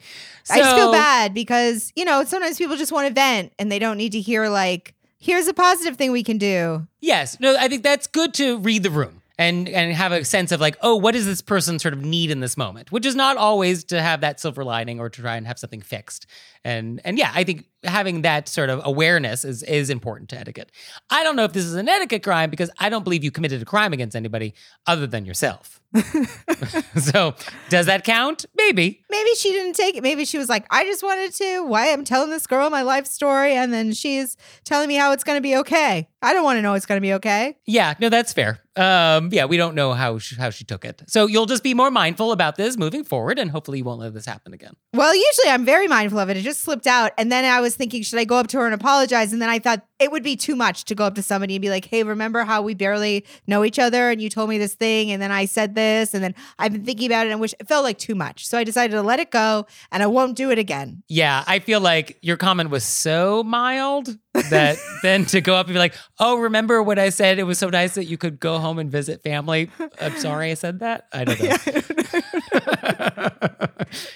I 0.51 0.59
just 0.59 0.77
feel 0.77 0.93
bad 0.93 1.35
because, 1.35 1.93
you 1.95 2.05
know, 2.05 2.25
sometimes 2.25 2.59
people 2.59 2.77
just 2.77 2.91
want 2.91 3.07
to 3.09 3.15
vent 3.15 3.53
and 3.59 3.71
they 3.71 3.79
don't 3.79 3.97
need 3.97 4.13
to 4.13 4.21
hear 4.21 4.49
like, 4.49 4.95
here's 5.23 5.47
a 5.47 5.55
positive 5.55 5.97
thing 5.97 6.13
we 6.13 6.23
can 6.23 6.37
do. 6.37 6.87
Yes. 7.01 7.39
No, 7.41 7.57
I 7.57 7.69
think 7.69 7.83
that's 7.83 8.07
good 8.07 8.35
to 8.35 8.59
read 8.59 8.83
the 8.83 8.91
room 8.91 9.23
and 9.39 9.69
and 9.69 9.93
have 9.93 10.13
a 10.13 10.25
sense 10.25 10.53
of 10.53 10.61
like, 10.61 10.77
oh, 10.83 10.97
what 10.97 11.13
does 11.13 11.25
this 11.25 11.41
person 11.41 11.79
sort 11.79 11.95
of 11.95 12.03
need 12.03 12.31
in 12.31 12.41
this 12.41 12.57
moment? 12.57 12.93
Which 12.93 13.07
is 13.07 13.15
not 13.15 13.37
always 13.37 13.85
to 13.85 14.03
have 14.03 14.21
that 14.21 14.41
silver 14.41 14.65
lining 14.65 15.01
or 15.01 15.09
to 15.09 15.23
try 15.23 15.37
and 15.37 15.47
have 15.47 15.59
something 15.59 15.81
fixed. 15.81 16.27
And 16.65 17.01
and 17.05 17.19
yeah, 17.19 17.33
I 17.35 17.45
think 17.45 17.67
having 17.85 18.23
that 18.23 18.49
sort 18.49 18.71
of 18.71 18.81
awareness 18.85 19.45
is 19.45 19.63
is 19.63 19.91
important 19.91 20.29
to 20.31 20.39
etiquette. 20.39 20.71
I 21.11 21.25
don't 21.25 21.35
know 21.35 21.45
if 21.45 21.53
this 21.53 21.65
is 21.65 21.75
an 21.75 21.89
etiquette 21.89 22.23
crime 22.23 22.51
because 22.51 22.71
I 22.79 22.89
don't 22.89 23.03
believe 23.03 23.25
you 23.25 23.31
committed 23.31 23.63
a 23.63 23.65
crime 23.65 23.93
against 23.93 24.15
anybody 24.15 24.55
other 24.87 25.07
than 25.07 25.25
yourself. 25.25 25.81
so 26.97 27.35
does 27.69 27.87
that 27.87 28.05
count? 28.05 28.47
Maybe. 28.55 29.03
Maybe 29.11 29.35
she 29.35 29.51
didn't 29.51 29.75
take 29.75 29.97
it. 29.97 30.03
Maybe 30.03 30.25
she 30.25 30.39
was 30.39 30.49
like, 30.49 30.67
I 30.71 30.85
just 30.85 31.03
wanted 31.03 31.33
to. 31.35 31.65
Why 31.65 31.87
am 31.87 32.03
I'm 32.03 32.05
telling 32.05 32.31
this 32.31 32.49
girl 32.49 32.69
my 32.69 32.83
life 32.83 33.07
story 33.07 33.53
and 33.53 33.73
then 33.73 33.93
she's 33.93 34.37
telling 34.65 34.89
me 34.89 34.97
how 34.97 35.13
it's 35.13 35.23
going 35.23 35.37
to 35.37 35.41
be 35.41 35.55
okay. 35.59 36.09
I 36.21 36.33
don't 36.33 36.43
want 36.43 36.57
to 36.57 36.63
know 36.63 36.75
it's 36.75 36.85
going 36.85 36.97
to 36.97 37.01
be 37.01 37.13
okay. 37.15 37.57
Yeah, 37.65 37.95
no, 38.01 38.09
that's 38.09 38.33
fair. 38.33 38.59
Um, 38.75 39.29
yeah, 39.31 39.45
we 39.45 39.57
don't 39.57 39.77
know 39.77 39.93
how 39.93 40.19
she, 40.19 40.35
how 40.35 40.51
she 40.51 40.65
took 40.65 40.85
it. 40.85 41.03
So 41.07 41.27
you'll 41.27 41.47
just 41.47 41.63
be 41.63 41.75
more 41.75 41.93
mindful 41.93 42.33
about 42.33 42.57
this 42.57 42.77
moving 42.77 43.05
forward, 43.05 43.39
and 43.39 43.53
hopefully 43.53 43.79
you 43.79 43.85
won't 43.85 44.01
let 44.01 44.15
this 44.15 44.27
happen 44.27 44.53
again. 44.53 44.75
Well, 44.95 45.15
usually 45.15 45.51
I'm 45.51 45.65
very 45.65 45.87
mindful 45.87 46.19
of 46.19 46.29
it. 46.29 46.37
It 46.37 46.43
just 46.43 46.52
slipped 46.57 46.87
out. 46.87 47.13
And 47.19 47.31
then 47.31 47.45
I 47.45 47.61
was 47.61 47.77
thinking, 47.77 48.03
should 48.03 48.19
I 48.19 48.25
go 48.25 48.37
up 48.37 48.49
to 48.49 48.59
her 48.59 48.67
and 48.67 48.75
apologize? 48.75 49.33
And 49.33 49.41
then 49.41 49.49
I 49.49 49.59
thought 49.59 49.85
it 49.99 50.11
would 50.11 50.23
be 50.23 50.37
too 50.37 50.57
much 50.57 50.85
to 50.87 50.95
go 50.95 51.05
up 51.05 51.15
to 51.15 51.23
somebody 51.23 51.55
and 51.55 51.63
be 51.63 51.71
like, 51.71 51.85
hey, 51.85 52.03
remember 52.03 52.45
how 52.45 52.63
we 52.63 52.75
barely 52.75 53.25
know 53.47 53.65
each 53.65 53.79
other 53.79 54.11
and 54.11 54.21
you 54.21 54.29
told 54.29 54.51
me 54.51 54.59
this 54.59 54.75
thing 54.75 55.11
and 55.13 55.23
then 55.23 55.31
I 55.31 55.45
said 55.45 55.75
this 55.75 56.13
and 56.13 56.25
then 56.25 56.35
I've 56.59 56.73
been 56.73 56.85
thinking 56.85 57.07
about 57.07 57.27
it 57.27 57.31
and 57.31 57.41
wish 57.41 57.55
it 57.61 57.69
felt 57.69 57.85
like 57.85 57.99
too 57.99 58.15
much. 58.15 58.47
So 58.47 58.59
I 58.59 58.65
decided 58.65 58.95
to 58.95 59.03
let 59.03 59.21
it 59.21 59.31
go 59.31 59.67
and 59.93 60.03
I 60.03 60.07
won't 60.07 60.37
do 60.37 60.51
it 60.51 60.59
again. 60.59 61.03
Yeah, 61.09 61.45
I 61.47 61.61
feel 61.61 61.81
like 61.81 62.19
your 62.21 62.37
comment 62.37 62.71
was 62.71 62.85
so 62.85 63.45
mild 63.45 64.19
that 64.51 64.79
then 65.03 65.25
to 65.27 65.41
go 65.41 65.55
up 65.55 65.67
and 65.67 65.75
be 65.75 65.79
like, 65.79 65.95
"Oh, 66.19 66.39
remember 66.39 66.83
what 66.83 66.99
I 66.99 67.11
said? 67.11 67.39
It 67.39 67.45
was 67.45 67.59
so 67.59 67.69
nice 67.69 67.95
that 67.95 68.05
you 68.05 68.17
could 68.19 68.41
go 68.41 68.59
home 68.59 68.79
and 68.79 68.91
visit 68.91 69.23
family." 69.23 69.71
I'm 70.01 70.17
sorry 70.19 70.51
I 70.51 70.55
said 70.55 70.81
that. 70.81 71.07
I 71.13 71.25
don't 71.25 71.43
know. 71.43 71.57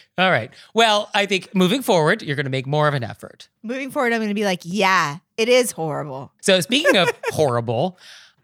All 0.18 0.30
right. 0.30 0.50
Well, 0.72 1.10
I 1.14 1.26
think 1.26 1.54
moving 1.54 1.82
forward, 1.82 2.22
you're 2.22 2.36
going 2.36 2.46
to 2.46 2.50
make 2.50 2.66
more 2.66 2.88
of 2.88 2.94
an 2.94 3.04
effort. 3.04 3.48
Moving 3.62 3.90
forward, 3.90 4.14
I'm 4.14 4.18
going 4.20 4.28
to 4.30 4.34
be 4.34 4.46
like, 4.46 4.60
yeah, 4.62 5.18
it 5.36 5.50
is 5.50 5.72
horrible. 5.72 6.32
So, 6.40 6.60
speaking 6.62 6.96
of 6.96 7.12
horrible, 7.26 7.98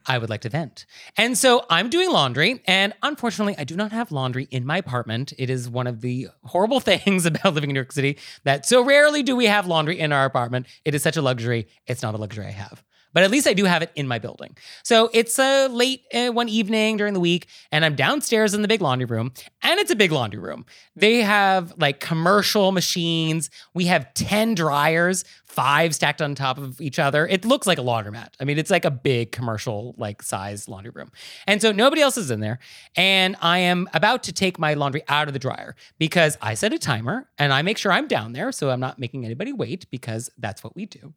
I 0.06 0.18
would 0.18 0.30
like 0.30 0.42
to 0.42 0.48
vent. 0.48 0.86
And 1.16 1.36
so 1.36 1.64
I'm 1.70 1.90
doing 1.90 2.10
laundry, 2.10 2.62
and 2.66 2.92
unfortunately, 3.02 3.54
I 3.58 3.64
do 3.64 3.76
not 3.76 3.92
have 3.92 4.12
laundry 4.12 4.48
in 4.50 4.66
my 4.66 4.78
apartment. 4.78 5.32
It 5.38 5.50
is 5.50 5.68
one 5.68 5.86
of 5.86 6.00
the 6.00 6.28
horrible 6.44 6.80
things 6.90 7.26
about 7.26 7.54
living 7.54 7.70
in 7.70 7.74
New 7.74 7.80
York 7.80 7.92
City 7.92 8.18
that 8.44 8.66
so 8.66 8.84
rarely 8.84 9.22
do 9.22 9.36
we 9.36 9.46
have 9.46 9.66
laundry 9.66 9.98
in 9.98 10.12
our 10.12 10.24
apartment. 10.24 10.66
It 10.84 10.94
is 10.94 11.02
such 11.02 11.16
a 11.16 11.22
luxury. 11.22 11.68
It's 11.86 12.02
not 12.02 12.14
a 12.14 12.18
luxury 12.18 12.46
I 12.46 12.50
have. 12.50 12.82
But 13.12 13.24
at 13.24 13.30
least 13.30 13.46
I 13.46 13.52
do 13.52 13.64
have 13.64 13.82
it 13.82 13.90
in 13.94 14.08
my 14.08 14.18
building. 14.18 14.56
So 14.82 15.10
it's 15.12 15.38
uh, 15.38 15.68
late 15.70 16.02
uh, 16.14 16.30
one 16.30 16.48
evening 16.48 16.96
during 16.96 17.14
the 17.14 17.20
week, 17.20 17.46
and 17.70 17.84
I'm 17.84 17.94
downstairs 17.94 18.54
in 18.54 18.62
the 18.62 18.68
big 18.68 18.80
laundry 18.80 19.04
room, 19.04 19.32
and 19.62 19.78
it's 19.78 19.90
a 19.90 19.96
big 19.96 20.12
laundry 20.12 20.40
room. 20.40 20.64
They 20.96 21.18
have 21.18 21.74
like 21.76 22.00
commercial 22.00 22.72
machines. 22.72 23.50
We 23.74 23.86
have 23.86 24.12
10 24.14 24.54
dryers, 24.54 25.24
five 25.52 25.94
stacked 25.94 26.22
on 26.22 26.34
top 26.34 26.56
of 26.56 26.80
each 26.80 26.98
other. 26.98 27.26
It 27.26 27.44
looks 27.44 27.66
like 27.66 27.78
a 27.78 27.82
laundromat. 27.82 28.28
I 28.40 28.44
mean, 28.44 28.58
it's 28.58 28.70
like 28.70 28.84
a 28.84 28.90
big 28.90 29.32
commercial 29.32 29.94
like 29.98 30.22
size 30.22 30.66
laundry 30.66 30.92
room. 30.94 31.12
And 31.46 31.60
so 31.60 31.72
nobody 31.72 32.00
else 32.00 32.16
is 32.16 32.30
in 32.30 32.40
there. 32.40 32.58
And 32.96 33.36
I 33.42 33.58
am 33.58 33.88
about 33.92 34.22
to 34.24 34.32
take 34.32 34.58
my 34.58 34.74
laundry 34.74 35.02
out 35.08 35.28
of 35.28 35.34
the 35.34 35.38
dryer 35.38 35.76
because 35.98 36.38
I 36.40 36.54
set 36.54 36.72
a 36.72 36.78
timer 36.78 37.28
and 37.38 37.52
I 37.52 37.60
make 37.62 37.76
sure 37.76 37.92
I'm 37.92 38.08
down 38.08 38.32
there 38.32 38.50
so 38.50 38.70
I'm 38.70 38.80
not 38.80 38.98
making 38.98 39.24
anybody 39.24 39.52
wait 39.52 39.90
because 39.90 40.30
that's 40.38 40.64
what 40.64 40.74
we 40.74 40.86
do. 40.86 41.12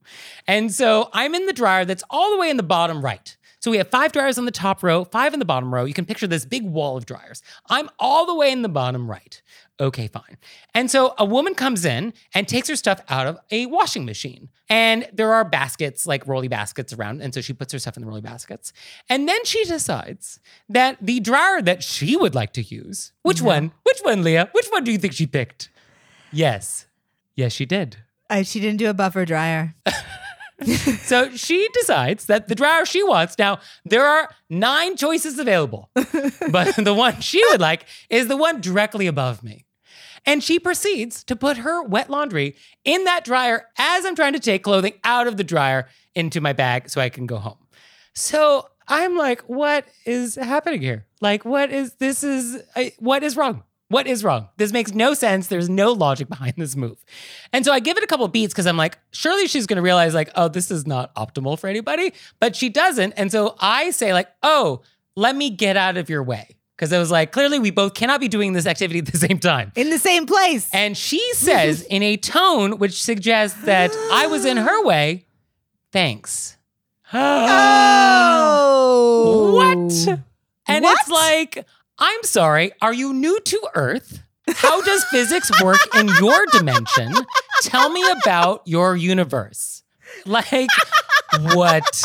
And 0.48 0.74
so 0.74 1.10
I'm 1.14 1.34
in 1.34 1.46
the 1.46 1.54
dryer 1.54 1.86
that's 1.86 2.04
all 2.10 2.32
the 2.32 2.38
way 2.38 2.50
in 2.50 2.58
the 2.58 2.64
bottom 2.64 3.04
right. 3.04 3.38
So 3.66 3.72
we 3.72 3.78
have 3.78 3.90
five 3.90 4.12
dryers 4.12 4.38
on 4.38 4.46
the 4.46 4.52
top 4.52 4.84
row, 4.84 5.06
five 5.06 5.34
in 5.34 5.40
the 5.40 5.46
bottom 5.46 5.74
row. 5.74 5.86
You 5.86 5.94
can 5.96 6.06
picture 6.06 6.28
this 6.28 6.46
big 6.46 6.64
wall 6.64 6.98
of 6.98 7.08
dryers. 7.08 7.42
I'm 7.68 7.90
all 7.98 8.28
the 8.28 8.36
way 8.36 8.52
in 8.52 8.62
the 8.62 8.70
bottom 8.70 9.10
right. 9.10 9.42
Okay, 9.80 10.08
fine. 10.08 10.38
And 10.76 10.92
so 10.92 11.16
a 11.18 11.26
woman 11.26 11.56
comes 11.56 11.84
in 11.84 12.14
and 12.36 12.48
takes 12.48 12.70
her 12.70 12.76
stuff 12.76 13.02
out 13.10 13.26
of 13.26 13.40
a 13.50 13.66
washing 13.66 14.06
machine. 14.06 14.50
And 14.70 15.10
there 15.12 15.34
are 15.34 15.44
baskets, 15.44 16.06
like 16.06 16.28
rolly 16.28 16.48
baskets 16.48 16.94
around. 16.94 17.24
And 17.24 17.34
so 17.34 17.42
she 17.42 17.54
puts 17.54 17.74
her 17.74 17.80
stuff 17.80 17.98
in 17.98 18.04
the 18.04 18.08
rolly 18.08 18.22
baskets. 18.22 18.72
And 19.10 19.28
then 19.28 19.44
she 19.46 19.66
decides 19.66 20.40
that 20.70 21.00
the 21.02 21.20
dryer 21.20 21.60
that 21.64 21.82
she 21.82 22.16
would 22.16 22.36
like 22.36 22.54
to 22.54 22.62
use, 22.62 23.14
which 23.24 23.42
one? 23.42 23.72
Which 23.82 23.98
one, 24.04 24.24
Leah? 24.24 24.50
Which 24.52 24.68
one 24.68 24.84
do 24.84 24.92
you 24.92 25.00
think 25.00 25.14
she 25.14 25.26
picked? 25.26 25.72
Yes. 26.32 26.86
Yes, 27.36 27.52
she 27.52 27.66
did. 27.66 27.98
Uh, 28.30 28.44
she 28.44 28.60
didn't 28.60 28.78
do 28.78 28.92
a 28.92 28.94
buffer 28.94 29.26
dryer. 29.26 29.74
So 31.06 31.36
she 31.36 31.68
decides 31.74 32.26
that 32.26 32.48
the 32.48 32.56
dryer 32.56 32.86
she 32.86 33.04
wants, 33.04 33.38
now 33.38 33.60
there 33.84 34.06
are 34.06 34.30
nine 34.50 34.96
choices 34.96 35.38
available, 35.38 35.90
but 35.94 36.76
the 36.76 36.96
one 36.96 37.20
she 37.22 37.44
would 37.50 37.62
like 37.62 37.86
is 38.10 38.28
the 38.28 38.38
one 38.38 38.62
directly 38.62 39.06
above 39.08 39.44
me. 39.44 39.66
And 40.26 40.44
she 40.44 40.58
proceeds 40.58 41.24
to 41.26 41.36
put 41.36 41.58
her 41.58 41.84
wet 41.84 42.10
laundry 42.10 42.56
in 42.84 43.04
that 43.04 43.24
dryer 43.24 43.68
as 43.78 44.06
I'm 44.06 44.16
trying 44.16 44.34
to 44.34 44.40
take 44.40 44.64
clothing 44.64 44.94
out 45.04 45.28
of 45.28 45.38
the 45.38 45.44
dryer 45.44 45.88
into 46.16 46.42
my 46.42 46.54
bag 46.54 46.90
so 46.90 47.00
I 47.00 47.10
can 47.10 47.28
go 47.28 47.38
home. 47.38 47.58
So 48.14 48.68
I'm 48.88 49.16
like, 49.16 49.42
what 49.42 49.86
is 50.06 50.36
happening 50.36 50.82
here? 50.82 51.06
Like, 51.22 51.46
what 51.46 51.72
is 51.72 51.94
this? 51.96 52.24
Is 52.24 52.64
I, 52.76 52.94
what 52.98 53.24
is 53.24 53.38
wrong? 53.38 53.64
What 53.90 54.08
is 54.08 54.24
wrong? 54.24 54.50
This 54.58 54.72
makes 54.72 54.94
no 54.94 55.14
sense. 55.14 55.46
There's 55.48 55.70
no 55.70 55.92
logic 55.92 56.28
behind 56.28 56.56
this 56.58 56.76
move. 56.76 56.98
And 57.54 57.64
so 57.64 57.72
I 57.72 57.80
give 57.80 57.98
it 57.98 58.04
a 58.04 58.08
couple 58.08 58.28
beats 58.28 58.52
because 58.54 58.66
I'm 58.66 58.78
like, 58.78 58.98
surely 59.12 59.46
she's 59.48 59.68
going 59.68 59.78
to 59.78 59.84
realize, 59.84 60.16
like, 60.16 60.32
oh, 60.36 60.48
this 60.48 60.72
is 60.72 60.88
not 60.88 61.14
optimal 61.16 61.60
for 61.60 61.68
anybody. 61.68 62.12
But 62.40 62.56
she 62.56 62.70
doesn't. 62.70 63.12
And 63.14 63.32
so 63.32 63.56
I 63.60 63.92
say, 63.92 64.12
like, 64.12 64.28
oh, 64.42 64.82
let 65.16 65.36
me 65.36 65.52
get 65.52 65.78
out 65.78 65.98
of 65.98 66.10
your 66.10 66.24
way. 66.24 66.58
Because 66.76 66.92
I 66.92 66.98
was 67.00 67.12
like, 67.12 67.32
clearly 67.32 67.60
we 67.60 67.70
both 67.72 67.94
cannot 67.94 68.20
be 68.20 68.28
doing 68.28 68.54
this 68.54 68.66
activity 68.66 69.00
at 69.00 69.06
the 69.06 69.18
same 69.20 69.38
time. 69.40 69.72
In 69.76 69.92
the 69.92 70.00
same 70.00 70.26
place. 70.26 70.68
And 70.74 70.98
she 70.98 71.22
says 71.34 71.84
in 71.84 72.02
a 72.04 72.18
tone 72.18 72.80
which 72.80 73.02
suggests 73.04 73.62
that 73.66 73.92
I 74.12 74.26
was 74.28 74.46
in 74.46 74.58
her 74.58 74.84
way, 74.84 75.26
thanks. 75.92 76.58
oh. 77.14 77.22
What? 79.54 80.20
And 80.68 80.84
What? 80.84 81.00
it's 81.00 81.10
like, 81.10 81.66
I'm 81.98 82.24
sorry, 82.24 82.72
are 82.82 82.94
you 82.94 83.14
new 83.14 83.40
to 83.40 83.70
Earth? 83.74 84.22
How 84.50 84.82
does 84.82 85.04
physics 85.12 85.52
work 85.64 85.80
in 85.96 86.08
your 86.20 86.46
dimension? 86.52 87.14
Tell 87.62 87.90
me 87.90 88.04
about 88.22 88.62
your 88.66 88.96
universe. 88.96 89.84
Like, 90.26 90.70
what? 91.54 92.04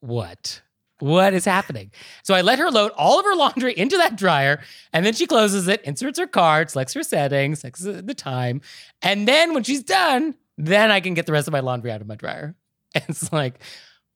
What? 0.00 0.62
What 0.98 1.34
is 1.34 1.44
happening? 1.44 1.90
So 2.22 2.34
I 2.34 2.42
let 2.42 2.60
her 2.60 2.70
load 2.70 2.92
all 2.96 3.18
of 3.18 3.24
her 3.24 3.34
laundry 3.34 3.76
into 3.76 3.96
that 3.96 4.16
dryer, 4.16 4.60
and 4.92 5.04
then 5.04 5.14
she 5.14 5.26
closes 5.26 5.66
it, 5.66 5.82
inserts 5.82 6.18
her 6.18 6.28
card, 6.28 6.70
selects 6.70 6.94
her 6.94 7.02
settings, 7.02 7.60
selects 7.60 7.80
the 7.80 8.14
time, 8.14 8.60
and 9.02 9.26
then 9.26 9.52
when 9.54 9.64
she's 9.64 9.82
done, 9.82 10.36
then 10.56 10.90
I 10.90 11.00
can 11.00 11.14
get 11.14 11.26
the 11.26 11.32
rest 11.32 11.48
of 11.48 11.52
my 11.52 11.60
laundry 11.60 11.90
out 11.90 12.00
of 12.00 12.06
my 12.06 12.14
dryer. 12.14 12.54
And 12.94 13.04
it's 13.08 13.32
like, 13.32 13.58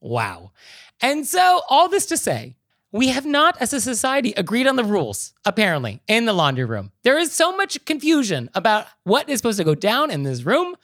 wow. 0.00 0.52
And 1.00 1.26
so 1.26 1.62
all 1.68 1.88
this 1.88 2.06
to 2.06 2.16
say, 2.16 2.55
we 2.92 3.08
have 3.08 3.26
not, 3.26 3.60
as 3.60 3.72
a 3.72 3.80
society, 3.80 4.32
agreed 4.36 4.66
on 4.66 4.76
the 4.76 4.84
rules, 4.84 5.32
apparently, 5.44 6.00
in 6.06 6.24
the 6.24 6.32
laundry 6.32 6.64
room. 6.64 6.92
There 7.02 7.18
is 7.18 7.32
so 7.32 7.56
much 7.56 7.84
confusion 7.84 8.48
about 8.54 8.86
what 9.04 9.28
is 9.28 9.38
supposed 9.38 9.58
to 9.58 9.64
go 9.64 9.74
down 9.74 10.10
in 10.10 10.22
this 10.22 10.44
room. 10.44 10.76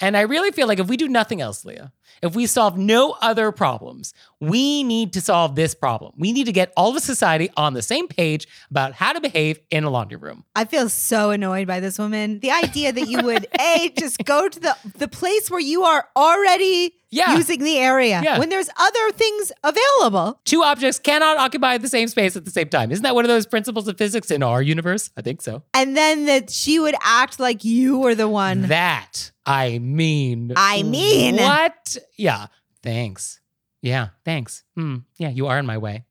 And 0.00 0.16
I 0.16 0.22
really 0.22 0.50
feel 0.50 0.66
like 0.66 0.78
if 0.78 0.88
we 0.88 0.96
do 0.96 1.08
nothing 1.08 1.40
else, 1.40 1.64
Leah, 1.64 1.92
if 2.22 2.34
we 2.34 2.46
solve 2.46 2.76
no 2.78 3.16
other 3.20 3.52
problems, 3.52 4.12
we 4.40 4.82
need 4.82 5.12
to 5.12 5.20
solve 5.20 5.54
this 5.54 5.74
problem. 5.74 6.12
We 6.16 6.32
need 6.32 6.44
to 6.44 6.52
get 6.52 6.72
all 6.76 6.96
of 6.96 7.02
society 7.02 7.50
on 7.56 7.74
the 7.74 7.82
same 7.82 8.08
page 8.08 8.46
about 8.70 8.94
how 8.94 9.12
to 9.12 9.20
behave 9.20 9.60
in 9.70 9.84
a 9.84 9.90
laundry 9.90 10.16
room. 10.16 10.44
I 10.54 10.64
feel 10.64 10.88
so 10.88 11.30
annoyed 11.30 11.66
by 11.66 11.80
this 11.80 11.98
woman. 11.98 12.40
The 12.40 12.50
idea 12.50 12.92
that 12.92 13.08
you 13.08 13.22
would 13.22 13.46
a 13.60 13.92
just 13.98 14.24
go 14.24 14.48
to 14.48 14.60
the 14.60 14.76
the 14.96 15.08
place 15.08 15.50
where 15.50 15.60
you 15.60 15.82
are 15.84 16.08
already 16.16 16.94
Yeah. 17.10 17.36
using 17.36 17.62
the 17.64 17.76
area 17.78 18.20
Yeah. 18.24 18.38
when 18.38 18.48
there's 18.48 18.70
other 18.78 19.10
things 19.12 19.52
available. 19.62 20.40
Two 20.44 20.62
objects 20.62 20.98
cannot 20.98 21.36
occupy 21.38 21.76
the 21.78 21.88
same 21.88 22.08
space 22.08 22.36
at 22.36 22.44
the 22.44 22.50
same 22.50 22.68
time. 22.68 22.90
Isn't 22.92 23.02
that 23.02 23.14
one 23.14 23.24
of 23.24 23.28
those 23.28 23.46
principles 23.46 23.88
of 23.88 23.98
physics 23.98 24.30
in 24.30 24.42
our 24.42 24.62
universe? 24.62 25.10
I 25.16 25.22
think 25.22 25.42
so. 25.42 25.62
And 25.74 25.96
then 25.96 26.26
that 26.26 26.50
she 26.50 26.78
would 26.78 26.94
act 27.02 27.38
like 27.40 27.64
you 27.64 27.98
were 27.98 28.14
the 28.14 28.28
one. 28.28 28.62
That 28.68 29.32
I 29.44 29.78
mean. 29.80 30.52
I 30.56 30.82
mean. 30.84 31.36
What? 31.36 31.96
Yeah. 32.16 32.46
Thanks. 32.82 33.40
Yeah. 33.82 34.08
Thanks. 34.24 34.64
Hmm. 34.74 34.98
Yeah. 35.18 35.30
You 35.30 35.46
are 35.46 35.58
in 35.58 35.66
my 35.66 35.78
way. 35.78 36.04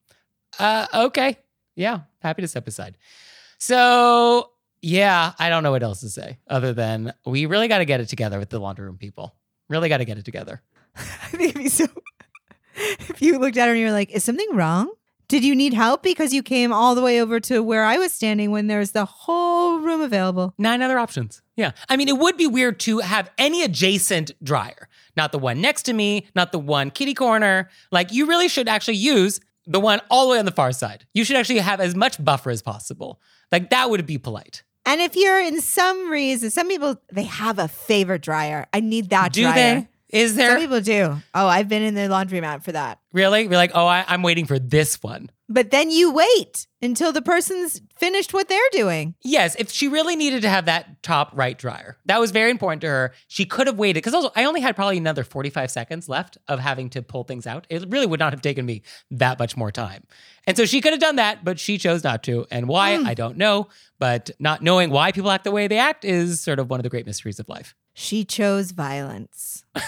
Uh. 0.58 0.88
Okay. 0.94 1.38
Yeah. 1.76 2.02
Happy 2.20 2.42
to 2.42 2.48
step 2.48 2.68
aside. 2.68 2.98
So 3.58 4.52
yeah, 4.82 5.34
I 5.38 5.50
don't 5.50 5.64
know 5.64 5.72
what 5.72 5.84
else 5.84 6.00
to 6.02 6.10
say 6.10 6.38
other 6.48 6.74
than 6.74 7.14
we 7.26 7.46
really 7.46 7.68
got 7.68 7.80
to 7.80 7.86
get 7.86 8.00
it 8.00 8.08
together 8.08 8.40
with 8.40 8.50
the 8.50 8.60
laundry 8.60 8.86
room 8.86 8.98
people. 8.98 9.36
Really 9.68 9.90
got 9.90 9.98
to 9.98 10.06
get 10.06 10.18
it 10.18 10.26
together. 10.26 10.62
I 10.96 11.02
think 11.02 11.50
it'd 11.50 11.56
be 11.64 11.70
so. 11.70 11.86
If 13.10 13.22
you 13.22 13.38
looked 13.40 13.58
at 13.58 13.66
her 13.68 13.74
and 13.74 13.80
you're 13.82 13.92
like, 13.92 14.10
"Is 14.12 14.24
something 14.24 14.48
wrong? 14.56 14.90
Did 15.28 15.44
you 15.44 15.54
need 15.54 15.74
help 15.74 16.02
because 16.02 16.34
you 16.34 16.42
came 16.42 16.72
all 16.72 16.96
the 16.96 17.02
way 17.02 17.22
over 17.22 17.40
to 17.42 17.62
where 17.62 17.84
I 17.84 17.98
was 17.98 18.14
standing 18.14 18.52
when 18.52 18.68
there's 18.68 18.92
the 18.92 19.04
whole 19.06 19.80
room 19.80 20.02
available?" 20.02 20.54
Nine 20.58 20.82
other 20.82 20.98
options. 20.98 21.42
Yeah. 21.58 21.72
I 21.90 21.98
mean, 21.98 22.08
it 22.08 22.18
would 22.18 22.38
be 22.38 22.48
weird 22.48 22.80
to 22.82 23.00
have 23.00 23.30
any 23.38 23.64
adjacent 23.64 24.32
dryer, 24.44 24.88
not 25.18 25.32
the 25.32 25.40
one 25.40 25.62
next 25.62 25.84
to 25.84 25.94
me, 25.94 26.28
not 26.36 26.52
the 26.52 26.60
one 26.60 26.92
kitty 26.92 27.14
corner. 27.14 27.70
Like, 27.92 28.12
you 28.12 28.26
really 28.28 28.48
should 28.48 28.68
actually 28.68 28.98
use 28.98 29.40
the 29.66 29.80
one 29.80 30.02
all 30.10 30.26
the 30.28 30.32
way 30.34 30.40
on 30.40 30.46
the 30.46 30.52
far 30.52 30.72
side. 30.72 31.06
You 31.14 31.24
should 31.24 31.36
actually 31.36 31.60
have 31.60 31.80
as 31.80 31.96
much 31.96 32.24
buffer 32.24 32.50
as 32.50 32.62
possible. 32.62 33.20
Like, 33.52 33.70
that 33.70 33.90
would 33.90 34.06
be 34.06 34.18
polite. 34.18 34.64
And 34.86 35.02
if 35.02 35.16
you're 35.16 35.40
in 35.42 35.62
some 35.62 36.10
reason, 36.10 36.50
some 36.50 36.68
people 36.68 37.00
they 37.12 37.24
have 37.24 37.60
a 37.60 37.68
favorite 37.68 38.22
dryer. 38.24 38.66
I 38.74 38.80
need 38.80 39.10
that 39.12 39.34
Do 39.34 39.44
dryer. 39.44 39.54
they? 39.82 39.88
Is 40.20 40.36
there? 40.36 40.52
Some 40.52 40.60
people 40.62 40.82
do. 40.82 41.18
Oh, 41.36 41.48
I've 41.48 41.68
been 41.70 41.84
in 41.84 41.94
the 41.94 42.02
laundromat 42.02 42.64
for 42.64 42.72
that. 42.72 43.00
really? 43.14 43.48
We're 43.48 43.58
like, 43.58 43.72
oh, 43.76 43.86
I, 43.86 44.04
I'm 44.08 44.24
waiting 44.24 44.46
for 44.46 44.58
this 44.58 45.04
one. 45.04 45.30
But 45.52 45.72
then 45.72 45.90
you 45.90 46.14
wait 46.14 46.68
until 46.80 47.12
the 47.12 47.24
person's 47.24 47.82
finished 47.98 48.36
what 48.36 48.48
they're 48.48 48.60
doing. 48.72 49.16
Yes, 49.24 49.56
if 49.56 49.72
she 49.72 49.88
really 49.88 50.16
needed 50.16 50.44
to 50.44 50.50
have 50.50 50.66
that 50.66 51.02
top 51.02 51.32
right 51.34 51.58
dryer, 51.58 51.98
that 52.06 52.20
was 52.20 52.30
very 52.30 52.52
important 52.52 52.82
to 52.82 52.88
her. 52.88 53.14
She 53.28 53.46
could 53.46 53.66
have 53.66 53.76
waited 53.76 53.96
because 53.96 54.14
also 54.14 54.32
I 54.36 54.44
only 54.44 54.62
had 54.62 54.76
probably 54.76 55.00
another 55.00 55.24
45 55.24 55.72
seconds 55.72 56.08
left 56.08 56.38
of 56.48 56.60
having 56.60 56.92
to 56.92 57.02
pull 57.02 57.24
things 57.24 57.48
out. 57.48 57.66
It 57.68 57.84
really 57.90 58.06
would 58.06 58.20
not 58.20 58.32
have 58.32 58.44
taken 58.44 58.64
me 58.64 58.84
that 59.10 59.40
much 59.40 59.58
more 59.58 59.72
time. 59.72 60.04
And 60.46 60.56
so 60.56 60.66
she 60.66 60.82
could 60.82 60.94
have 60.94 61.02
done 61.02 61.16
that, 61.16 61.44
but 61.44 61.60
she 61.60 61.80
chose 61.80 62.04
not 62.04 62.22
to. 62.24 62.46
And 62.52 62.68
why, 62.68 62.98
hmm. 62.98 63.08
I 63.08 63.16
don't 63.16 63.38
know. 63.38 63.70
But 63.98 64.30
not 64.40 64.62
knowing 64.62 64.92
why 64.92 65.12
people 65.12 65.32
act 65.32 65.46
the 65.46 65.52
way 65.52 65.68
they 65.68 65.80
act 65.80 66.06
is 66.06 66.40
sort 66.40 66.60
of 66.60 66.70
one 66.70 66.80
of 66.80 66.84
the 66.84 66.90
great 66.90 67.08
mysteries 67.08 67.40
of 67.40 67.50
life. 67.50 67.76
She 67.96 68.24
chose 68.24 68.72
violence. 68.72 69.64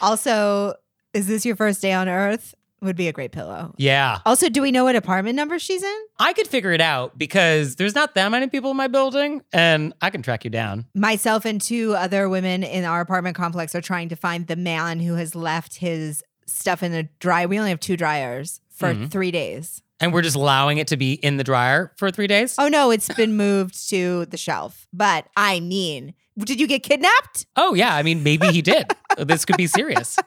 also, 0.00 0.74
is 1.12 1.26
this 1.26 1.44
your 1.44 1.56
first 1.56 1.82
day 1.82 1.92
on 1.92 2.08
earth? 2.08 2.54
Would 2.82 2.96
be 2.96 3.08
a 3.08 3.12
great 3.12 3.32
pillow. 3.32 3.74
Yeah. 3.78 4.18
Also, 4.26 4.48
do 4.50 4.60
we 4.62 4.70
know 4.70 4.84
what 4.84 4.94
apartment 4.96 5.34
number 5.34 5.58
she's 5.58 5.82
in? 5.82 5.96
I 6.18 6.32
could 6.34 6.46
figure 6.46 6.72
it 6.72 6.80
out 6.80 7.16
because 7.18 7.76
there's 7.76 7.94
not 7.94 8.14
that 8.14 8.28
many 8.30 8.48
people 8.48 8.70
in 8.70 8.76
my 8.76 8.86
building 8.86 9.42
and 9.52 9.94
I 10.02 10.10
can 10.10 10.20
track 10.22 10.44
you 10.44 10.50
down. 10.50 10.84
Myself 10.94 11.44
and 11.46 11.60
two 11.60 11.94
other 11.96 12.28
women 12.28 12.62
in 12.62 12.84
our 12.84 13.00
apartment 13.00 13.34
complex 13.36 13.74
are 13.74 13.80
trying 13.80 14.10
to 14.10 14.16
find 14.16 14.46
the 14.46 14.56
man 14.56 15.00
who 15.00 15.14
has 15.14 15.34
left 15.34 15.76
his 15.76 16.22
stuff 16.44 16.82
in 16.82 16.92
the 16.92 17.08
dry. 17.18 17.46
We 17.46 17.58
only 17.58 17.70
have 17.70 17.80
two 17.80 17.96
dryers 17.96 18.60
for 18.70 18.92
Mhm. 18.94 19.10
three 19.10 19.30
days. 19.30 19.80
And 19.98 20.12
we're 20.12 20.20
just 20.22 20.36
allowing 20.36 20.76
it 20.76 20.88
to 20.88 20.98
be 20.98 21.14
in 21.14 21.38
the 21.38 21.44
dryer 21.44 21.92
for 21.96 22.10
three 22.10 22.26
days. 22.26 22.56
Oh 22.58 22.68
no, 22.68 22.90
it's 22.90 23.08
been 23.14 23.34
moved 23.38 23.88
to 23.88 24.26
the 24.26 24.36
shelf. 24.36 24.86
But 24.92 25.26
I 25.34 25.60
mean, 25.60 26.12
did 26.38 26.60
you 26.60 26.66
get 26.66 26.82
kidnapped? 26.82 27.46
Oh, 27.56 27.72
yeah. 27.72 27.94
I 27.96 28.02
mean, 28.02 28.22
maybe 28.22 28.48
he 28.48 28.60
did. 28.60 28.86
this 29.16 29.46
could 29.46 29.56
be 29.56 29.66
serious. 29.66 30.18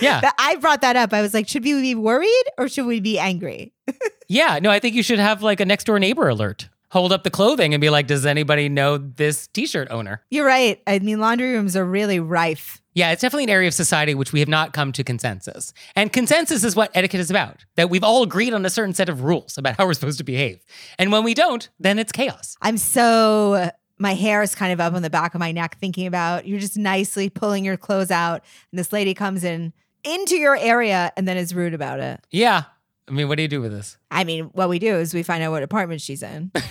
Yeah. 0.00 0.20
That 0.20 0.34
I 0.38 0.56
brought 0.56 0.80
that 0.80 0.96
up. 0.96 1.12
I 1.12 1.22
was 1.22 1.34
like, 1.34 1.48
should 1.48 1.64
we 1.64 1.80
be 1.80 1.94
worried 1.94 2.44
or 2.58 2.68
should 2.68 2.86
we 2.86 3.00
be 3.00 3.18
angry? 3.18 3.72
Yeah, 4.28 4.58
no, 4.60 4.70
I 4.70 4.78
think 4.78 4.94
you 4.94 5.02
should 5.02 5.18
have 5.18 5.42
like 5.42 5.60
a 5.60 5.64
next 5.64 5.84
door 5.84 5.98
neighbor 5.98 6.28
alert. 6.28 6.68
Hold 6.90 7.12
up 7.12 7.24
the 7.24 7.30
clothing 7.30 7.74
and 7.74 7.80
be 7.80 7.90
like, 7.90 8.06
does 8.06 8.24
anybody 8.24 8.68
know 8.68 8.96
this 8.98 9.48
t 9.48 9.66
shirt 9.66 9.88
owner? 9.90 10.22
You're 10.30 10.46
right. 10.46 10.80
I 10.86 10.98
mean, 11.00 11.20
laundry 11.20 11.52
rooms 11.52 11.76
are 11.76 11.84
really 11.84 12.20
rife. 12.20 12.80
Yeah, 12.94 13.10
it's 13.10 13.22
definitely 13.22 13.44
an 13.44 13.50
area 13.50 13.66
of 13.66 13.74
society 13.74 14.14
which 14.14 14.32
we 14.32 14.38
have 14.38 14.48
not 14.48 14.72
come 14.72 14.92
to 14.92 15.02
consensus. 15.02 15.72
And 15.96 16.12
consensus 16.12 16.62
is 16.62 16.76
what 16.76 16.92
etiquette 16.94 17.20
is 17.20 17.30
about 17.30 17.64
that 17.74 17.90
we've 17.90 18.04
all 18.04 18.22
agreed 18.22 18.54
on 18.54 18.64
a 18.64 18.70
certain 18.70 18.94
set 18.94 19.08
of 19.08 19.24
rules 19.24 19.58
about 19.58 19.76
how 19.76 19.86
we're 19.86 19.94
supposed 19.94 20.18
to 20.18 20.24
behave. 20.24 20.64
And 20.98 21.10
when 21.10 21.24
we 21.24 21.34
don't, 21.34 21.68
then 21.80 21.98
it's 21.98 22.12
chaos. 22.12 22.56
I'm 22.62 22.78
so 22.78 23.70
my 23.98 24.14
hair 24.14 24.42
is 24.42 24.54
kind 24.54 24.72
of 24.72 24.80
up 24.80 24.94
on 24.94 25.02
the 25.02 25.10
back 25.10 25.34
of 25.34 25.40
my 25.40 25.52
neck 25.52 25.76
thinking 25.80 26.06
about 26.06 26.46
you're 26.46 26.60
just 26.60 26.76
nicely 26.76 27.28
pulling 27.28 27.64
your 27.64 27.76
clothes 27.76 28.10
out 28.10 28.42
and 28.72 28.78
this 28.78 28.92
lady 28.92 29.14
comes 29.14 29.44
in 29.44 29.72
into 30.04 30.36
your 30.36 30.56
area 30.56 31.12
and 31.16 31.26
then 31.26 31.36
is 31.36 31.54
rude 31.54 31.74
about 31.74 32.00
it. 32.00 32.20
Yeah. 32.30 32.64
I 33.08 33.12
mean, 33.12 33.28
what 33.28 33.36
do 33.36 33.42
you 33.42 33.48
do 33.48 33.60
with 33.60 33.72
this? 33.72 33.98
I 34.10 34.24
mean, 34.24 34.44
what 34.52 34.68
we 34.68 34.78
do 34.78 34.96
is 34.96 35.12
we 35.12 35.22
find 35.22 35.42
out 35.42 35.50
what 35.50 35.62
apartment 35.62 36.00
she's 36.00 36.22
in. 36.22 36.50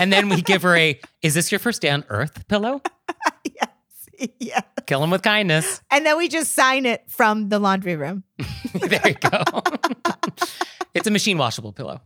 And 0.00 0.10
then 0.10 0.30
we 0.30 0.40
give 0.40 0.62
her 0.62 0.74
a, 0.74 0.98
is 1.20 1.34
this 1.34 1.52
your 1.52 1.58
first 1.58 1.82
day 1.82 1.90
on 1.90 2.02
earth 2.08 2.48
pillow? 2.48 2.80
yes. 3.44 3.68
Yeah. 4.38 4.60
Kill 4.86 5.04
him 5.04 5.10
with 5.10 5.22
kindness. 5.22 5.82
And 5.90 6.06
then 6.06 6.16
we 6.16 6.28
just 6.28 6.52
sign 6.52 6.86
it 6.86 7.04
from 7.10 7.50
the 7.50 7.58
laundry 7.58 7.96
room. 7.96 8.24
there 8.74 9.00
you 9.06 9.14
go. 9.14 9.42
it's 10.94 11.06
a 11.06 11.10
machine 11.10 11.36
washable 11.36 11.72
pillow. 11.72 12.00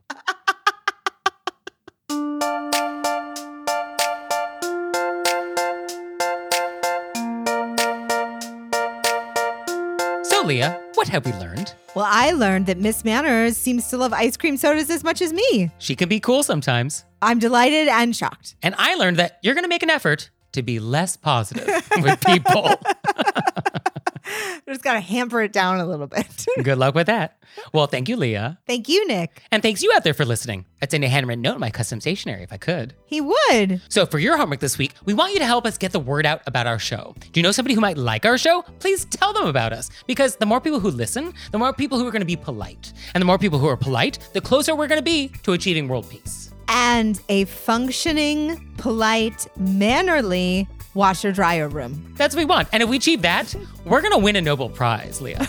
So, 10.44 10.48
Leah, 10.48 10.78
what 10.92 11.08
have 11.08 11.24
we 11.24 11.32
learned? 11.32 11.74
Well, 11.94 12.04
I 12.06 12.32
learned 12.32 12.66
that 12.66 12.76
Miss 12.76 13.02
Manners 13.02 13.56
seems 13.56 13.88
to 13.88 13.96
love 13.96 14.12
ice 14.12 14.36
cream 14.36 14.58
sodas 14.58 14.90
as 14.90 15.02
much 15.02 15.22
as 15.22 15.32
me. 15.32 15.70
She 15.78 15.96
can 15.96 16.06
be 16.06 16.20
cool 16.20 16.42
sometimes. 16.42 17.06
I'm 17.22 17.38
delighted 17.38 17.88
and 17.88 18.14
shocked. 18.14 18.54
And 18.62 18.74
I 18.76 18.94
learned 18.96 19.16
that 19.16 19.38
you're 19.42 19.54
going 19.54 19.64
to 19.64 19.70
make 19.70 19.82
an 19.82 19.88
effort 19.88 20.28
to 20.52 20.62
be 20.62 20.80
less 20.80 21.16
positive 21.16 21.66
with 21.96 22.20
people. 22.26 22.68
Just 24.68 24.82
got 24.82 24.94
to 24.94 25.00
hamper 25.00 25.42
it 25.42 25.52
down 25.52 25.78
a 25.78 25.86
little 25.86 26.06
bit. 26.06 26.46
Good 26.62 26.78
luck 26.78 26.94
with 26.94 27.06
that. 27.06 27.38
Well, 27.72 27.86
thank 27.86 28.08
you, 28.08 28.16
Leah. 28.16 28.58
Thank 28.66 28.88
you, 28.88 29.06
Nick. 29.06 29.42
And 29.52 29.62
thanks 29.62 29.82
you 29.82 29.92
out 29.94 30.04
there 30.04 30.14
for 30.14 30.24
listening. 30.24 30.64
I'd 30.82 30.90
send 30.90 31.04
a 31.04 31.08
handwritten 31.08 31.42
note 31.42 31.54
in 31.54 31.60
my 31.60 31.70
custom 31.70 32.00
stationery 32.00 32.42
if 32.42 32.52
I 32.52 32.56
could. 32.56 32.94
He 33.06 33.20
would. 33.20 33.80
So, 33.88 34.06
for 34.06 34.18
your 34.18 34.36
homework 34.36 34.60
this 34.60 34.78
week, 34.78 34.94
we 35.04 35.14
want 35.14 35.32
you 35.32 35.38
to 35.38 35.46
help 35.46 35.66
us 35.66 35.78
get 35.78 35.92
the 35.92 36.00
word 36.00 36.26
out 36.26 36.42
about 36.46 36.66
our 36.66 36.78
show. 36.78 37.14
Do 37.32 37.40
you 37.40 37.42
know 37.42 37.52
somebody 37.52 37.74
who 37.74 37.80
might 37.80 37.96
like 37.98 38.24
our 38.24 38.38
show? 38.38 38.62
Please 38.80 39.04
tell 39.04 39.32
them 39.32 39.46
about 39.46 39.72
us 39.72 39.90
because 40.06 40.36
the 40.36 40.46
more 40.46 40.60
people 40.60 40.80
who 40.80 40.90
listen, 40.90 41.32
the 41.52 41.58
more 41.58 41.72
people 41.72 41.98
who 41.98 42.06
are 42.06 42.10
going 42.12 42.20
to 42.20 42.26
be 42.26 42.36
polite. 42.36 42.92
And 43.14 43.20
the 43.22 43.26
more 43.26 43.38
people 43.38 43.58
who 43.58 43.68
are 43.68 43.76
polite, 43.76 44.18
the 44.32 44.40
closer 44.40 44.74
we're 44.74 44.88
going 44.88 44.98
to 44.98 45.04
be 45.04 45.28
to 45.42 45.52
achieving 45.52 45.88
world 45.88 46.08
peace. 46.08 46.50
And 46.68 47.20
a 47.28 47.44
functioning, 47.44 48.72
polite, 48.78 49.46
mannerly 49.56 50.66
washer 50.94 51.32
dryer 51.32 51.68
room. 51.68 52.14
That's 52.16 52.34
what 52.34 52.40
we 52.40 52.44
want. 52.46 52.68
And 52.72 52.82
if 52.82 52.88
we 52.88 52.96
achieve 52.96 53.22
that, 53.22 53.54
we're 53.84 54.00
going 54.00 54.12
to 54.12 54.18
win 54.18 54.36
a 54.36 54.40
Nobel 54.40 54.68
Prize, 54.68 55.20
Leah. 55.20 55.46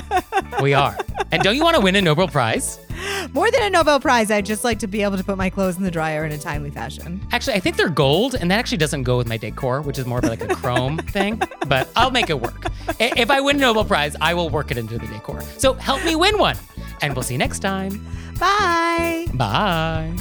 we 0.62 0.74
are. 0.74 0.96
And 1.32 1.42
don't 1.42 1.56
you 1.56 1.64
want 1.64 1.76
to 1.76 1.82
win 1.82 1.96
a 1.96 2.00
Nobel 2.00 2.28
Prize? 2.28 2.78
More 3.32 3.50
than 3.50 3.62
a 3.62 3.70
Nobel 3.70 4.00
Prize, 4.00 4.30
I'd 4.30 4.46
just 4.46 4.64
like 4.64 4.78
to 4.78 4.86
be 4.86 5.02
able 5.02 5.16
to 5.16 5.24
put 5.24 5.36
my 5.36 5.50
clothes 5.50 5.76
in 5.76 5.82
the 5.82 5.90
dryer 5.90 6.24
in 6.24 6.32
a 6.32 6.38
timely 6.38 6.70
fashion. 6.70 7.20
Actually, 7.32 7.54
I 7.54 7.60
think 7.60 7.76
they're 7.76 7.88
gold, 7.88 8.34
and 8.34 8.50
that 8.50 8.58
actually 8.58 8.78
doesn't 8.78 9.02
go 9.02 9.16
with 9.16 9.28
my 9.28 9.36
decor, 9.36 9.82
which 9.82 9.98
is 9.98 10.06
more 10.06 10.18
of 10.18 10.24
like 10.24 10.40
a 10.40 10.54
chrome 10.54 10.98
thing. 11.08 11.40
But 11.66 11.90
I'll 11.96 12.10
make 12.10 12.30
it 12.30 12.40
work. 12.40 12.66
If 12.98 13.30
I 13.30 13.40
win 13.40 13.56
a 13.56 13.60
Nobel 13.60 13.84
Prize, 13.84 14.16
I 14.20 14.34
will 14.34 14.48
work 14.48 14.70
it 14.70 14.78
into 14.78 14.98
the 14.98 15.06
decor. 15.06 15.42
So 15.58 15.74
help 15.74 16.04
me 16.04 16.14
win 16.16 16.38
one. 16.38 16.56
And 17.02 17.14
we'll 17.14 17.24
see 17.24 17.34
you 17.34 17.38
next 17.38 17.58
time. 17.58 18.06
Bye. 18.38 19.26
Bye. 19.34 20.16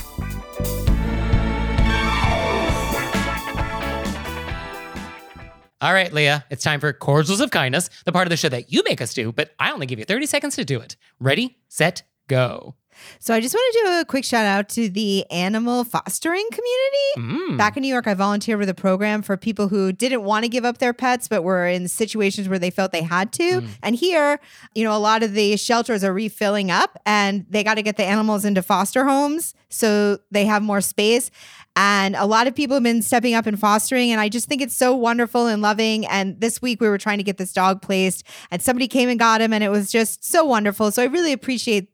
All 5.81 5.93
right, 5.93 6.11
Leah, 6.11 6.45
it's 6.49 6.63
time 6.63 6.79
for 6.79 6.93
Cordials 6.93 7.41
of 7.41 7.51
Kindness, 7.51 7.89
the 8.05 8.13
part 8.13 8.25
of 8.25 8.29
the 8.29 8.37
show 8.37 8.47
that 8.47 8.71
you 8.71 8.81
make 8.87 9.01
us 9.01 9.13
do, 9.13 9.33
but 9.33 9.53
I 9.59 9.71
only 9.71 9.85
give 9.85 9.99
you 9.99 10.05
30 10.05 10.25
seconds 10.25 10.55
to 10.55 10.63
do 10.63 10.79
it. 10.79 10.95
Ready, 11.19 11.57
set, 11.67 12.03
go. 12.27 12.75
So 13.19 13.33
I 13.33 13.41
just 13.41 13.53
want 13.53 13.73
to 13.73 13.79
do 13.79 13.99
a 13.99 14.05
quick 14.05 14.23
shout 14.23 14.45
out 14.45 14.69
to 14.69 14.89
the 14.89 15.29
animal 15.29 15.83
fostering 15.83 16.47
community. 16.49 17.43
Mm. 17.51 17.57
Back 17.57 17.75
in 17.77 17.81
New 17.81 17.89
York, 17.89 18.07
I 18.07 18.13
volunteered 18.13 18.57
with 18.57 18.69
a 18.69 18.73
program 18.73 19.21
for 19.21 19.35
people 19.37 19.67
who 19.67 19.91
didn't 19.91 20.23
want 20.23 20.43
to 20.45 20.49
give 20.49 20.63
up 20.63 20.77
their 20.77 20.93
pets, 20.93 21.27
but 21.27 21.43
were 21.43 21.67
in 21.67 21.89
situations 21.89 22.47
where 22.47 22.57
they 22.57 22.69
felt 22.69 22.93
they 22.93 23.01
had 23.01 23.33
to. 23.33 23.61
Mm. 23.61 23.67
And 23.83 23.95
here, 23.95 24.39
you 24.73 24.85
know, 24.85 24.95
a 24.95 24.99
lot 24.99 25.23
of 25.23 25.33
the 25.33 25.57
shelters 25.57 26.03
are 26.03 26.13
refilling 26.13 26.71
up 26.71 26.97
and 27.05 27.45
they 27.49 27.63
got 27.63 27.75
to 27.75 27.81
get 27.81 27.97
the 27.97 28.05
animals 28.05 28.45
into 28.45 28.61
foster 28.61 29.03
homes 29.03 29.53
so 29.69 30.19
they 30.31 30.45
have 30.45 30.63
more 30.63 30.81
space. 30.81 31.31
And 31.75 32.15
a 32.15 32.25
lot 32.25 32.47
of 32.47 32.55
people 32.55 32.75
have 32.75 32.83
been 32.83 33.01
stepping 33.01 33.33
up 33.33 33.45
and 33.45 33.59
fostering. 33.59 34.11
And 34.11 34.21
I 34.21 34.29
just 34.29 34.47
think 34.47 34.61
it's 34.61 34.75
so 34.75 34.95
wonderful 34.95 35.47
and 35.47 35.61
loving. 35.61 36.05
And 36.07 36.39
this 36.39 36.61
week 36.61 36.79
we 36.79 36.87
were 36.87 36.97
trying 36.97 37.17
to 37.17 37.23
get 37.23 37.37
this 37.37 37.51
dog 37.51 37.81
placed 37.81 38.25
and 38.51 38.61
somebody 38.61 38.87
came 38.87 39.09
and 39.09 39.19
got 39.19 39.41
him. 39.41 39.51
And 39.53 39.63
it 39.63 39.69
was 39.69 39.91
just 39.91 40.23
so 40.23 40.45
wonderful. 40.45 40.91
So 40.91 41.03
I 41.03 41.07
really 41.07 41.33
appreciate 41.33 41.89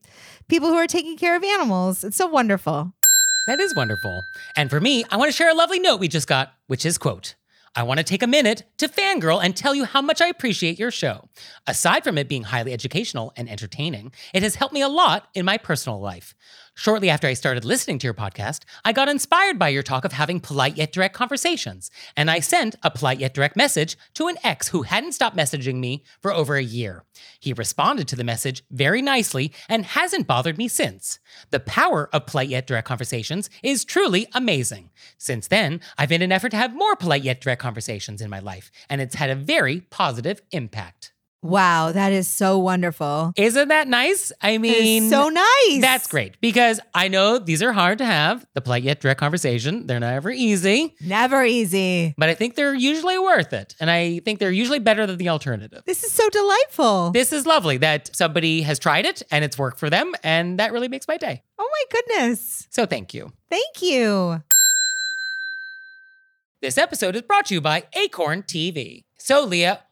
people 0.47 0.69
who 0.69 0.75
are 0.75 0.87
taking 0.87 1.17
care 1.17 1.35
of 1.35 1.43
animals. 1.43 2.03
It's 2.03 2.17
so 2.17 2.27
wonderful. 2.27 2.93
That 3.47 3.59
is 3.59 3.73
wonderful. 3.75 4.21
And 4.55 4.69
for 4.69 4.79
me, 4.79 5.03
I 5.09 5.17
want 5.17 5.31
to 5.31 5.35
share 5.35 5.49
a 5.49 5.55
lovely 5.55 5.79
note 5.79 5.99
we 5.99 6.07
just 6.07 6.27
got, 6.27 6.53
which 6.67 6.85
is 6.85 6.97
quote, 6.99 7.35
I 7.73 7.83
want 7.83 7.99
to 7.99 8.03
take 8.03 8.21
a 8.21 8.27
minute 8.27 8.63
to 8.79 8.89
fangirl 8.89 9.41
and 9.41 9.55
tell 9.55 9.73
you 9.73 9.85
how 9.85 10.01
much 10.01 10.19
I 10.19 10.27
appreciate 10.27 10.77
your 10.77 10.91
show. 10.91 11.29
Aside 11.67 12.03
from 12.03 12.17
it 12.17 12.27
being 12.27 12.43
highly 12.43 12.73
educational 12.73 13.31
and 13.37 13.49
entertaining, 13.49 14.11
it 14.33 14.43
has 14.43 14.55
helped 14.55 14.73
me 14.73 14.81
a 14.81 14.89
lot 14.89 15.29
in 15.33 15.45
my 15.45 15.57
personal 15.57 16.01
life. 16.01 16.35
Shortly 16.73 17.09
after 17.09 17.27
I 17.27 17.33
started 17.33 17.65
listening 17.65 17.99
to 17.99 18.07
your 18.07 18.13
podcast, 18.13 18.61
I 18.85 18.93
got 18.93 19.09
inspired 19.09 19.59
by 19.59 19.69
your 19.69 19.83
talk 19.83 20.05
of 20.05 20.13
having 20.13 20.39
polite 20.39 20.77
yet 20.77 20.93
direct 20.93 21.13
conversations, 21.13 21.91
and 22.15 22.31
I 22.31 22.39
sent 22.39 22.75
a 22.81 22.89
polite 22.89 23.19
yet 23.19 23.33
direct 23.33 23.57
message 23.57 23.97
to 24.13 24.27
an 24.27 24.37
ex 24.43 24.69
who 24.69 24.83
hadn't 24.83 25.11
stopped 25.11 25.35
messaging 25.35 25.75
me 25.75 26.03
for 26.21 26.33
over 26.33 26.55
a 26.55 26.63
year. 26.63 27.03
He 27.39 27.51
responded 27.51 28.07
to 28.07 28.15
the 28.15 28.23
message 28.23 28.63
very 28.71 29.01
nicely 29.01 29.51
and 29.67 29.85
hasn't 29.85 30.27
bothered 30.27 30.57
me 30.57 30.69
since. 30.69 31.19
The 31.51 31.59
power 31.59 32.09
of 32.13 32.25
polite 32.25 32.49
yet 32.49 32.67
direct 32.67 32.87
conversations 32.87 33.49
is 33.61 33.83
truly 33.83 34.27
amazing. 34.33 34.91
Since 35.17 35.49
then, 35.49 35.81
I've 35.97 36.09
made 36.09 36.21
an 36.21 36.31
effort 36.31 36.49
to 36.51 36.57
have 36.57 36.73
more 36.73 36.95
polite 36.95 37.23
yet 37.23 37.41
direct 37.41 37.61
conversations 37.61 38.21
in 38.21 38.29
my 38.29 38.39
life, 38.39 38.71
and 38.89 39.01
it's 39.01 39.15
had 39.15 39.29
a 39.29 39.35
very 39.35 39.81
positive 39.81 40.41
impact. 40.51 41.11
Wow, 41.43 41.91
that 41.91 42.11
is 42.13 42.27
so 42.27 42.59
wonderful. 42.59 43.33
Isn't 43.35 43.69
that 43.69 43.87
nice? 43.87 44.31
I 44.43 44.59
mean, 44.59 45.09
so 45.09 45.27
nice. 45.29 45.81
That's 45.81 46.05
great 46.05 46.39
because 46.39 46.79
I 46.93 47.07
know 47.07 47.39
these 47.39 47.63
are 47.63 47.73
hard 47.73 47.97
to 47.97 48.05
have, 48.05 48.45
the 48.53 48.61
polite 48.61 48.83
yet 48.83 49.01
direct 49.01 49.19
conversation. 49.19 49.87
They're 49.87 49.99
never 49.99 50.29
easy, 50.29 50.93
Never 51.01 51.43
easy. 51.43 52.13
but 52.15 52.29
I 52.29 52.35
think 52.35 52.53
they're 52.55 52.75
usually 52.75 53.17
worth 53.17 53.53
it. 53.53 53.75
And 53.79 53.89
I 53.89 54.19
think 54.19 54.37
they're 54.37 54.51
usually 54.51 54.77
better 54.77 55.07
than 55.07 55.17
the 55.17 55.29
alternative. 55.29 55.81
This 55.87 56.03
is 56.03 56.11
so 56.11 56.29
delightful. 56.29 57.09
This 57.09 57.33
is 57.33 57.47
lovely 57.47 57.77
that 57.77 58.15
somebody 58.15 58.61
has 58.61 58.77
tried 58.77 59.07
it 59.07 59.23
and 59.31 59.43
it's 59.43 59.57
worked 59.57 59.79
for 59.79 59.89
them. 59.89 60.13
And 60.23 60.59
that 60.59 60.71
really 60.71 60.89
makes 60.89 61.07
my 61.07 61.17
day. 61.17 61.41
oh 61.57 61.67
my 61.71 61.99
goodness. 61.99 62.67
So 62.69 62.85
thank 62.85 63.15
you. 63.15 63.31
Thank 63.49 63.81
you. 63.81 64.43
This 66.61 66.77
episode 66.77 67.15
is 67.15 67.23
brought 67.23 67.47
to 67.47 67.55
you 67.55 67.61
by 67.61 67.85
Acorn 67.95 68.43
TV. 68.43 69.01
So, 69.17 69.43
Leah, 69.43 69.81